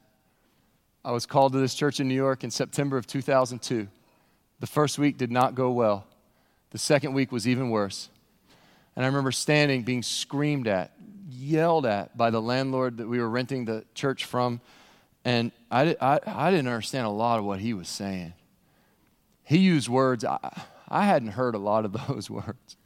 I 1.05 1.11
was 1.11 1.25
called 1.25 1.53
to 1.53 1.59
this 1.59 1.75
church 1.75 1.99
in 1.99 2.07
New 2.07 2.15
York 2.15 2.43
in 2.43 2.51
September 2.51 2.97
of 2.97 3.07
2002. 3.07 3.87
The 4.59 4.67
first 4.67 4.97
week 4.97 5.17
did 5.17 5.31
not 5.31 5.55
go 5.55 5.71
well, 5.71 6.05
the 6.71 6.77
second 6.77 7.13
week 7.13 7.31
was 7.31 7.47
even 7.47 7.69
worse. 7.69 8.09
And 8.95 9.05
I 9.05 9.07
remember 9.07 9.31
standing, 9.31 9.83
being 9.83 10.01
screamed 10.01 10.67
at, 10.67 10.91
yelled 11.29 11.85
at 11.85 12.17
by 12.17 12.31
the 12.31 12.41
landlord 12.41 12.97
that 12.97 13.07
we 13.07 13.19
were 13.19 13.29
renting 13.29 13.65
the 13.65 13.85
church 13.93 14.25
from. 14.25 14.59
And 15.23 15.51
I, 15.69 15.95
I, 16.01 16.19
I 16.25 16.49
didn't 16.49 16.67
understand 16.67 17.05
a 17.05 17.11
lot 17.11 17.37
of 17.37 17.45
what 17.45 17.59
he 17.59 17.73
was 17.73 17.87
saying. 17.87 18.33
he 19.43 19.59
used 19.59 19.87
words, 19.87 20.25
I, 20.25 20.39
I 20.88 21.06
hadn't 21.06 21.30
heard 21.30 21.56
a 21.56 21.60
lot 21.60 21.86
of 21.86 21.93
those 22.08 22.30
words. 22.30 22.78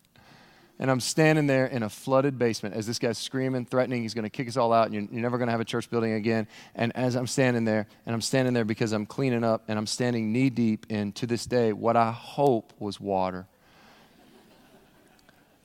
And 0.80 0.90
I'm 0.90 1.00
standing 1.00 1.46
there 1.46 1.68
in 1.68 1.84
a 1.84 1.90
flooded 1.90 2.40
basement 2.40 2.74
as 2.74 2.88
this 2.88 2.98
guy's 2.98 3.20
screaming, 3.20 3.66
threatening 3.66 4.02
he's 4.02 4.16
going 4.16 4.24
to 4.24 4.32
kick 4.32 4.48
us 4.48 4.58
all 4.58 4.74
out 4.74 4.86
and 4.86 4.96
you're, 4.96 5.04
you're 5.04 5.22
never 5.22 5.38
going 5.38 5.48
to 5.48 5.52
have 5.52 5.62
a 5.62 5.66
church 5.66 5.92
building 5.92 6.14
again. 6.14 6.48
And 6.74 6.92
as 6.96 7.16
I'm 7.16 7.28
standing 7.28 7.66
there, 7.66 7.86
and 8.08 8.16
I'm 8.16 8.22
standing 8.22 8.56
there 8.56 8.66
because 8.66 8.92
I'm 8.92 9.06
cleaning 9.06 9.44
up 9.44 9.64
and 9.68 9.78
I'm 9.78 9.86
standing 9.86 10.32
knee 10.32 10.50
deep 10.50 10.88
in, 10.90 11.12
to 11.14 11.28
this 11.28 11.46
day, 11.46 11.72
what 11.72 11.96
I 11.96 12.12
hope 12.12 12.74
was 12.80 13.00
water. 13.00 13.46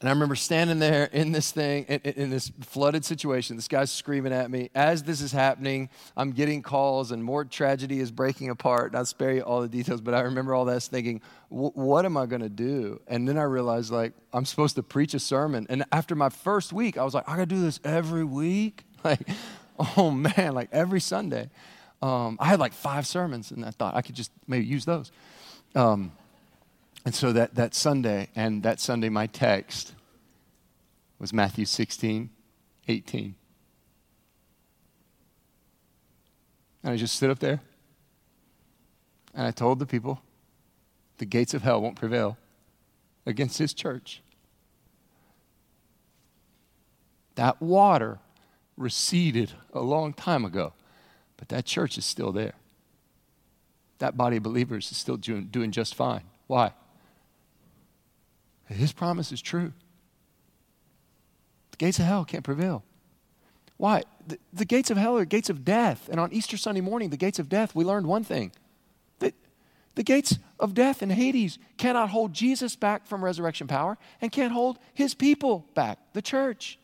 And 0.01 0.11
I 0.11 0.13
remember 0.13 0.35
standing 0.35 0.79
there 0.79 1.05
in 1.05 1.33
this 1.33 1.53
thing, 1.53 1.85
in, 1.85 2.01
in, 2.01 2.31
this 2.31 2.53
flooded 2.61 3.03
situation. 3.03 3.57
This 3.57 3.67
guy's 3.67 3.91
screaming 3.91 4.33
at 4.33 4.51
me. 4.51 4.69
As 4.75 5.03
this 5.03 5.23
is 5.23 5.33
happening, 5.33 5.89
I'm 6.19 6.33
getting 6.33 6.63
calls, 6.63 7.13
and 7.13 7.25
more 7.25 7.47
tragedy 7.47 8.01
is 8.01 8.11
breaking 8.11 8.51
apart. 8.51 8.89
And 8.93 8.99
I'll 8.99 9.07
spare 9.07 9.33
you 9.33 9.41
all 9.41 9.63
the 9.63 9.69
details, 9.69 10.03
but 10.03 10.13
I 10.13 10.21
remember 10.21 10.55
all 10.55 10.67
this 10.67 10.87
thinking, 10.87 11.23
what 11.49 12.05
am 12.05 12.19
I 12.19 12.27
going 12.27 12.43
to 12.43 12.51
do? 12.51 13.01
And 13.07 13.27
then 13.27 13.39
I 13.39 13.45
realized, 13.45 13.91
like, 13.91 14.13
I'm 14.35 14.45
supposed 14.45 14.77
to 14.77 14.83
preach 14.83 15.15
a 15.15 15.19
sermon. 15.19 15.67
And 15.71 15.85
after 15.91 16.15
my 16.15 16.29
first 16.29 16.75
week, 16.75 16.99
I 16.99 17.05
was 17.05 17.15
like, 17.15 17.27
I 17.27 17.33
got 17.33 17.49
to 17.49 17.55
do 17.55 17.63
this 17.63 17.81
every 17.85 18.25
week? 18.25 18.85
Like, 19.05 19.29
oh 19.97 20.11
man, 20.11 20.53
like 20.55 20.69
every 20.73 20.99
Sunday. 20.99 21.49
Um, 22.03 22.39
I 22.41 22.47
had 22.47 22.59
like 22.59 22.73
five 22.73 23.07
sermons, 23.07 23.53
and 23.53 23.65
I 23.65 23.71
thought 23.71 23.95
I 23.95 24.03
could 24.03 24.17
just 24.17 24.33
maybe 24.49 24.65
use 24.65 24.85
those. 24.85 25.13
Um, 25.77 26.11
and 27.07 27.15
so 27.15 27.33
that, 27.33 27.55
that 27.55 27.73
Sunday, 27.73 28.29
and 28.35 28.65
that 28.65 28.81
Sunday, 28.81 29.09
my 29.09 29.29
text 29.29 29.95
was 31.21 31.33
Matthew 31.33 31.65
16, 31.65 32.31
18. 32.89 33.35
And 36.83 36.93
I 36.93 36.97
just 36.97 37.15
stood 37.15 37.31
up 37.31 37.39
there 37.39 37.61
and 39.33 39.47
I 39.47 39.53
told 39.53 39.79
the 39.79 39.87
people 39.87 40.21
the 41.19 41.27
gates 41.27 41.55
of 41.55 41.63
hell 41.63 41.81
won't 41.81 41.95
prevail 41.95 42.39
against 43.25 43.59
his 43.59 43.73
church. 43.73 44.21
That 47.37 47.63
water 47.63 48.19
receded 48.77 49.53
a 49.73 49.81
long 49.81 50.13
time 50.13 50.45
ago, 50.45 50.73
but 51.37 51.51
that 51.51 51.67
church 51.67 51.99
is 51.99 52.05
still 52.05 52.33
there. 52.33 52.55
That 53.99 54.17
body 54.17 54.39
of 54.39 54.43
believers 54.43 54.91
is 54.91 54.97
still 54.97 55.17
doing, 55.17 55.45
doing 55.45 55.71
just 55.71 55.95
fine. 55.95 56.23
Why? 56.49 56.73
His 58.69 58.93
promise 58.93 59.33
is 59.33 59.41
true. 59.41 59.73
The 61.73 61.77
gates 61.77 61.99
of 61.99 62.07
hell 62.07 62.25
can't 62.25 62.45
prevail. 62.45 62.85
Why? 63.77 64.03
The, 64.27 64.39
the, 64.53 64.65
gates 64.65 64.91
of 64.91 64.97
hell 64.97 65.19
are 65.19 65.25
gates 65.25 65.51
of 65.51 65.65
death. 65.65 66.09
And 66.11 66.19
on 66.19 66.33
Easter 66.33 66.57
Sunday 66.57 66.81
morning, 66.81 67.11
the 67.11 67.17
gates 67.17 67.39
of 67.39 67.49
death, 67.49 67.75
we 67.75 67.85
learned 67.85 68.07
one 68.07 68.25
thing 68.25 68.53
that 69.19 69.35
the 69.95 70.03
gates 70.03 70.39
of 70.59 70.75
death 70.75 71.03
and 71.03 71.13
Hades 71.13 71.59
cannot 71.77 72.11
hold 72.11 72.33
Jesus 72.33 72.75
back 72.75 73.07
from 73.07 73.25
resurrection 73.25 73.67
power 73.67 73.99
and 74.21 74.33
can't 74.33 74.53
hold 74.53 74.79
his 74.95 75.15
people 75.15 75.67
back, 75.75 75.99
the 76.15 76.23
church. 76.23 76.79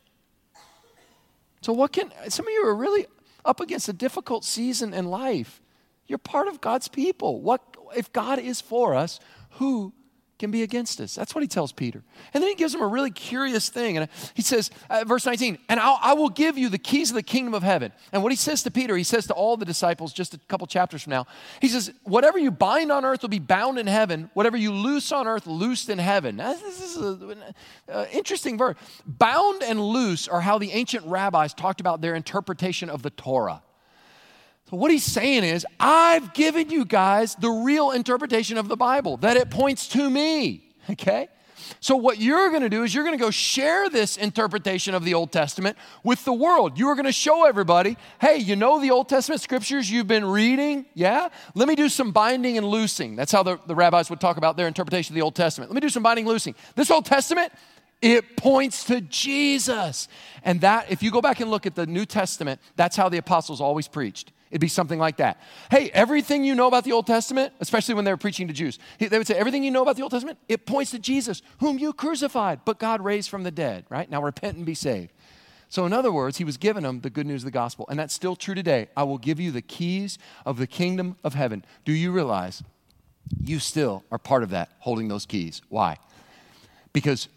So, 1.61 1.73
what 1.73 1.91
can 1.91 2.11
some 2.29 2.45
of 2.45 2.53
you 2.53 2.65
are 2.65 2.75
really 2.75 3.07
up 3.43 3.59
against 3.59 3.89
a 3.89 3.93
difficult 3.93 4.45
season 4.45 4.93
in 4.93 5.05
life? 5.05 5.61
You're 6.07 6.17
part 6.17 6.47
of 6.47 6.61
God's 6.61 6.87
people. 6.87 7.41
What 7.41 7.61
if 7.95 8.11
God 8.13 8.37
is 8.37 8.61
for 8.61 8.93
us? 8.93 9.19
Who 9.51 9.93
can 10.39 10.51
be 10.51 10.63
against 10.63 10.99
us. 10.99 11.15
That's 11.15 11.35
what 11.35 11.41
he 11.41 11.47
tells 11.47 11.71
Peter. 11.71 12.03
And 12.33 12.41
then 12.41 12.49
he 12.49 12.55
gives 12.55 12.73
him 12.73 12.81
a 12.81 12.87
really 12.87 13.11
curious 13.11 13.69
thing. 13.69 13.97
And 13.97 14.09
he 14.33 14.41
says, 14.41 14.71
uh, 14.89 15.03
verse 15.05 15.25
19, 15.25 15.57
and 15.69 15.79
I'll, 15.79 15.99
I 16.01 16.13
will 16.13 16.29
give 16.29 16.57
you 16.57 16.69
the 16.69 16.77
keys 16.77 17.11
of 17.11 17.15
the 17.15 17.23
kingdom 17.23 17.53
of 17.53 17.63
heaven. 17.63 17.91
And 18.11 18.23
what 18.23 18.31
he 18.31 18.35
says 18.35 18.63
to 18.63 18.71
Peter, 18.71 18.97
he 18.97 19.03
says 19.03 19.27
to 19.27 19.33
all 19.33 19.57
the 19.57 19.65
disciples 19.65 20.11
just 20.11 20.33
a 20.33 20.37
couple 20.47 20.67
chapters 20.67 21.03
from 21.03 21.11
now, 21.11 21.27
he 21.61 21.67
says, 21.67 21.91
whatever 22.03 22.37
you 22.37 22.51
bind 22.51 22.91
on 22.91 23.05
earth 23.05 23.21
will 23.21 23.29
be 23.29 23.39
bound 23.39 23.77
in 23.77 23.87
heaven. 23.87 24.29
Whatever 24.33 24.57
you 24.57 24.71
loose 24.71 25.11
on 25.11 25.27
earth, 25.27 25.47
loosed 25.47 25.89
in 25.89 25.99
heaven. 25.99 26.37
Now, 26.37 26.53
this 26.53 26.81
is 26.81 26.97
an 26.97 27.43
uh, 27.91 28.05
interesting 28.11 28.57
verse. 28.57 28.75
Bound 29.05 29.63
and 29.63 29.79
loose 29.79 30.27
are 30.27 30.41
how 30.41 30.57
the 30.57 30.71
ancient 30.71 31.05
rabbis 31.05 31.53
talked 31.53 31.79
about 31.79 32.01
their 32.01 32.15
interpretation 32.15 32.89
of 32.89 33.01
the 33.01 33.11
Torah. 33.11 33.61
What 34.77 34.91
he's 34.91 35.03
saying 35.03 35.43
is, 35.43 35.65
I've 35.79 36.33
given 36.33 36.69
you 36.69 36.83
guys 36.83 37.35
the 37.35 37.49
real 37.49 37.91
interpretation 37.91 38.57
of 38.57 38.67
the 38.67 38.75
Bible, 38.75 39.17
that 39.17 39.37
it 39.37 39.51
points 39.51 39.87
to 39.89 40.09
me, 40.09 40.73
okay? 40.89 41.29
So, 41.79 41.95
what 41.95 42.19
you're 42.19 42.49
going 42.49 42.61
to 42.61 42.69
do 42.69 42.83
is 42.83 42.93
you're 42.93 43.03
going 43.03 43.17
to 43.17 43.23
go 43.23 43.31
share 43.31 43.89
this 43.89 44.17
interpretation 44.17 44.93
of 44.93 45.03
the 45.03 45.13
Old 45.13 45.31
Testament 45.31 45.77
with 46.03 46.23
the 46.25 46.33
world. 46.33 46.77
You 46.77 46.89
are 46.89 46.95
going 46.95 47.05
to 47.05 47.11
show 47.11 47.45
everybody, 47.45 47.97
hey, 48.19 48.37
you 48.37 48.55
know 48.55 48.79
the 48.79 48.91
Old 48.91 49.09
Testament 49.09 49.41
scriptures 49.41 49.89
you've 49.89 50.07
been 50.07 50.25
reading? 50.25 50.85
Yeah? 50.93 51.29
Let 51.55 51.67
me 51.67 51.75
do 51.75 51.89
some 51.89 52.11
binding 52.11 52.57
and 52.57 52.67
loosing. 52.67 53.15
That's 53.15 53.31
how 53.31 53.43
the, 53.43 53.59
the 53.67 53.75
rabbis 53.75 54.09
would 54.09 54.19
talk 54.19 54.37
about 54.37 54.57
their 54.57 54.67
interpretation 54.67 55.13
of 55.13 55.15
the 55.15 55.21
Old 55.21 55.35
Testament. 55.35 55.71
Let 55.71 55.75
me 55.75 55.81
do 55.81 55.89
some 55.89 56.03
binding 56.03 56.25
and 56.25 56.31
loosing. 56.31 56.55
This 56.75 56.89
Old 56.89 57.05
Testament, 57.05 57.51
it 58.01 58.35
points 58.37 58.83
to 58.85 59.01
Jesus. 59.01 60.07
And 60.43 60.61
that, 60.61 60.91
if 60.91 61.03
you 61.03 61.11
go 61.11 61.21
back 61.21 61.39
and 61.39 61.49
look 61.49 61.65
at 61.65 61.75
the 61.75 61.85
New 61.85 62.05
Testament, 62.05 62.59
that's 62.75 62.95
how 62.95 63.07
the 63.09 63.17
apostles 63.17 63.61
always 63.61 63.87
preached. 63.87 64.31
It'd 64.53 64.61
be 64.61 64.67
something 64.67 64.99
like 64.99 65.17
that. 65.17 65.41
Hey, 65.71 65.89
everything 65.95 66.43
you 66.43 66.53
know 66.53 66.67
about 66.67 66.83
the 66.83 66.91
Old 66.91 67.07
Testament, 67.07 67.53
especially 67.59 67.95
when 67.95 68.05
they 68.05 68.11
were 68.11 68.17
preaching 68.17 68.47
to 68.49 68.53
Jews, 68.53 68.77
they 68.99 69.17
would 69.17 69.25
say, 69.25 69.33
everything 69.33 69.63
you 69.63 69.71
know 69.71 69.81
about 69.81 69.95
the 69.95 70.03
Old 70.03 70.11
Testament, 70.11 70.37
it 70.47 70.67
points 70.67 70.91
to 70.91 70.99
Jesus, 70.99 71.41
whom 71.59 71.79
you 71.79 71.91
crucified, 71.91 72.59
but 72.63 72.77
God 72.77 73.01
raised 73.01 73.31
from 73.31 73.41
the 73.41 73.49
dead, 73.49 73.85
right? 73.89 74.07
Now 74.07 74.21
repent 74.21 74.55
and 74.55 74.63
be 74.63 74.75
saved. 74.75 75.11
So, 75.69 75.87
in 75.87 75.91
other 75.91 76.11
words, 76.11 76.37
he 76.37 76.43
was 76.43 76.57
giving 76.57 76.83
them 76.83 77.01
the 77.01 77.09
good 77.09 77.25
news 77.25 77.41
of 77.41 77.45
the 77.45 77.51
gospel. 77.51 77.87
And 77.89 77.97
that's 77.97 78.13
still 78.13 78.35
true 78.35 78.53
today. 78.53 78.89
I 78.95 79.01
will 79.01 79.17
give 79.17 79.39
you 79.39 79.49
the 79.49 79.63
keys 79.63 80.19
of 80.45 80.59
the 80.59 80.67
kingdom 80.67 81.15
of 81.23 81.33
heaven. 81.33 81.65
Do 81.83 81.91
you 81.91 82.11
realize 82.11 82.61
you 83.43 83.57
still 83.57 84.03
are 84.11 84.19
part 84.19 84.43
of 84.43 84.51
that, 84.51 84.69
holding 84.77 85.07
those 85.07 85.25
keys? 85.25 85.63
Why? 85.69 85.97
Because 86.93 87.27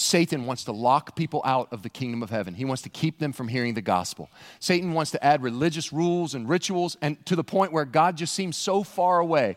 Satan 0.00 0.46
wants 0.46 0.64
to 0.64 0.72
lock 0.72 1.14
people 1.14 1.42
out 1.44 1.70
of 1.72 1.82
the 1.82 1.90
kingdom 1.90 2.22
of 2.22 2.30
heaven. 2.30 2.54
He 2.54 2.64
wants 2.64 2.80
to 2.82 2.88
keep 2.88 3.18
them 3.18 3.34
from 3.34 3.48
hearing 3.48 3.74
the 3.74 3.82
gospel. 3.82 4.30
Satan 4.58 4.94
wants 4.94 5.10
to 5.10 5.22
add 5.22 5.42
religious 5.42 5.92
rules 5.92 6.34
and 6.34 6.48
rituals, 6.48 6.96
and 7.02 7.24
to 7.26 7.36
the 7.36 7.44
point 7.44 7.70
where 7.70 7.84
God 7.84 8.16
just 8.16 8.32
seems 8.32 8.56
so 8.56 8.82
far 8.82 9.18
away. 9.18 9.56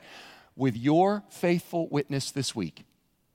With 0.58 0.76
your 0.76 1.24
faithful 1.30 1.88
witness 1.88 2.30
this 2.32 2.54
week, 2.54 2.84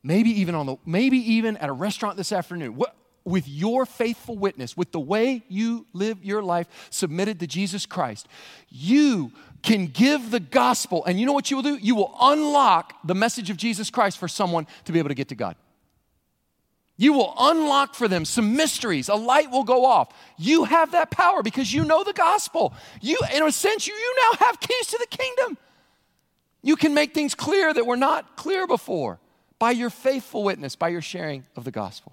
maybe 0.02 0.30
even 0.40 0.54
on 0.54 0.66
the, 0.66 0.76
maybe 0.84 1.16
even 1.16 1.56
at 1.56 1.70
a 1.70 1.72
restaurant 1.72 2.18
this 2.18 2.30
afternoon, 2.30 2.76
what, 2.76 2.94
with 3.24 3.48
your 3.48 3.86
faithful 3.86 4.36
witness, 4.36 4.76
with 4.76 4.92
the 4.92 5.00
way 5.00 5.42
you 5.48 5.86
live 5.94 6.22
your 6.22 6.42
life 6.42 6.68
submitted 6.90 7.40
to 7.40 7.46
Jesus 7.46 7.86
Christ, 7.86 8.28
you 8.68 9.32
can 9.62 9.86
give 9.86 10.30
the 10.30 10.40
gospel, 10.40 11.04
and 11.06 11.18
you 11.18 11.24
know 11.24 11.32
what 11.32 11.50
you 11.50 11.56
will 11.56 11.64
do? 11.64 11.76
You 11.76 11.96
will 11.96 12.14
unlock 12.20 12.94
the 13.02 13.14
message 13.14 13.48
of 13.48 13.56
Jesus 13.56 13.88
Christ 13.88 14.18
for 14.18 14.28
someone 14.28 14.66
to 14.84 14.92
be 14.92 14.98
able 14.98 15.08
to 15.08 15.14
get 15.14 15.28
to 15.28 15.34
God. 15.34 15.56
You 17.00 17.12
will 17.12 17.32
unlock 17.38 17.94
for 17.94 18.08
them 18.08 18.24
some 18.24 18.56
mysteries. 18.56 19.08
A 19.08 19.14
light 19.14 19.52
will 19.52 19.62
go 19.62 19.86
off. 19.86 20.12
You 20.36 20.64
have 20.64 20.90
that 20.92 21.12
power 21.12 21.44
because 21.44 21.72
you 21.72 21.84
know 21.84 22.02
the 22.02 22.12
gospel. 22.12 22.74
You, 23.00 23.16
in 23.32 23.42
a 23.42 23.52
sense, 23.52 23.86
you, 23.86 23.94
you 23.94 24.16
now 24.24 24.46
have 24.46 24.58
keys 24.58 24.88
to 24.88 24.98
the 24.98 25.06
kingdom. 25.06 25.56
You 26.60 26.74
can 26.74 26.94
make 26.94 27.14
things 27.14 27.36
clear 27.36 27.72
that 27.72 27.86
were 27.86 27.96
not 27.96 28.36
clear 28.36 28.66
before 28.66 29.20
by 29.60 29.70
your 29.70 29.90
faithful 29.90 30.42
witness, 30.42 30.74
by 30.74 30.88
your 30.88 31.00
sharing 31.00 31.46
of 31.54 31.62
the 31.62 31.70
gospel. 31.70 32.12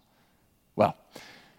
Well, 0.76 0.96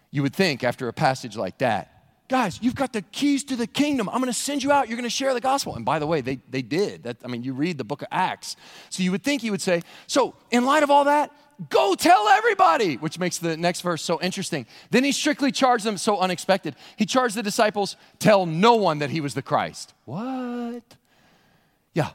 you 0.09 0.23
would 0.23 0.33
think 0.33 0.63
after 0.63 0.87
a 0.87 0.93
passage 0.93 1.35
like 1.35 1.57
that, 1.57 1.97
guys, 2.29 2.59
you've 2.61 2.75
got 2.75 2.93
the 2.93 3.01
keys 3.01 3.43
to 3.45 3.57
the 3.57 3.67
kingdom. 3.67 4.07
I'm 4.07 4.21
going 4.21 4.31
to 4.31 4.33
send 4.33 4.63
you 4.63 4.71
out. 4.71 4.87
You're 4.87 4.97
going 4.97 5.03
to 5.03 5.09
share 5.09 5.33
the 5.33 5.41
gospel. 5.41 5.75
And 5.75 5.83
by 5.83 5.99
the 5.99 6.07
way, 6.07 6.21
they, 6.21 6.39
they 6.49 6.61
did. 6.61 7.03
That, 7.03 7.17
I 7.25 7.27
mean, 7.27 7.43
you 7.43 7.53
read 7.53 7.77
the 7.77 7.83
book 7.83 8.01
of 8.01 8.07
Acts. 8.09 8.55
So 8.89 9.03
you 9.03 9.11
would 9.11 9.23
think 9.23 9.41
he 9.41 9.51
would 9.51 9.61
say, 9.61 9.81
so 10.07 10.33
in 10.49 10.65
light 10.65 10.83
of 10.83 10.89
all 10.89 11.03
that, 11.05 11.31
Go 11.69 11.95
tell 11.95 12.27
everybody, 12.27 12.95
which 12.97 13.17
makes 13.17 13.39
the 13.39 13.57
next 13.57 13.81
verse 13.81 14.03
so 14.03 14.21
interesting. 14.21 14.67
Then 14.91 15.03
he 15.03 15.11
strictly 15.11 15.51
charged 15.51 15.83
them, 15.83 15.97
so 15.97 16.19
unexpected. 16.19 16.75
He 16.97 17.05
charged 17.05 17.35
the 17.35 17.41
disciples, 17.41 17.95
tell 18.19 18.45
no 18.45 18.75
one 18.75 18.99
that 18.99 19.09
he 19.09 19.21
was 19.21 19.33
the 19.33 19.41
Christ. 19.41 19.95
What? 20.05 20.83
Yeah, 21.93 22.11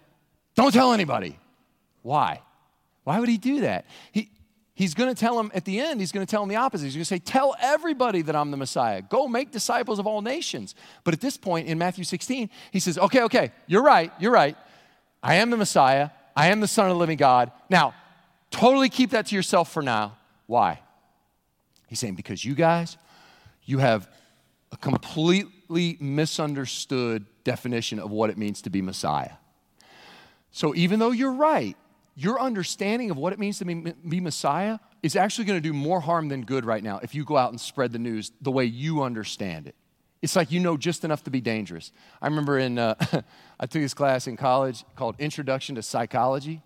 don't 0.55 0.73
tell 0.73 0.93
anybody. 0.93 1.39
Why? 2.03 2.41
Why 3.03 3.19
would 3.19 3.29
he 3.29 3.37
do 3.37 3.63
that? 3.63 3.85
He, 4.13 4.31
he's 4.75 4.95
going 4.95 5.13
to 5.13 5.19
tell 5.19 5.37
them 5.37 5.51
at 5.55 5.65
the 5.65 5.81
end, 5.81 5.99
he's 5.99 6.13
going 6.13 6.25
to 6.25 6.31
tell 6.31 6.43
them 6.43 6.49
the 6.49 6.57
opposite. 6.57 6.85
He's 6.85 6.95
going 6.95 7.03
to 7.03 7.09
say, 7.09 7.19
Tell 7.19 7.57
everybody 7.61 8.23
that 8.23 8.37
I'm 8.37 8.53
the 8.53 8.57
Messiah. 8.57 9.03
Go 9.03 9.27
make 9.27 9.51
disciples 9.51 9.99
of 9.99 10.07
all 10.07 10.23
nations. 10.23 10.77
But 11.03 11.15
at 11.15 11.21
this 11.21 11.37
point 11.37 11.67
in 11.67 11.79
Matthew 11.79 12.05
16, 12.05 12.49
he 12.71 12.79
says, 12.79 12.97
Okay, 12.97 13.23
okay, 13.23 13.51
you're 13.67 13.83
right, 13.83 14.13
you're 14.21 14.33
right. 14.33 14.57
I 15.21 15.37
am 15.37 15.51
the 15.51 15.57
Messiah. 15.57 16.11
I 16.37 16.49
am 16.49 16.61
the 16.61 16.69
Son 16.69 16.87
of 16.87 16.95
the 16.95 16.99
living 16.99 17.19
God. 17.19 17.51
Now, 17.69 17.95
Totally 18.53 18.89
keep 18.89 19.11
that 19.11 19.27
to 19.27 19.35
yourself 19.35 19.73
for 19.73 19.83
now. 19.83 20.17
Why? 20.47 20.81
He's 21.89 21.99
saying, 21.99 22.15
because 22.15 22.45
you 22.45 22.55
guys, 22.55 22.97
you 23.65 23.79
have 23.79 24.09
a 24.71 24.77
completely 24.77 25.97
misunderstood 26.01 27.27
definition 27.45 27.99
of 27.99 28.11
what 28.11 28.31
it 28.31 28.39
means 28.39 28.63
to 28.63 28.71
be 28.71 28.81
Messiah. 28.81 29.33
So 30.53 30.75
even 30.75 31.01
though 31.01 31.11
you're 31.11 31.33
right, 31.33 31.77
your 32.15 32.41
understanding 32.41 33.11
of 33.11 33.17
what 33.17 33.33
it 33.33 33.39
means 33.39 33.59
to 33.59 33.65
be, 33.65 33.75
be 33.75 34.21
Messiah 34.21 34.79
is 35.03 35.17
actually 35.17 35.47
going 35.47 35.61
to 35.61 35.69
do 35.69 35.73
more 35.73 36.01
harm 36.01 36.29
than 36.29 36.45
good 36.45 36.65
right 36.65 36.83
now 36.83 37.01
if 37.03 37.15
you 37.15 37.25
go 37.25 37.37
out 37.37 37.51
and 37.51 37.61
spread 37.61 37.93
the 37.93 37.99
news 37.99 38.33
the 38.41 38.51
way 38.51 38.65
you 38.65 39.03
understand 39.03 39.67
it. 39.67 39.75
It's 40.21 40.37
like 40.37 40.53
you 40.53 40.61
know 40.61 40.77
just 40.77 41.05
enough 41.05 41.25
to 41.25 41.31
be 41.31 41.41
dangerous. 41.41 41.91
I 42.21 42.29
remember 42.29 42.59
in, 42.59 42.79
uh, 42.79 42.95
I 43.61 43.67
took 43.67 43.83
this 43.83 43.95
class 43.95 44.27
in 44.27 44.37
college 44.37 44.85
called 44.95 45.17
Introduction 45.19 45.75
to 45.75 45.83
Psychology. 45.83 46.63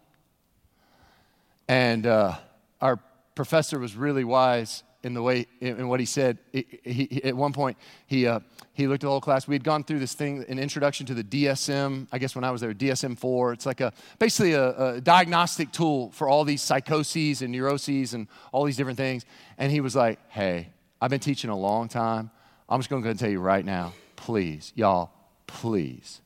And 1.68 2.06
uh, 2.06 2.34
our 2.80 3.00
professor 3.34 3.78
was 3.78 3.96
really 3.96 4.24
wise 4.24 4.82
in 5.02 5.14
the 5.14 5.22
way 5.22 5.46
in 5.60 5.86
what 5.88 6.00
he 6.00 6.06
said. 6.06 6.38
He, 6.52 6.66
he, 6.82 7.24
at 7.24 7.36
one 7.36 7.52
point, 7.52 7.76
he, 8.06 8.26
uh, 8.26 8.40
he 8.72 8.88
looked 8.88 9.04
at 9.04 9.06
the 9.06 9.10
whole 9.10 9.20
class. 9.20 9.46
We 9.46 9.54
had 9.54 9.62
gone 9.62 9.84
through 9.84 10.00
this 10.00 10.14
thing, 10.14 10.44
an 10.48 10.58
introduction 10.58 11.06
to 11.06 11.14
the 11.14 11.22
DSM. 11.22 12.08
I 12.10 12.18
guess 12.18 12.34
when 12.34 12.44
I 12.44 12.50
was 12.50 12.60
there, 12.60 12.74
DSM-4. 12.74 13.52
It's 13.54 13.66
like 13.66 13.80
a 13.80 13.92
basically 14.18 14.54
a, 14.54 14.94
a 14.94 15.00
diagnostic 15.00 15.70
tool 15.70 16.10
for 16.10 16.28
all 16.28 16.44
these 16.44 16.60
psychoses 16.62 17.42
and 17.42 17.52
neuroses 17.52 18.14
and 18.14 18.26
all 18.52 18.64
these 18.64 18.76
different 18.76 18.98
things. 18.98 19.24
And 19.58 19.70
he 19.70 19.80
was 19.80 19.94
like, 19.94 20.18
"Hey, 20.28 20.70
I've 21.00 21.10
been 21.10 21.20
teaching 21.20 21.50
a 21.50 21.56
long 21.56 21.88
time. 21.88 22.30
I'm 22.68 22.80
just 22.80 22.90
going 22.90 23.02
to 23.02 23.14
tell 23.14 23.30
you 23.30 23.38
right 23.38 23.64
now, 23.64 23.92
please, 24.16 24.72
y'all, 24.74 25.10
please, 25.46 26.20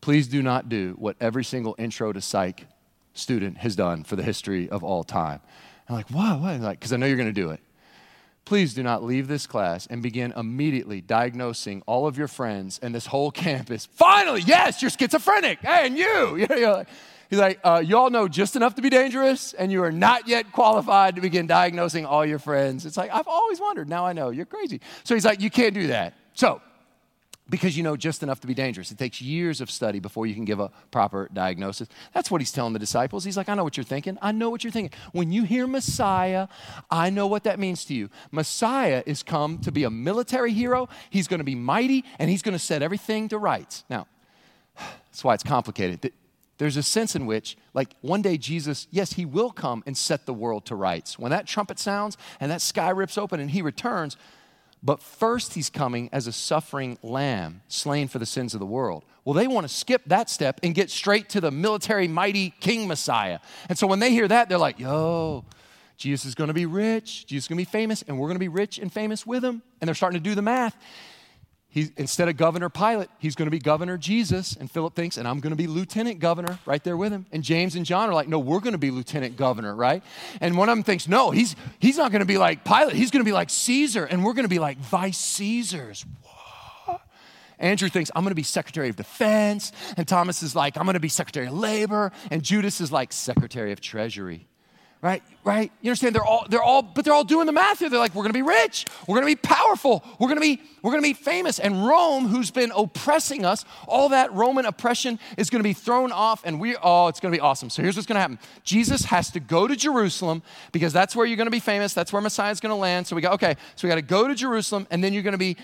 please 0.00 0.26
do 0.26 0.42
not 0.42 0.68
do 0.68 0.94
what 0.98 1.16
every 1.20 1.44
single 1.44 1.76
intro 1.78 2.12
to 2.12 2.20
psych 2.20 2.66
student 3.18 3.58
has 3.58 3.76
done 3.76 4.04
for 4.04 4.16
the 4.16 4.22
history 4.22 4.68
of 4.68 4.82
all 4.82 5.04
time." 5.04 5.40
I'm 5.88 5.96
like, 5.96 6.10
"What? 6.10 6.40
What?" 6.40 6.60
Like, 6.60 6.78
because 6.78 6.92
I 6.92 6.96
know 6.96 7.06
you're 7.06 7.16
going 7.16 7.28
to 7.28 7.32
do 7.32 7.50
it. 7.50 7.60
Please 8.44 8.72
do 8.72 8.82
not 8.82 9.04
leave 9.04 9.28
this 9.28 9.46
class 9.46 9.86
and 9.86 10.02
begin 10.02 10.32
immediately 10.34 11.02
diagnosing 11.02 11.82
all 11.86 12.06
of 12.06 12.16
your 12.16 12.28
friends 12.28 12.80
and 12.82 12.94
this 12.94 13.04
whole 13.04 13.30
campus. 13.46 13.84
Finally, 13.84 14.40
yes, 14.42 14.80
you're 14.80 14.90
schizophrenic. 14.90 15.58
Hey, 15.60 15.86
and 15.86 15.98
you. 15.98 16.46
He's 17.28 17.38
like, 17.38 17.60
uh, 17.62 17.82
you 17.84 17.98
all 17.98 18.08
know 18.08 18.26
just 18.26 18.56
enough 18.56 18.74
to 18.76 18.82
be 18.82 18.88
dangerous, 18.88 19.52
and 19.52 19.70
you 19.70 19.82
are 19.82 19.92
not 19.92 20.26
yet 20.26 20.50
qualified 20.50 21.16
to 21.16 21.20
begin 21.20 21.46
diagnosing 21.46 22.06
all 22.06 22.24
your 22.24 22.38
friends. 22.38 22.86
It's 22.86 22.96
like, 22.96 23.10
I've 23.12 23.28
always 23.28 23.60
wondered. 23.60 23.86
Now 23.86 24.06
I 24.06 24.14
know. 24.14 24.30
You're 24.30 24.46
crazy. 24.46 24.80
So 25.04 25.14
he's 25.14 25.26
like, 25.26 25.42
you 25.42 25.50
can't 25.50 25.74
do 25.74 25.88
that. 25.88 26.14
So 26.32 26.62
because 27.50 27.76
you 27.76 27.82
know 27.82 27.96
just 27.96 28.22
enough 28.22 28.40
to 28.40 28.46
be 28.46 28.54
dangerous. 28.54 28.90
It 28.90 28.98
takes 28.98 29.20
years 29.20 29.60
of 29.60 29.70
study 29.70 30.00
before 30.00 30.26
you 30.26 30.34
can 30.34 30.44
give 30.44 30.60
a 30.60 30.70
proper 30.90 31.28
diagnosis. 31.32 31.88
That's 32.12 32.30
what 32.30 32.40
he's 32.40 32.52
telling 32.52 32.72
the 32.72 32.78
disciples. 32.78 33.24
He's 33.24 33.36
like, 33.36 33.48
I 33.48 33.54
know 33.54 33.64
what 33.64 33.76
you're 33.76 33.84
thinking. 33.84 34.18
I 34.20 34.32
know 34.32 34.50
what 34.50 34.64
you're 34.64 34.70
thinking. 34.70 34.98
When 35.12 35.32
you 35.32 35.44
hear 35.44 35.66
Messiah, 35.66 36.48
I 36.90 37.10
know 37.10 37.26
what 37.26 37.44
that 37.44 37.58
means 37.58 37.84
to 37.86 37.94
you. 37.94 38.10
Messiah 38.30 39.02
is 39.06 39.22
come 39.22 39.58
to 39.58 39.72
be 39.72 39.84
a 39.84 39.90
military 39.90 40.52
hero, 40.52 40.88
he's 41.10 41.28
going 41.28 41.38
to 41.38 41.44
be 41.44 41.54
mighty, 41.54 42.04
and 42.18 42.30
he's 42.30 42.42
going 42.42 42.54
to 42.54 42.58
set 42.58 42.82
everything 42.82 43.28
to 43.28 43.38
rights. 43.38 43.84
Now, 43.88 44.06
that's 44.76 45.24
why 45.24 45.34
it's 45.34 45.42
complicated. 45.42 46.12
There's 46.58 46.76
a 46.76 46.82
sense 46.82 47.14
in 47.14 47.26
which, 47.26 47.56
like, 47.72 47.94
one 48.00 48.20
day 48.20 48.36
Jesus, 48.36 48.88
yes, 48.90 49.12
he 49.12 49.24
will 49.24 49.52
come 49.52 49.84
and 49.86 49.96
set 49.96 50.26
the 50.26 50.34
world 50.34 50.66
to 50.66 50.74
rights. 50.74 51.16
When 51.18 51.30
that 51.30 51.46
trumpet 51.46 51.78
sounds 51.78 52.18
and 52.40 52.50
that 52.50 52.60
sky 52.60 52.90
rips 52.90 53.16
open 53.16 53.38
and 53.38 53.52
he 53.52 53.62
returns, 53.62 54.16
but 54.82 55.00
first, 55.00 55.54
he's 55.54 55.70
coming 55.70 56.08
as 56.12 56.26
a 56.26 56.32
suffering 56.32 56.98
lamb, 57.02 57.62
slain 57.68 58.08
for 58.08 58.18
the 58.18 58.26
sins 58.26 58.54
of 58.54 58.60
the 58.60 58.66
world. 58.66 59.04
Well, 59.24 59.34
they 59.34 59.46
want 59.46 59.68
to 59.68 59.74
skip 59.74 60.02
that 60.06 60.30
step 60.30 60.60
and 60.62 60.74
get 60.74 60.90
straight 60.90 61.28
to 61.30 61.40
the 61.40 61.50
military, 61.50 62.08
mighty 62.08 62.50
King 62.60 62.86
Messiah. 62.88 63.40
And 63.68 63.76
so 63.76 63.86
when 63.86 63.98
they 63.98 64.10
hear 64.10 64.28
that, 64.28 64.48
they're 64.48 64.56
like, 64.56 64.78
yo, 64.78 65.44
Jesus 65.96 66.26
is 66.26 66.34
going 66.34 66.48
to 66.48 66.54
be 66.54 66.66
rich. 66.66 67.26
Jesus 67.26 67.44
is 67.44 67.48
going 67.48 67.58
to 67.58 67.68
be 67.68 67.70
famous, 67.70 68.02
and 68.02 68.18
we're 68.18 68.28
going 68.28 68.36
to 68.36 68.40
be 68.40 68.48
rich 68.48 68.78
and 68.78 68.92
famous 68.92 69.26
with 69.26 69.44
him. 69.44 69.62
And 69.80 69.88
they're 69.88 69.94
starting 69.94 70.18
to 70.18 70.24
do 70.24 70.34
the 70.34 70.42
math. 70.42 70.76
He, 71.70 71.90
instead 71.98 72.28
of 72.28 72.38
Governor 72.38 72.70
Pilate, 72.70 73.10
he's 73.18 73.34
going 73.34 73.46
to 73.46 73.50
be 73.50 73.58
Governor 73.58 73.98
Jesus. 73.98 74.56
And 74.56 74.70
Philip 74.70 74.94
thinks, 74.94 75.18
and 75.18 75.28
I'm 75.28 75.40
going 75.40 75.50
to 75.50 75.56
be 75.56 75.66
Lieutenant 75.66 76.18
Governor 76.18 76.58
right 76.64 76.82
there 76.82 76.96
with 76.96 77.12
him. 77.12 77.26
And 77.30 77.44
James 77.44 77.74
and 77.74 77.84
John 77.84 78.08
are 78.08 78.14
like, 78.14 78.26
no, 78.26 78.38
we're 78.38 78.60
going 78.60 78.72
to 78.72 78.78
be 78.78 78.90
Lieutenant 78.90 79.36
Governor, 79.36 79.74
right? 79.74 80.02
And 80.40 80.56
one 80.56 80.70
of 80.70 80.76
them 80.76 80.82
thinks, 80.82 81.06
no, 81.06 81.30
he's, 81.30 81.56
he's 81.78 81.98
not 81.98 82.10
going 82.10 82.20
to 82.20 82.26
be 82.26 82.38
like 82.38 82.64
Pilate. 82.64 82.94
He's 82.94 83.10
going 83.10 83.22
to 83.22 83.28
be 83.28 83.34
like 83.34 83.50
Caesar. 83.50 84.06
And 84.06 84.24
we're 84.24 84.32
going 84.32 84.46
to 84.46 84.48
be 84.48 84.58
like 84.58 84.78
Vice 84.78 85.18
Caesars. 85.18 86.06
Andrew 87.58 87.88
thinks, 87.88 88.10
I'm 88.14 88.22
going 88.22 88.30
to 88.30 88.36
be 88.36 88.44
Secretary 88.44 88.88
of 88.88 88.96
Defense. 88.96 89.72
And 89.96 90.08
Thomas 90.08 90.42
is 90.42 90.56
like, 90.56 90.78
I'm 90.78 90.84
going 90.84 90.94
to 90.94 91.00
be 91.00 91.08
Secretary 91.08 91.48
of 91.48 91.52
Labor. 91.52 92.12
And 92.30 92.42
Judas 92.42 92.80
is 92.80 92.90
like 92.90 93.12
Secretary 93.12 93.72
of 93.72 93.80
Treasury 93.80 94.47
right? 95.00 95.22
Right? 95.44 95.72
You 95.80 95.90
understand? 95.90 96.14
They're 96.14 96.24
all, 96.24 96.46
they're 96.48 96.62
all, 96.62 96.82
but 96.82 97.04
they're 97.04 97.14
all 97.14 97.24
doing 97.24 97.46
the 97.46 97.52
math 97.52 97.78
here. 97.78 97.88
They're 97.88 97.98
like, 97.98 98.14
we're 98.14 98.24
gonna 98.24 98.34
be 98.34 98.42
rich, 98.42 98.86
we're 99.06 99.16
gonna 99.16 99.26
be 99.26 99.36
powerful, 99.36 100.04
we're 100.18 100.28
gonna 100.28 100.40
be, 100.40 100.60
we're 100.82 100.90
gonna 100.90 101.02
be 101.02 101.14
famous. 101.14 101.58
And 101.58 101.86
Rome, 101.86 102.26
who's 102.26 102.50
been 102.50 102.72
oppressing 102.74 103.44
us, 103.44 103.64
all 103.86 104.10
that 104.10 104.32
Roman 104.32 104.66
oppression 104.66 105.18
is 105.36 105.50
gonna 105.50 105.64
be 105.64 105.72
thrown 105.72 106.12
off, 106.12 106.42
and 106.44 106.60
we, 106.60 106.76
oh, 106.76 107.08
it's 107.08 107.20
gonna 107.20 107.32
be 107.32 107.40
awesome. 107.40 107.70
So 107.70 107.82
here's 107.82 107.96
what's 107.96 108.06
gonna 108.06 108.20
happen. 108.20 108.38
Jesus 108.64 109.04
has 109.04 109.30
to 109.30 109.40
go 109.40 109.66
to 109.66 109.76
Jerusalem 109.76 110.42
because 110.72 110.92
that's 110.92 111.14
where 111.14 111.26
you're 111.26 111.36
gonna 111.36 111.50
be 111.50 111.60
famous, 111.60 111.94
that's 111.94 112.12
where 112.12 112.20
Messiah's 112.20 112.60
gonna 112.60 112.76
land. 112.76 113.06
So 113.06 113.16
we 113.16 113.22
go, 113.22 113.30
okay, 113.30 113.56
so 113.76 113.86
we 113.86 113.88
gotta 113.88 114.02
go 114.02 114.28
to 114.28 114.34
Jerusalem, 114.34 114.86
and 114.90 115.02
then 115.02 115.12
you're 115.12 115.22
gonna 115.22 115.38
be 115.38 115.56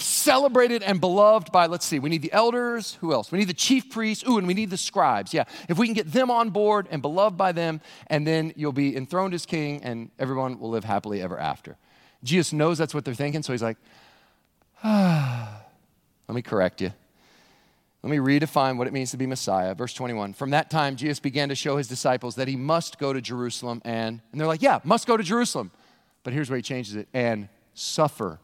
celebrated 0.00 0.82
and 0.82 1.00
beloved 1.00 1.50
by, 1.50 1.66
let's 1.66 1.86
see, 1.86 1.98
we 1.98 2.10
need 2.10 2.22
the 2.22 2.32
elders. 2.32 2.98
Who 3.00 3.12
else? 3.12 3.32
We 3.32 3.38
need 3.38 3.48
the 3.48 3.54
chief 3.54 3.90
priests. 3.90 4.24
Ooh, 4.28 4.38
and 4.38 4.46
we 4.46 4.54
need 4.54 4.70
the 4.70 4.76
scribes. 4.76 5.32
Yeah. 5.32 5.44
If 5.68 5.78
we 5.78 5.86
can 5.86 5.94
get 5.94 6.12
them 6.12 6.30
on 6.30 6.50
board 6.50 6.88
and 6.90 7.00
beloved 7.00 7.36
by 7.36 7.52
them, 7.52 7.80
and 8.08 8.26
then 8.26 8.52
you'll 8.56 8.72
be 8.72 8.96
enthroned 8.96 9.34
as 9.34 9.46
king 9.46 9.82
and 9.82 10.10
everyone 10.18 10.58
will 10.58 10.70
live 10.70 10.84
happily 10.84 11.22
ever 11.22 11.38
after. 11.38 11.76
Jesus 12.22 12.52
knows 12.52 12.78
that's 12.78 12.94
what 12.94 13.04
they're 13.04 13.14
thinking, 13.14 13.42
so 13.42 13.52
he's 13.52 13.62
like, 13.62 13.78
ah, 14.82 15.62
let 16.28 16.34
me 16.34 16.42
correct 16.42 16.80
you. 16.80 16.92
Let 18.02 18.10
me 18.10 18.18
redefine 18.18 18.76
what 18.76 18.86
it 18.86 18.92
means 18.92 19.10
to 19.10 19.16
be 19.16 19.26
Messiah. 19.26 19.74
Verse 19.74 19.92
21. 19.92 20.34
From 20.34 20.50
that 20.50 20.70
time, 20.70 20.96
Jesus 20.96 21.18
began 21.18 21.48
to 21.48 21.54
show 21.54 21.76
his 21.76 21.88
disciples 21.88 22.36
that 22.36 22.46
he 22.46 22.56
must 22.56 22.98
go 22.98 23.12
to 23.12 23.20
Jerusalem 23.20 23.82
and, 23.84 24.20
and 24.30 24.40
they're 24.40 24.46
like, 24.46 24.62
yeah, 24.62 24.78
must 24.84 25.06
go 25.06 25.16
to 25.16 25.24
Jerusalem. 25.24 25.72
But 26.22 26.32
here's 26.32 26.50
where 26.50 26.56
he 26.56 26.62
changes 26.62 26.94
it 26.94 27.08
and 27.12 27.48
suffer 27.74 28.38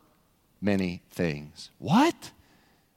many 0.65 1.03
things. 1.11 1.71
What? 1.79 2.33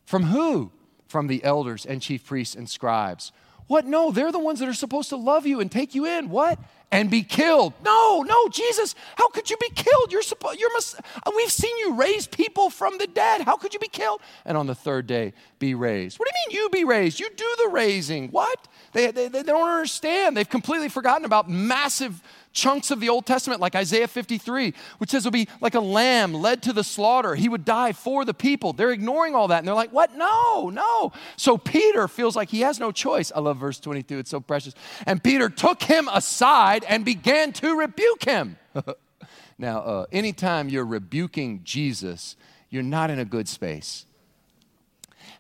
From 0.06 0.24
who? 0.24 0.72
From 1.08 1.28
the 1.28 1.44
elders 1.44 1.86
and 1.86 2.02
chief 2.02 2.26
priests 2.26 2.56
and 2.56 2.70
scribes. 2.70 3.32
What? 3.68 3.86
No, 3.86 4.12
they're 4.12 4.32
the 4.32 4.40
ones 4.40 4.60
that 4.60 4.70
are 4.70 4.74
supposed 4.74 5.10
to 5.10 5.18
love 5.18 5.46
you 5.46 5.60
and 5.60 5.72
take 5.72 5.94
you 5.94 6.06
in. 6.06 6.30
What? 6.30 6.58
And 6.90 7.12
be 7.12 7.22
killed. 7.22 7.74
No, 7.84 8.24
no, 8.26 8.48
Jesus, 8.48 8.96
how 9.18 9.28
could 9.28 9.50
you 9.50 9.58
be 9.58 9.70
killed? 9.72 10.10
You're 10.10 10.22
supposed, 10.22 10.58
you're, 10.58 10.72
mus- 10.72 10.96
uh, 10.96 11.32
we've 11.36 11.52
seen 11.52 11.78
you 11.80 11.96
raise 11.96 12.28
people 12.28 12.70
from 12.70 12.98
the 12.98 13.08
dead. 13.08 13.42
How 13.42 13.58
could 13.58 13.74
you 13.74 13.80
be 13.82 13.90
killed? 13.90 14.22
And 14.46 14.58
on 14.58 14.68
the 14.68 14.76
third 14.76 15.06
day, 15.06 15.34
be 15.60 15.76
raised. 15.76 16.18
What 16.18 16.30
do 16.30 16.34
you 16.34 16.48
mean 16.48 16.64
you 16.64 16.70
be 16.70 16.86
raised? 16.86 17.20
You 17.20 17.30
do 17.30 17.56
the 17.58 17.70
raising. 17.72 18.30
What? 18.30 18.70
They, 18.94 19.12
they, 19.12 19.28
they 19.28 19.44
don't 19.44 19.68
understand. 19.68 20.38
They've 20.38 20.50
completely 20.50 20.88
forgotten 20.88 21.26
about 21.26 21.50
massive 21.50 22.22
chunks 22.58 22.90
of 22.90 23.00
the 23.00 23.08
Old 23.08 23.26
Testament, 23.26 23.62
like 23.62 23.76
Isaiah 23.76 24.08
53, 24.08 24.74
which 24.98 25.12
says 25.12 25.26
it'll 25.26 25.32
be 25.32 25.48
like 25.62 25.76
a 25.76 25.80
lamb 25.80 26.34
led 26.34 26.64
to 26.64 26.74
the 26.74 26.84
slaughter. 26.84 27.36
He 27.36 27.48
would 27.48 27.64
die 27.64 27.94
for 27.94 28.26
the 28.26 28.34
people. 28.34 28.74
They're 28.74 28.92
ignoring 28.92 29.36
all 29.36 29.48
that 29.50 29.60
and 29.60 29.68
they're 29.68 29.76
like, 29.76 29.94
what? 29.94 30.18
No, 30.18 30.72
no. 30.72 31.14
So 31.38 31.58
Peter 31.58 32.08
feels 32.08 32.36
like 32.36 32.50
he 32.50 32.62
has 32.62 32.80
no 32.80 32.92
choice. 32.92 33.32
I 33.34 33.40
love 33.40 33.58
verse 33.58 33.80
22, 33.80 34.18
it's 34.18 34.32
so 34.32 34.40
precious. 34.40 34.74
And 35.06 35.24
Peter 35.24 35.50
took 35.50 35.84
him 35.84 36.10
aside 36.12 36.84
and 36.90 37.06
began 37.06 37.54
to 37.54 37.76
rebuke 37.76 38.26
him. 38.26 38.58
now, 39.60 39.80
uh, 39.80 40.06
anytime 40.12 40.68
you're 40.68 40.86
rebuking 40.86 41.62
Jesus, 41.64 42.36
you're 42.72 42.84
not 42.84 43.12
in 43.12 43.20
a 43.20 43.26
good 43.26 43.48
space. 43.48 44.06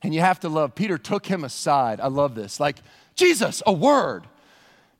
And 0.03 0.13
you 0.13 0.21
have 0.21 0.39
to 0.41 0.49
love, 0.49 0.75
Peter 0.75 0.99
took 0.99 1.25
him 1.25 1.43
aside. 1.43 1.99
I 1.99 2.07
love 2.07 2.35
this. 2.35 2.59
Like, 2.59 2.77
Jesus, 3.15 3.63
a 3.65 3.73
word. 3.73 4.27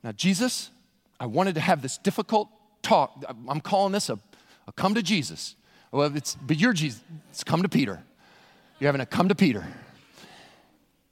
Now, 0.04 0.12
Jesus, 0.12 0.72
I 1.20 1.26
wanted 1.26 1.56
to 1.56 1.62
have 1.62 1.82
this 1.82 1.98
difficult 1.98 2.50
talk. 2.82 3.24
I'm 3.48 3.62
calling 3.62 3.94
this 3.94 4.10
a, 4.10 4.20
a 4.68 4.72
come 4.72 4.94
to 4.96 5.02
Jesus. 5.02 5.56
Well, 5.92 6.16
it's, 6.16 6.36
but 6.36 6.58
you're 6.58 6.74
Jesus. 6.74 7.02
It's 7.30 7.44
come 7.44 7.64
to 7.64 7.70
Peter. 7.70 8.04
You're 8.80 8.88
having 8.88 9.02
a 9.02 9.06
come 9.06 9.30
to 9.30 9.36
Peter. 9.36 9.66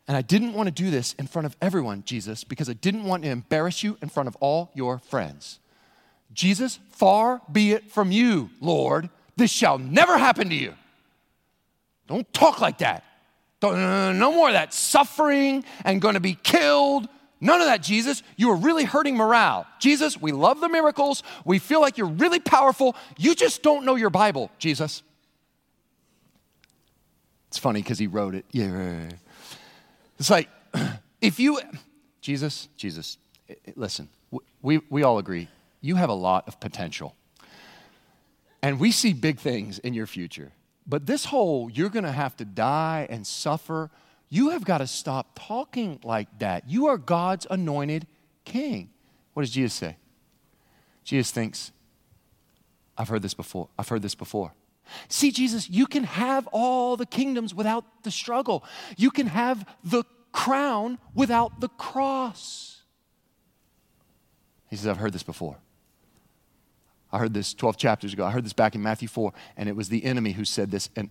And 0.07 0.15
I 0.15 0.21
didn't 0.21 0.53
want 0.53 0.67
to 0.67 0.71
do 0.71 0.91
this 0.91 1.13
in 1.13 1.25
front 1.25 1.47
of 1.47 1.55
everyone, 1.61 2.03
Jesus, 2.05 2.43
because 2.43 2.69
I 2.69 2.73
didn't 2.73 3.05
want 3.05 3.23
to 3.23 3.29
embarrass 3.29 3.81
you 3.81 3.97
in 4.01 4.09
front 4.09 4.27
of 4.27 4.35
all 4.39 4.69
your 4.75 4.99
friends. 4.99 5.59
Jesus, 6.33 6.79
far 6.91 7.41
be 7.51 7.71
it 7.71 7.89
from 7.89 8.11
you, 8.11 8.49
Lord. 8.61 9.09
This 9.35 9.51
shall 9.51 9.79
never 9.79 10.17
happen 10.17 10.49
to 10.49 10.55
you. 10.55 10.75
Don't 12.07 12.31
talk 12.33 12.61
like 12.61 12.79
that. 12.79 13.03
Don't, 13.59 14.19
no 14.19 14.31
more 14.31 14.49
of 14.49 14.53
that 14.53 14.73
suffering 14.73 15.63
and 15.83 16.01
going 16.01 16.13
to 16.13 16.19
be 16.19 16.35
killed 16.35 17.07
None 17.41 17.61
of 17.61 17.67
that, 17.67 17.83
Jesus. 17.83 18.23
You 18.37 18.51
are 18.51 18.55
really 18.55 18.85
hurting 18.85 19.15
morale. 19.15 19.67
Jesus, 19.79 20.19
we 20.19 20.31
love 20.31 20.61
the 20.61 20.69
miracles. 20.69 21.21
We 21.43 21.59
feel 21.59 21.81
like 21.81 21.97
you're 21.97 22.07
really 22.07 22.39
powerful. 22.39 22.95
You 23.17 23.35
just 23.35 23.61
don't 23.61 23.85
know 23.85 23.95
your 23.95 24.09
Bible, 24.09 24.51
Jesus. 24.57 25.03
It's 27.49 27.57
funny 27.57 27.81
because 27.81 27.99
he 27.99 28.07
wrote 28.07 28.35
it. 28.35 28.45
Yeah. 28.51 29.09
It's 30.19 30.29
like, 30.29 30.49
if 31.21 31.39
you, 31.39 31.59
Jesus, 32.21 32.69
Jesus, 32.77 33.17
listen, 33.75 34.09
we, 34.61 34.79
we 34.89 35.03
all 35.03 35.17
agree, 35.17 35.49
you 35.81 35.95
have 35.95 36.09
a 36.09 36.13
lot 36.13 36.47
of 36.47 36.59
potential. 36.59 37.15
And 38.61 38.79
we 38.79 38.91
see 38.91 39.13
big 39.13 39.39
things 39.39 39.77
in 39.79 39.93
your 39.93 40.07
future. 40.07 40.51
But 40.87 41.05
this 41.05 41.25
whole, 41.25 41.69
you're 41.69 41.89
going 41.89 42.05
to 42.05 42.11
have 42.11 42.35
to 42.37 42.45
die 42.45 43.07
and 43.09 43.25
suffer 43.25 43.91
you 44.29 44.49
have 44.49 44.65
got 44.65 44.79
to 44.79 44.87
stop 44.87 45.37
talking 45.39 45.99
like 46.03 46.39
that. 46.39 46.69
You 46.69 46.87
are 46.87 46.97
God's 46.97 47.47
anointed 47.49 48.07
king. 48.43 48.89
What 49.33 49.43
does 49.43 49.51
Jesus 49.51 49.73
say? 49.73 49.97
Jesus 51.03 51.31
thinks, 51.31 51.71
I've 52.97 53.09
heard 53.09 53.21
this 53.21 53.33
before. 53.33 53.69
I've 53.77 53.87
heard 53.87 54.01
this 54.01 54.15
before. 54.15 54.53
See, 55.07 55.31
Jesus, 55.31 55.69
you 55.69 55.87
can 55.87 56.03
have 56.03 56.47
all 56.47 56.95
the 56.95 57.05
kingdoms 57.05 57.53
without 57.53 58.03
the 58.03 58.11
struggle. 58.11 58.63
You 58.97 59.11
can 59.11 59.27
have 59.27 59.67
the 59.83 60.03
crown 60.31 60.99
without 61.13 61.59
the 61.59 61.69
cross. 61.69 62.83
He 64.69 64.75
says, 64.75 64.87
I've 64.87 64.97
heard 64.97 65.13
this 65.13 65.23
before. 65.23 65.57
I 67.11 67.19
heard 67.19 67.33
this 67.33 67.53
12 67.53 67.77
chapters 67.77 68.13
ago. 68.13 68.25
I 68.25 68.31
heard 68.31 68.43
this 68.43 68.53
back 68.53 68.75
in 68.75 68.81
Matthew 68.81 69.07
4, 69.07 69.31
and 69.55 69.69
it 69.69 69.75
was 69.75 69.89
the 69.89 70.03
enemy 70.03 70.33
who 70.33 70.43
said 70.43 70.71
this. 70.71 70.89
And 70.95 71.09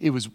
it 0.00 0.10
was 0.10 0.28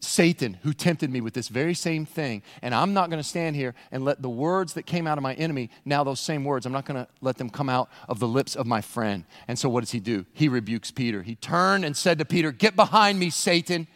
Satan 0.00 0.58
who 0.62 0.72
tempted 0.72 1.10
me 1.10 1.20
with 1.20 1.34
this 1.34 1.48
very 1.48 1.74
same 1.74 2.06
thing. 2.06 2.42
And 2.62 2.74
I'm 2.74 2.94
not 2.94 3.10
going 3.10 3.20
to 3.20 3.28
stand 3.28 3.56
here 3.56 3.74
and 3.90 4.04
let 4.04 4.22
the 4.22 4.30
words 4.30 4.74
that 4.74 4.84
came 4.84 5.06
out 5.06 5.18
of 5.18 5.22
my 5.22 5.34
enemy, 5.34 5.70
now 5.84 6.04
those 6.04 6.20
same 6.20 6.44
words, 6.44 6.66
I'm 6.66 6.72
not 6.72 6.84
going 6.84 7.04
to 7.04 7.08
let 7.20 7.38
them 7.38 7.50
come 7.50 7.68
out 7.68 7.90
of 8.08 8.20
the 8.20 8.28
lips 8.28 8.54
of 8.54 8.66
my 8.66 8.80
friend. 8.80 9.24
And 9.48 9.58
so 9.58 9.68
what 9.68 9.80
does 9.80 9.90
he 9.90 10.00
do? 10.00 10.24
He 10.32 10.48
rebukes 10.48 10.90
Peter. 10.90 11.22
He 11.22 11.34
turned 11.34 11.84
and 11.84 11.96
said 11.96 12.18
to 12.18 12.24
Peter, 12.24 12.52
Get 12.52 12.76
behind 12.76 13.18
me, 13.18 13.30
Satan. 13.30 13.88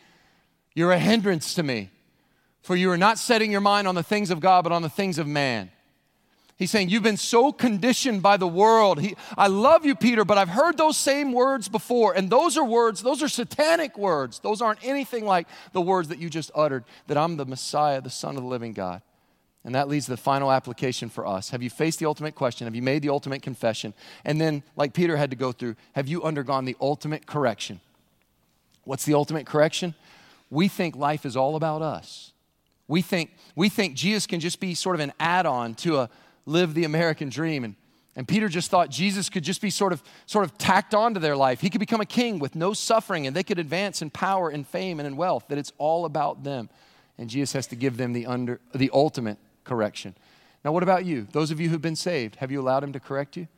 You're 0.75 0.93
a 0.93 0.99
hindrance 0.99 1.55
to 1.55 1.63
me. 1.63 1.91
For 2.63 2.75
you 2.75 2.91
are 2.91 2.99
not 2.99 3.19
setting 3.19 3.53
your 3.53 3.61
mind 3.61 3.87
on 3.87 3.95
the 3.95 4.03
things 4.03 4.31
of 4.31 4.41
God, 4.41 4.65
but 4.65 4.73
on 4.73 4.83
the 4.83 4.89
things 4.89 5.19
of 5.19 5.27
man. 5.29 5.71
He's 6.57 6.71
saying, 6.71 6.89
You've 6.89 7.03
been 7.03 7.19
so 7.19 7.53
conditioned 7.53 8.23
by 8.23 8.39
the 8.39 8.49
world. 8.49 9.01
He, 9.01 9.15
I 9.37 9.47
love 9.47 9.85
you, 9.85 9.95
Peter, 9.95 10.25
but 10.25 10.39
I've 10.39 10.49
heard 10.49 10.79
those 10.79 10.97
same 10.97 11.33
words 11.33 11.69
before. 11.69 12.15
And 12.15 12.31
those 12.31 12.57
are 12.57 12.65
words, 12.65 13.03
those 13.03 13.23
are 13.23 13.29
satanic 13.29 13.99
words. 13.99 14.39
Those 14.39 14.63
aren't 14.63 14.83
anything 14.85 15.27
like 15.27 15.49
the 15.73 15.83
words 15.83 16.09
that 16.09 16.19
you 16.19 16.31
just 16.31 16.51
uttered 16.55 16.85
that 17.09 17.19
I'm 17.19 17.37
the 17.37 17.45
Messiah, 17.45 18.01
the 18.01 18.11
Son 18.11 18.37
of 18.37 18.43
the 18.43 18.49
living 18.49 18.73
God. 18.73 19.03
And 19.65 19.75
that 19.75 19.89
leads 19.89 20.07
to 20.07 20.13
the 20.13 20.17
final 20.17 20.51
application 20.51 21.11
for 21.11 21.27
us. 21.27 21.51
Have 21.51 21.63
you 21.63 21.69
faced 21.69 21.99
the 21.99 22.07
ultimate 22.07 22.37
question? 22.37 22.67
Have 22.69 22.77
you 22.77 22.83
made 22.83 23.03
the 23.03 23.09
ultimate 23.09 23.43
confession? 23.43 23.93
And 24.25 24.41
then, 24.41 24.63
like 24.77 24.95
Peter 24.95 25.17
had 25.17 25.31
to 25.31 25.37
go 25.37 25.51
through, 25.51 25.75
have 25.95 26.07
you 26.07 26.23
undergone 26.23 26.65
the 26.65 26.77
ultimate 26.81 27.27
correction? 27.27 27.81
What's 28.85 29.05
the 29.05 29.15
ultimate 29.15 29.45
correction? 29.45 29.95
We 30.51 30.69
think 30.69 30.95
life 30.95 31.27
is 31.27 31.37
all 31.37 31.57
about 31.57 31.83
us. 31.83 32.33
We 32.89 33.03
think, 33.03 33.33
we 33.57 33.69
think 33.69 33.97
Jesus 33.97 34.27
can 34.27 34.39
just 34.39 34.61
be 34.61 34.75
sort 34.75 34.95
of 34.95 35.01
an 35.01 35.13
add 35.19 35.45
on 35.45 35.75
to 35.77 35.99
a 35.99 36.11
live 36.47 36.73
the 36.75 36.85
American 36.85 37.29
dream. 37.29 37.65
And, 37.65 37.75
and 38.15 38.27
Peter 38.27 38.49
just 38.49 38.71
thought 38.71 38.89
Jesus 38.89 39.29
could 39.29 39.45
just 39.45 39.61
be 39.61 39.69
sort 39.69 39.93
of, 39.93 40.03
sort 40.25 40.45
of 40.45 40.57
tacked 40.57 40.95
onto 40.95 41.21
their 41.21 41.37
life. 41.37 41.61
He 41.61 41.69
could 41.69 41.81
become 41.81 42.01
a 42.01 42.07
king 42.07 42.39
with 42.39 42.55
no 42.55 42.73
suffering, 42.73 43.27
and 43.27 43.37
they 43.37 43.43
could 43.43 43.59
advance 43.59 44.01
in 44.01 44.11
power 44.11 44.49
and 44.49 44.67
fame 44.67 45.01
and 45.01 45.07
in 45.07 45.17
wealth, 45.17 45.45
that 45.49 45.59
it's 45.59 45.73
all 45.77 46.05
about 46.05 46.45
them. 46.45 46.71
And 47.19 47.29
Jesus 47.29 47.53
has 47.53 47.67
to 47.69 47.77
give 47.77 47.97
them 47.97 48.13
the, 48.13 48.27
under, 48.27 48.61
the 48.75 48.91
ultimate 48.95 49.39
correction. 49.65 50.15
Now, 50.65 50.73
what 50.73 50.83
about 50.83 51.05
you? 51.05 51.27
Those 51.33 51.51
of 51.51 51.61
you 51.61 51.69
who've 51.69 51.83
been 51.83 51.97
saved, 51.97 52.37
have 52.37 52.51
you 52.51 52.61
allowed 52.61 52.83
him 52.83 52.93
to 52.93 53.01
correct 53.01 53.37
you? 53.37 53.49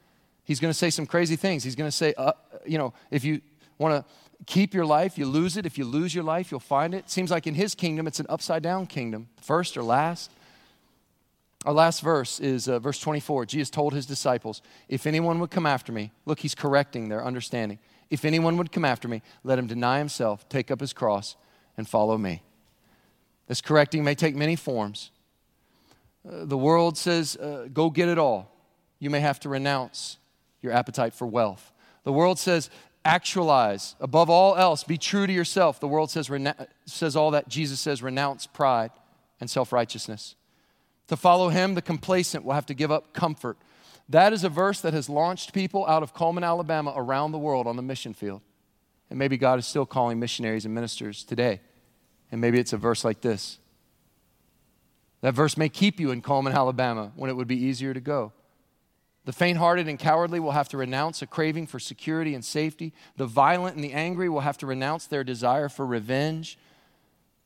He's 0.44 0.60
going 0.60 0.70
to 0.70 0.78
say 0.78 0.90
some 0.90 1.06
crazy 1.06 1.36
things. 1.36 1.62
He's 1.62 1.76
going 1.76 1.90
to 1.90 1.96
say, 1.96 2.14
uh, 2.16 2.32
you 2.66 2.78
know, 2.78 2.94
if 3.10 3.24
you 3.24 3.40
want 3.76 3.94
to 3.94 4.44
keep 4.46 4.72
your 4.74 4.86
life, 4.86 5.18
you 5.18 5.26
lose 5.26 5.56
it. 5.56 5.66
If 5.66 5.76
you 5.78 5.84
lose 5.84 6.14
your 6.14 6.24
life, 6.24 6.50
you'll 6.50 6.60
find 6.60 6.94
it. 6.94 7.10
Seems 7.10 7.30
like 7.30 7.46
in 7.46 7.54
his 7.54 7.74
kingdom, 7.74 8.06
it's 8.06 8.20
an 8.20 8.26
upside 8.28 8.62
down 8.62 8.86
kingdom, 8.86 9.28
first 9.40 9.76
or 9.76 9.82
last. 9.82 10.30
Our 11.68 11.74
last 11.74 12.00
verse 12.00 12.40
is 12.40 12.66
uh, 12.66 12.78
verse 12.78 12.98
24. 12.98 13.44
Jesus 13.44 13.68
told 13.68 13.92
his 13.92 14.06
disciples, 14.06 14.62
If 14.88 15.06
anyone 15.06 15.38
would 15.38 15.50
come 15.50 15.66
after 15.66 15.92
me, 15.92 16.12
look, 16.24 16.40
he's 16.40 16.54
correcting 16.54 17.10
their 17.10 17.22
understanding. 17.22 17.78
If 18.08 18.24
anyone 18.24 18.56
would 18.56 18.72
come 18.72 18.86
after 18.86 19.06
me, 19.06 19.20
let 19.44 19.58
him 19.58 19.66
deny 19.66 19.98
himself, 19.98 20.48
take 20.48 20.70
up 20.70 20.80
his 20.80 20.94
cross, 20.94 21.36
and 21.76 21.86
follow 21.86 22.16
me. 22.16 22.42
This 23.48 23.60
correcting 23.60 24.02
may 24.02 24.14
take 24.14 24.34
many 24.34 24.56
forms. 24.56 25.10
Uh, 26.26 26.46
the 26.46 26.56
world 26.56 26.96
says, 26.96 27.36
uh, 27.36 27.68
Go 27.70 27.90
get 27.90 28.08
it 28.08 28.16
all. 28.16 28.50
You 28.98 29.10
may 29.10 29.20
have 29.20 29.38
to 29.40 29.50
renounce 29.50 30.16
your 30.62 30.72
appetite 30.72 31.12
for 31.12 31.26
wealth. 31.26 31.70
The 32.02 32.14
world 32.14 32.38
says, 32.38 32.70
Actualize. 33.04 33.94
Above 34.00 34.30
all 34.30 34.56
else, 34.56 34.84
be 34.84 34.96
true 34.96 35.26
to 35.26 35.32
yourself. 35.34 35.80
The 35.80 35.88
world 35.88 36.10
says, 36.10 36.30
says 36.86 37.14
all 37.14 37.32
that. 37.32 37.46
Jesus 37.46 37.78
says, 37.78 38.02
Renounce 38.02 38.46
pride 38.46 38.90
and 39.38 39.50
self 39.50 39.70
righteousness. 39.70 40.34
To 41.08 41.16
follow 41.16 41.48
him, 41.48 41.74
the 41.74 41.82
complacent 41.82 42.44
will 42.44 42.54
have 42.54 42.66
to 42.66 42.74
give 42.74 42.90
up 42.90 43.12
comfort. 43.12 43.56
That 44.08 44.32
is 44.32 44.44
a 44.44 44.48
verse 44.48 44.80
that 44.80 44.94
has 44.94 45.08
launched 45.08 45.52
people 45.52 45.86
out 45.86 46.02
of 46.02 46.14
Cullman, 46.14 46.44
Alabama, 46.44 46.92
around 46.96 47.32
the 47.32 47.38
world 47.38 47.66
on 47.66 47.76
the 47.76 47.82
mission 47.82 48.14
field. 48.14 48.40
And 49.10 49.18
maybe 49.18 49.36
God 49.36 49.58
is 49.58 49.66
still 49.66 49.86
calling 49.86 50.18
missionaries 50.18 50.64
and 50.64 50.74
ministers 50.74 51.24
today. 51.24 51.60
And 52.30 52.40
maybe 52.40 52.58
it's 52.58 52.72
a 52.72 52.78
verse 52.78 53.04
like 53.04 53.20
this. 53.20 53.58
That 55.22 55.34
verse 55.34 55.56
may 55.56 55.68
keep 55.68 55.98
you 55.98 56.10
in 56.10 56.22
Cullman, 56.22 56.52
Alabama, 56.52 57.12
when 57.16 57.30
it 57.30 57.36
would 57.36 57.48
be 57.48 57.56
easier 57.56 57.92
to 57.92 58.00
go. 58.00 58.32
The 59.24 59.32
faint 59.32 59.58
hearted 59.58 59.88
and 59.88 59.98
cowardly 59.98 60.40
will 60.40 60.52
have 60.52 60.68
to 60.70 60.76
renounce 60.76 61.20
a 61.20 61.26
craving 61.26 61.66
for 61.66 61.78
security 61.78 62.34
and 62.34 62.44
safety. 62.44 62.94
The 63.16 63.26
violent 63.26 63.76
and 63.76 63.84
the 63.84 63.92
angry 63.92 64.28
will 64.28 64.40
have 64.40 64.56
to 64.58 64.66
renounce 64.66 65.06
their 65.06 65.24
desire 65.24 65.68
for 65.68 65.84
revenge. 65.84 66.58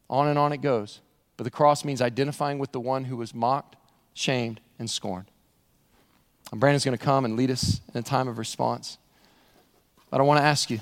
On 0.09 0.29
and 0.29 0.39
on 0.39 0.53
it 0.53 0.61
goes. 0.61 1.01
But 1.37 1.45
the 1.45 1.51
cross 1.51 1.85
means 1.85 2.01
identifying 2.01 2.59
with 2.59 2.73
the 2.73 2.81
one 2.81 3.05
who 3.05 3.17
was 3.17 3.35
mocked, 3.35 3.77
shamed, 4.15 4.61
and 4.79 4.91
scorned. 4.91 5.27
And 6.51 6.61
Brandon's 6.61 6.85
going 6.85 6.97
to 6.97 7.03
come 7.03 7.25
and 7.25 7.37
lead 7.37 7.51
us 7.51 7.81
in 7.95 7.99
a 8.01 8.03
time 8.03 8.29
of 8.29 8.39
response. 8.39 8.99
But 10.11 10.21
I 10.21 10.25
want 10.25 10.41
to 10.41 10.45
ask 10.45 10.71
you 10.71 10.81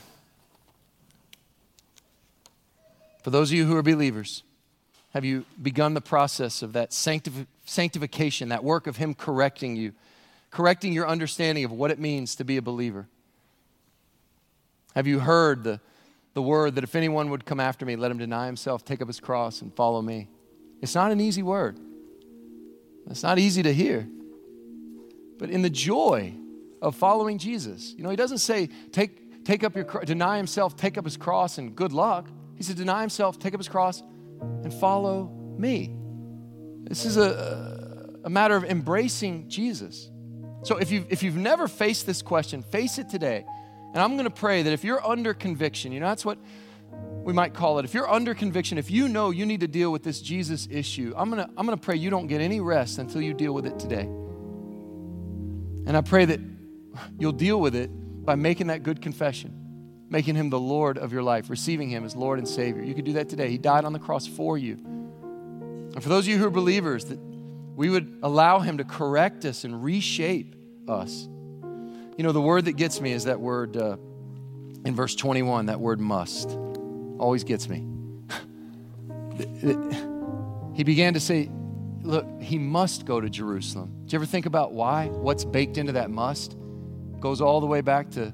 for 3.22 3.30
those 3.30 3.50
of 3.50 3.56
you 3.56 3.66
who 3.66 3.76
are 3.76 3.82
believers, 3.82 4.42
have 5.12 5.24
you 5.24 5.44
begun 5.60 5.94
the 5.94 6.00
process 6.00 6.62
of 6.62 6.72
that 6.72 6.90
sanctif- 6.90 7.46
sanctification, 7.64 8.48
that 8.48 8.64
work 8.64 8.86
of 8.86 8.96
Him 8.96 9.14
correcting 9.14 9.76
you, 9.76 9.92
correcting 10.50 10.92
your 10.92 11.06
understanding 11.06 11.64
of 11.64 11.70
what 11.70 11.90
it 11.90 11.98
means 11.98 12.34
to 12.36 12.44
be 12.44 12.56
a 12.56 12.62
believer? 12.62 13.06
Have 14.94 15.06
you 15.06 15.20
heard 15.20 15.62
the, 15.62 15.80
the 16.34 16.42
word 16.42 16.74
that 16.74 16.84
if 16.84 16.94
anyone 16.94 17.30
would 17.30 17.44
come 17.44 17.60
after 17.60 17.86
me, 17.86 17.94
let 17.94 18.10
him 18.10 18.18
deny 18.18 18.46
himself, 18.46 18.84
take 18.84 19.00
up 19.00 19.06
his 19.06 19.20
cross, 19.20 19.62
and 19.62 19.74
follow 19.74 20.02
me? 20.02 20.28
It's 20.80 20.94
not 20.94 21.12
an 21.12 21.20
easy 21.20 21.42
word. 21.42 21.78
It's 23.10 23.22
not 23.22 23.38
easy 23.38 23.62
to 23.62 23.72
hear. 23.72 24.08
But 25.38 25.50
in 25.50 25.62
the 25.62 25.70
joy 25.70 26.34
of 26.80 26.94
following 26.96 27.38
Jesus, 27.38 27.94
you 27.96 28.04
know, 28.04 28.10
he 28.10 28.16
doesn't 28.16 28.38
say, 28.38 28.68
take, 28.92 29.44
take 29.44 29.64
up 29.64 29.74
your, 29.74 29.84
deny 30.04 30.36
himself, 30.36 30.76
take 30.76 30.96
up 30.96 31.04
his 31.04 31.16
cross, 31.16 31.58
and 31.58 31.74
good 31.74 31.92
luck. 31.92 32.28
He 32.56 32.62
said, 32.62 32.76
deny 32.76 33.00
himself, 33.00 33.38
take 33.38 33.54
up 33.54 33.60
his 33.60 33.68
cross, 33.68 34.02
and 34.40 34.72
follow 34.72 35.24
me. 35.58 35.96
This 36.84 37.04
is 37.04 37.16
a, 37.16 38.10
a 38.24 38.30
matter 38.30 38.56
of 38.56 38.64
embracing 38.64 39.48
Jesus. 39.48 40.10
So 40.62 40.76
if 40.76 40.90
you've, 40.90 41.06
if 41.10 41.22
you've 41.22 41.36
never 41.36 41.68
faced 41.68 42.06
this 42.06 42.22
question, 42.22 42.62
face 42.62 42.98
it 42.98 43.08
today. 43.08 43.44
And 43.92 44.02
I'm 44.02 44.12
going 44.12 44.24
to 44.24 44.30
pray 44.30 44.62
that 44.62 44.72
if 44.72 44.84
you're 44.84 45.04
under 45.04 45.34
conviction, 45.34 45.90
you 45.90 46.00
know, 46.00 46.06
that's 46.06 46.24
what 46.24 46.38
we 47.22 47.32
might 47.32 47.54
call 47.54 47.78
it. 47.78 47.84
If 47.84 47.94
you're 47.94 48.10
under 48.10 48.34
conviction, 48.34 48.78
if 48.78 48.90
you 48.90 49.08
know 49.08 49.30
you 49.30 49.44
need 49.44 49.60
to 49.60 49.68
deal 49.68 49.92
with 49.92 50.02
this 50.02 50.20
Jesus 50.20 50.66
issue, 50.70 51.12
I'm 51.16 51.30
going 51.30 51.44
to 51.44 51.50
I'm 51.56 51.66
going 51.66 51.78
to 51.78 51.84
pray 51.84 51.96
you 51.96 52.10
don't 52.10 52.26
get 52.26 52.40
any 52.40 52.60
rest 52.60 52.98
until 52.98 53.20
you 53.20 53.34
deal 53.34 53.52
with 53.52 53.66
it 53.66 53.78
today. 53.78 54.08
And 55.86 55.96
I 55.96 56.00
pray 56.00 56.24
that 56.24 56.40
you'll 57.18 57.32
deal 57.32 57.60
with 57.60 57.74
it 57.74 57.90
by 58.24 58.34
making 58.36 58.68
that 58.68 58.82
good 58.82 59.02
confession, 59.02 60.06
making 60.08 60.34
him 60.36 60.50
the 60.50 60.60
Lord 60.60 60.98
of 60.98 61.12
your 61.12 61.22
life, 61.22 61.50
receiving 61.50 61.90
him 61.90 62.04
as 62.04 62.16
Lord 62.16 62.38
and 62.38 62.48
Savior. 62.48 62.82
You 62.82 62.94
could 62.94 63.04
do 63.04 63.14
that 63.14 63.28
today. 63.28 63.50
He 63.50 63.58
died 63.58 63.84
on 63.84 63.92
the 63.92 63.98
cross 63.98 64.26
for 64.26 64.56
you. 64.56 64.74
And 64.74 66.02
for 66.02 66.08
those 66.08 66.24
of 66.24 66.28
you 66.28 66.38
who 66.38 66.46
are 66.46 66.50
believers, 66.50 67.06
that 67.06 67.18
we 67.76 67.90
would 67.90 68.20
allow 68.22 68.60
him 68.60 68.78
to 68.78 68.84
correct 68.84 69.44
us 69.44 69.64
and 69.64 69.82
reshape 69.82 70.54
us. 70.88 71.28
You 72.16 72.24
know, 72.24 72.32
the 72.32 72.40
word 72.40 72.66
that 72.66 72.74
gets 72.74 73.00
me 73.00 73.12
is 73.12 73.24
that 73.24 73.40
word 73.40 73.76
uh, 73.76 73.96
in 74.84 74.94
verse 74.94 75.14
21, 75.14 75.66
that 75.66 75.80
word 75.80 76.00
must 76.00 76.50
always 77.20 77.44
gets 77.44 77.68
me. 77.68 77.86
he 80.74 80.82
began 80.82 81.14
to 81.14 81.20
say, 81.20 81.50
Look, 82.02 82.26
he 82.40 82.58
must 82.58 83.04
go 83.04 83.20
to 83.20 83.28
Jerusalem. 83.28 83.92
Do 84.06 84.12
you 84.14 84.18
ever 84.18 84.26
think 84.26 84.46
about 84.46 84.72
why? 84.72 85.08
What's 85.08 85.44
baked 85.44 85.76
into 85.76 85.92
that 85.92 86.10
must? 86.10 86.56
Goes 87.20 87.42
all 87.42 87.60
the 87.60 87.66
way 87.66 87.82
back 87.82 88.10
to 88.12 88.32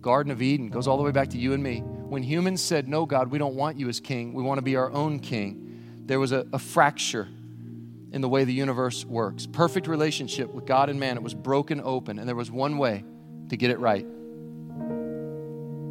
Garden 0.00 0.30
of 0.30 0.40
Eden, 0.40 0.68
goes 0.68 0.86
all 0.86 0.96
the 0.96 1.02
way 1.02 1.10
back 1.10 1.30
to 1.30 1.38
you 1.38 1.52
and 1.52 1.60
me. 1.60 1.80
When 1.80 2.22
humans 2.22 2.62
said, 2.62 2.88
No, 2.88 3.06
God, 3.06 3.32
we 3.32 3.38
don't 3.38 3.56
want 3.56 3.76
you 3.76 3.88
as 3.88 3.98
king, 3.98 4.32
we 4.34 4.42
want 4.44 4.58
to 4.58 4.62
be 4.62 4.76
our 4.76 4.90
own 4.92 5.18
king, 5.18 6.04
there 6.06 6.20
was 6.20 6.30
a, 6.30 6.46
a 6.52 6.60
fracture 6.60 7.28
in 8.12 8.20
the 8.20 8.28
way 8.28 8.44
the 8.44 8.54
universe 8.54 9.04
works. 9.04 9.46
Perfect 9.46 9.88
relationship 9.88 10.54
with 10.54 10.64
God 10.64 10.88
and 10.88 11.00
man, 11.00 11.16
it 11.16 11.22
was 11.22 11.34
broken 11.34 11.80
open, 11.82 12.20
and 12.20 12.28
there 12.28 12.36
was 12.36 12.52
one 12.52 12.78
way 12.78 13.04
to 13.48 13.56
get 13.56 13.70
it 13.70 13.80
right 13.80 14.06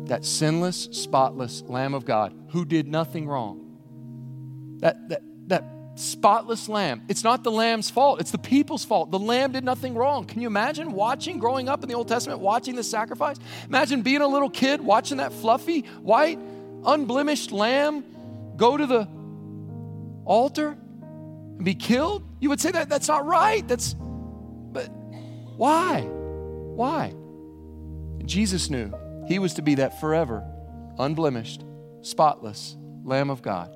that 0.07 0.25
sinless, 0.25 0.89
spotless 0.91 1.61
Lamb 1.63 1.93
of 1.93 2.05
God 2.05 2.33
who 2.49 2.65
did 2.65 2.87
nothing 2.87 3.27
wrong. 3.27 4.77
That, 4.79 5.09
that, 5.09 5.21
that 5.47 5.63
spotless 5.95 6.69
lamb. 6.69 7.03
It's 7.07 7.23
not 7.23 7.43
the 7.43 7.51
lamb's 7.51 7.89
fault, 7.89 8.21
it's 8.21 8.31
the 8.31 8.37
people's 8.37 8.85
fault. 8.85 9.11
The 9.11 9.19
lamb 9.19 9.51
did 9.51 9.63
nothing 9.63 9.95
wrong. 9.95 10.25
Can 10.25 10.41
you 10.41 10.47
imagine 10.47 10.91
watching, 10.91 11.39
growing 11.39 11.69
up 11.69 11.83
in 11.83 11.89
the 11.89 11.95
Old 11.95 12.07
Testament, 12.07 12.39
watching 12.39 12.75
the 12.75 12.83
sacrifice? 12.83 13.37
Imagine 13.67 14.01
being 14.01 14.21
a 14.21 14.27
little 14.27 14.49
kid 14.49 14.81
watching 14.81 15.17
that 15.17 15.33
fluffy, 15.33 15.81
white, 16.01 16.39
unblemished 16.85 17.51
lamb 17.51 18.03
go 18.55 18.77
to 18.77 18.85
the 18.85 19.07
altar 20.25 20.77
and 21.01 21.63
be 21.63 21.75
killed? 21.75 22.23
You 22.39 22.49
would 22.49 22.61
say 22.61 22.71
that 22.71 22.89
that's 22.89 23.07
not 23.07 23.25
right. 23.25 23.67
That's, 23.67 23.95
but 23.95 24.87
why? 25.55 26.01
Why? 26.01 27.13
Jesus 28.25 28.69
knew 28.69 28.93
he 29.27 29.39
was 29.39 29.53
to 29.55 29.61
be 29.61 29.75
that 29.75 29.99
forever, 29.99 30.43
unblemished, 30.97 31.65
spotless 32.01 32.77
Lamb 33.03 33.29
of 33.29 33.41
God, 33.41 33.75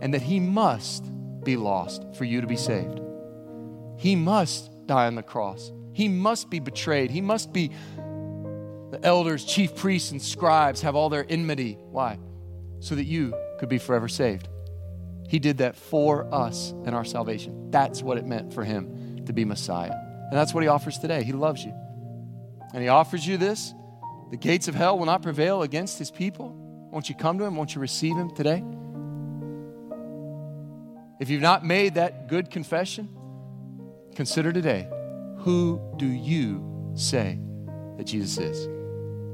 and 0.00 0.14
that 0.14 0.22
He 0.22 0.40
must 0.40 1.04
be 1.44 1.56
lost 1.56 2.04
for 2.14 2.24
you 2.24 2.40
to 2.40 2.46
be 2.46 2.56
saved. 2.56 3.00
He 3.96 4.16
must 4.16 4.86
die 4.86 5.06
on 5.06 5.14
the 5.14 5.22
cross 5.22 5.72
He 5.92 6.08
must 6.08 6.50
be 6.50 6.60
betrayed. 6.60 7.10
He 7.10 7.20
must 7.20 7.52
be 7.52 7.70
the 8.90 9.00
elders, 9.02 9.44
chief 9.44 9.76
priests, 9.76 10.10
and 10.10 10.20
scribes 10.20 10.80
have 10.80 10.96
all 10.96 11.08
their 11.08 11.24
enmity. 11.28 11.78
Why? 11.90 12.18
So 12.80 12.96
that 12.96 13.04
you 13.04 13.34
could 13.58 13.68
be 13.68 13.78
forever 13.78 14.08
saved. 14.08 14.48
He 15.28 15.38
did 15.38 15.58
that 15.58 15.76
for 15.76 16.32
us 16.34 16.72
and 16.84 16.94
our 16.94 17.04
salvation. 17.04 17.70
That's 17.70 18.02
what 18.02 18.18
it 18.18 18.26
meant 18.26 18.52
for 18.52 18.64
him 18.64 19.24
to 19.26 19.32
be 19.32 19.44
Messiah. 19.44 19.92
And 19.92 20.32
that's 20.32 20.52
what 20.52 20.64
he 20.64 20.68
offers 20.68 20.98
today. 20.98 21.22
He 21.22 21.32
loves 21.32 21.64
you. 21.64 21.72
And 22.74 22.82
he 22.82 22.88
offers 22.88 23.24
you 23.24 23.36
this. 23.36 23.72
The 24.30 24.36
gates 24.36 24.68
of 24.68 24.74
hell 24.74 24.98
will 24.98 25.06
not 25.06 25.22
prevail 25.22 25.62
against 25.62 25.98
his 25.98 26.10
people. 26.10 26.54
Won't 26.90 27.08
you 27.08 27.14
come 27.14 27.38
to 27.38 27.44
him? 27.44 27.56
Won't 27.56 27.74
you 27.74 27.80
receive 27.80 28.16
him 28.16 28.30
today? 28.30 28.64
If 31.20 31.28
you've 31.28 31.42
not 31.42 31.64
made 31.64 31.94
that 31.94 32.28
good 32.28 32.50
confession, 32.50 33.08
consider 34.14 34.52
today 34.52 34.88
who 35.38 35.80
do 35.96 36.06
you 36.06 36.92
say 36.94 37.38
that 37.96 38.04
Jesus 38.04 38.38
is? 38.38 38.68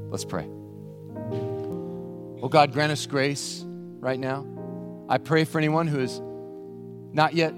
Let's 0.09 0.25
pray. 0.25 0.47
Oh 2.41 2.49
God, 2.49 2.71
grant 2.71 2.91
us 2.91 3.05
grace 3.05 3.63
right 3.99 4.19
now. 4.19 4.45
I 5.09 5.17
pray 5.17 5.43
for 5.43 5.57
anyone 5.57 5.87
who 5.87 5.99
has 5.99 6.21
not 7.13 7.33
yet 7.33 7.53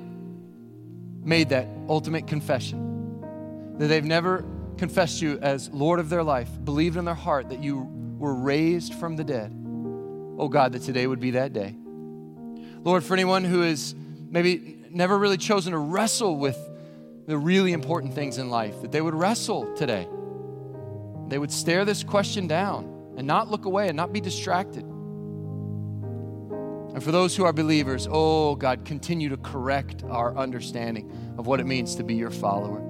made 1.23 1.49
that 1.49 1.67
ultimate 1.87 2.27
confession, 2.27 3.21
that 3.77 3.87
they've 3.87 4.03
never 4.03 4.45
confessed 4.79 5.21
you 5.21 5.37
as 5.39 5.69
Lord 5.69 5.99
of 5.99 6.09
their 6.09 6.23
life, 6.23 6.49
believed 6.63 6.97
in 6.97 7.03
their 7.05 7.13
heart 7.13 7.49
that 7.49 7.61
you 7.61 7.87
were 8.17 8.33
raised 8.33 8.95
from 8.95 9.17
the 9.17 9.23
dead. 9.25 9.53
Oh 10.39 10.47
God, 10.47 10.71
that 10.71 10.83
today 10.83 11.05
would 11.05 11.19
be 11.19 11.31
that 11.31 11.51
day. 11.51 11.75
Lord, 12.83 13.03
for 13.03 13.13
anyone 13.13 13.43
who 13.43 13.61
has 13.61 13.93
maybe 14.29 14.77
never 14.89 15.19
really 15.19 15.37
chosen 15.37 15.73
to 15.73 15.77
wrestle 15.77 16.37
with 16.37 16.57
the 17.27 17.37
really 17.37 17.73
important 17.73 18.13
things 18.13 18.37
in 18.37 18.49
life, 18.49 18.81
that 18.81 18.91
they 18.91 19.01
would 19.01 19.13
wrestle 19.13 19.75
today. 19.75 20.07
They 21.27 21.37
would 21.37 21.51
stare 21.51 21.83
this 21.83 22.03
question 22.03 22.47
down 22.47 23.13
and 23.17 23.27
not 23.27 23.51
look 23.51 23.65
away 23.65 23.89
and 23.89 23.97
not 23.97 24.13
be 24.13 24.21
distracted. 24.21 24.83
And 26.93 27.03
for 27.03 27.11
those 27.11 27.35
who 27.35 27.43
are 27.43 27.53
believers, 27.53 28.07
oh 28.09 28.55
God, 28.55 28.85
continue 28.85 29.29
to 29.29 29.37
correct 29.37 30.03
our 30.09 30.35
understanding 30.37 31.35
of 31.37 31.45
what 31.47 31.59
it 31.59 31.67
means 31.67 31.95
to 31.95 32.03
be 32.03 32.15
your 32.15 32.31
follower. 32.31 32.88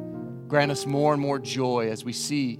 Grant 0.49 0.71
us 0.71 0.87
more 0.87 1.13
and 1.13 1.21
more 1.21 1.37
joy 1.37 1.89
as 1.91 2.03
we 2.03 2.11
see 2.11 2.59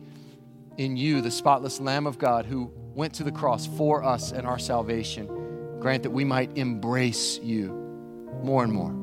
in 0.78 0.96
you 0.96 1.22
the 1.22 1.32
spotless 1.32 1.80
Lamb 1.80 2.06
of 2.06 2.20
God 2.20 2.46
who 2.46 2.72
went 2.94 3.16
to 3.16 3.24
the 3.24 3.32
cross 3.32 3.66
for 3.66 4.04
us 4.04 4.32
and 4.32 4.46
our 4.46 4.60
salvation. 4.60 5.28
Grant 5.80 6.04
that 6.04 6.12
we 6.12 6.24
might 6.24 6.56
embrace 6.56 7.40
you 7.40 7.70
more 8.44 8.64
and 8.64 8.72
more. 8.72 8.94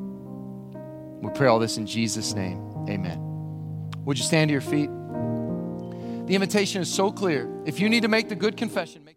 We 1.20 1.36
pray 1.36 1.48
all 1.48 1.58
this 1.58 1.78
in 1.78 1.86
Jesus' 1.86 2.32
name. 2.32 2.86
Amen. 2.88 3.18
Would 4.04 4.18
you 4.18 4.24
stand 4.24 4.50
to 4.50 4.52
your 4.52 4.60
feet? 4.60 4.88
The 6.28 6.34
invitation 6.36 6.80
is 6.80 6.92
so 6.92 7.10
clear. 7.10 7.50
If 7.66 7.80
you 7.80 7.88
need 7.88 8.02
to 8.02 8.08
make 8.08 8.28
the 8.28 8.36
good 8.36 8.56
confession, 8.56 9.04
make 9.04 9.15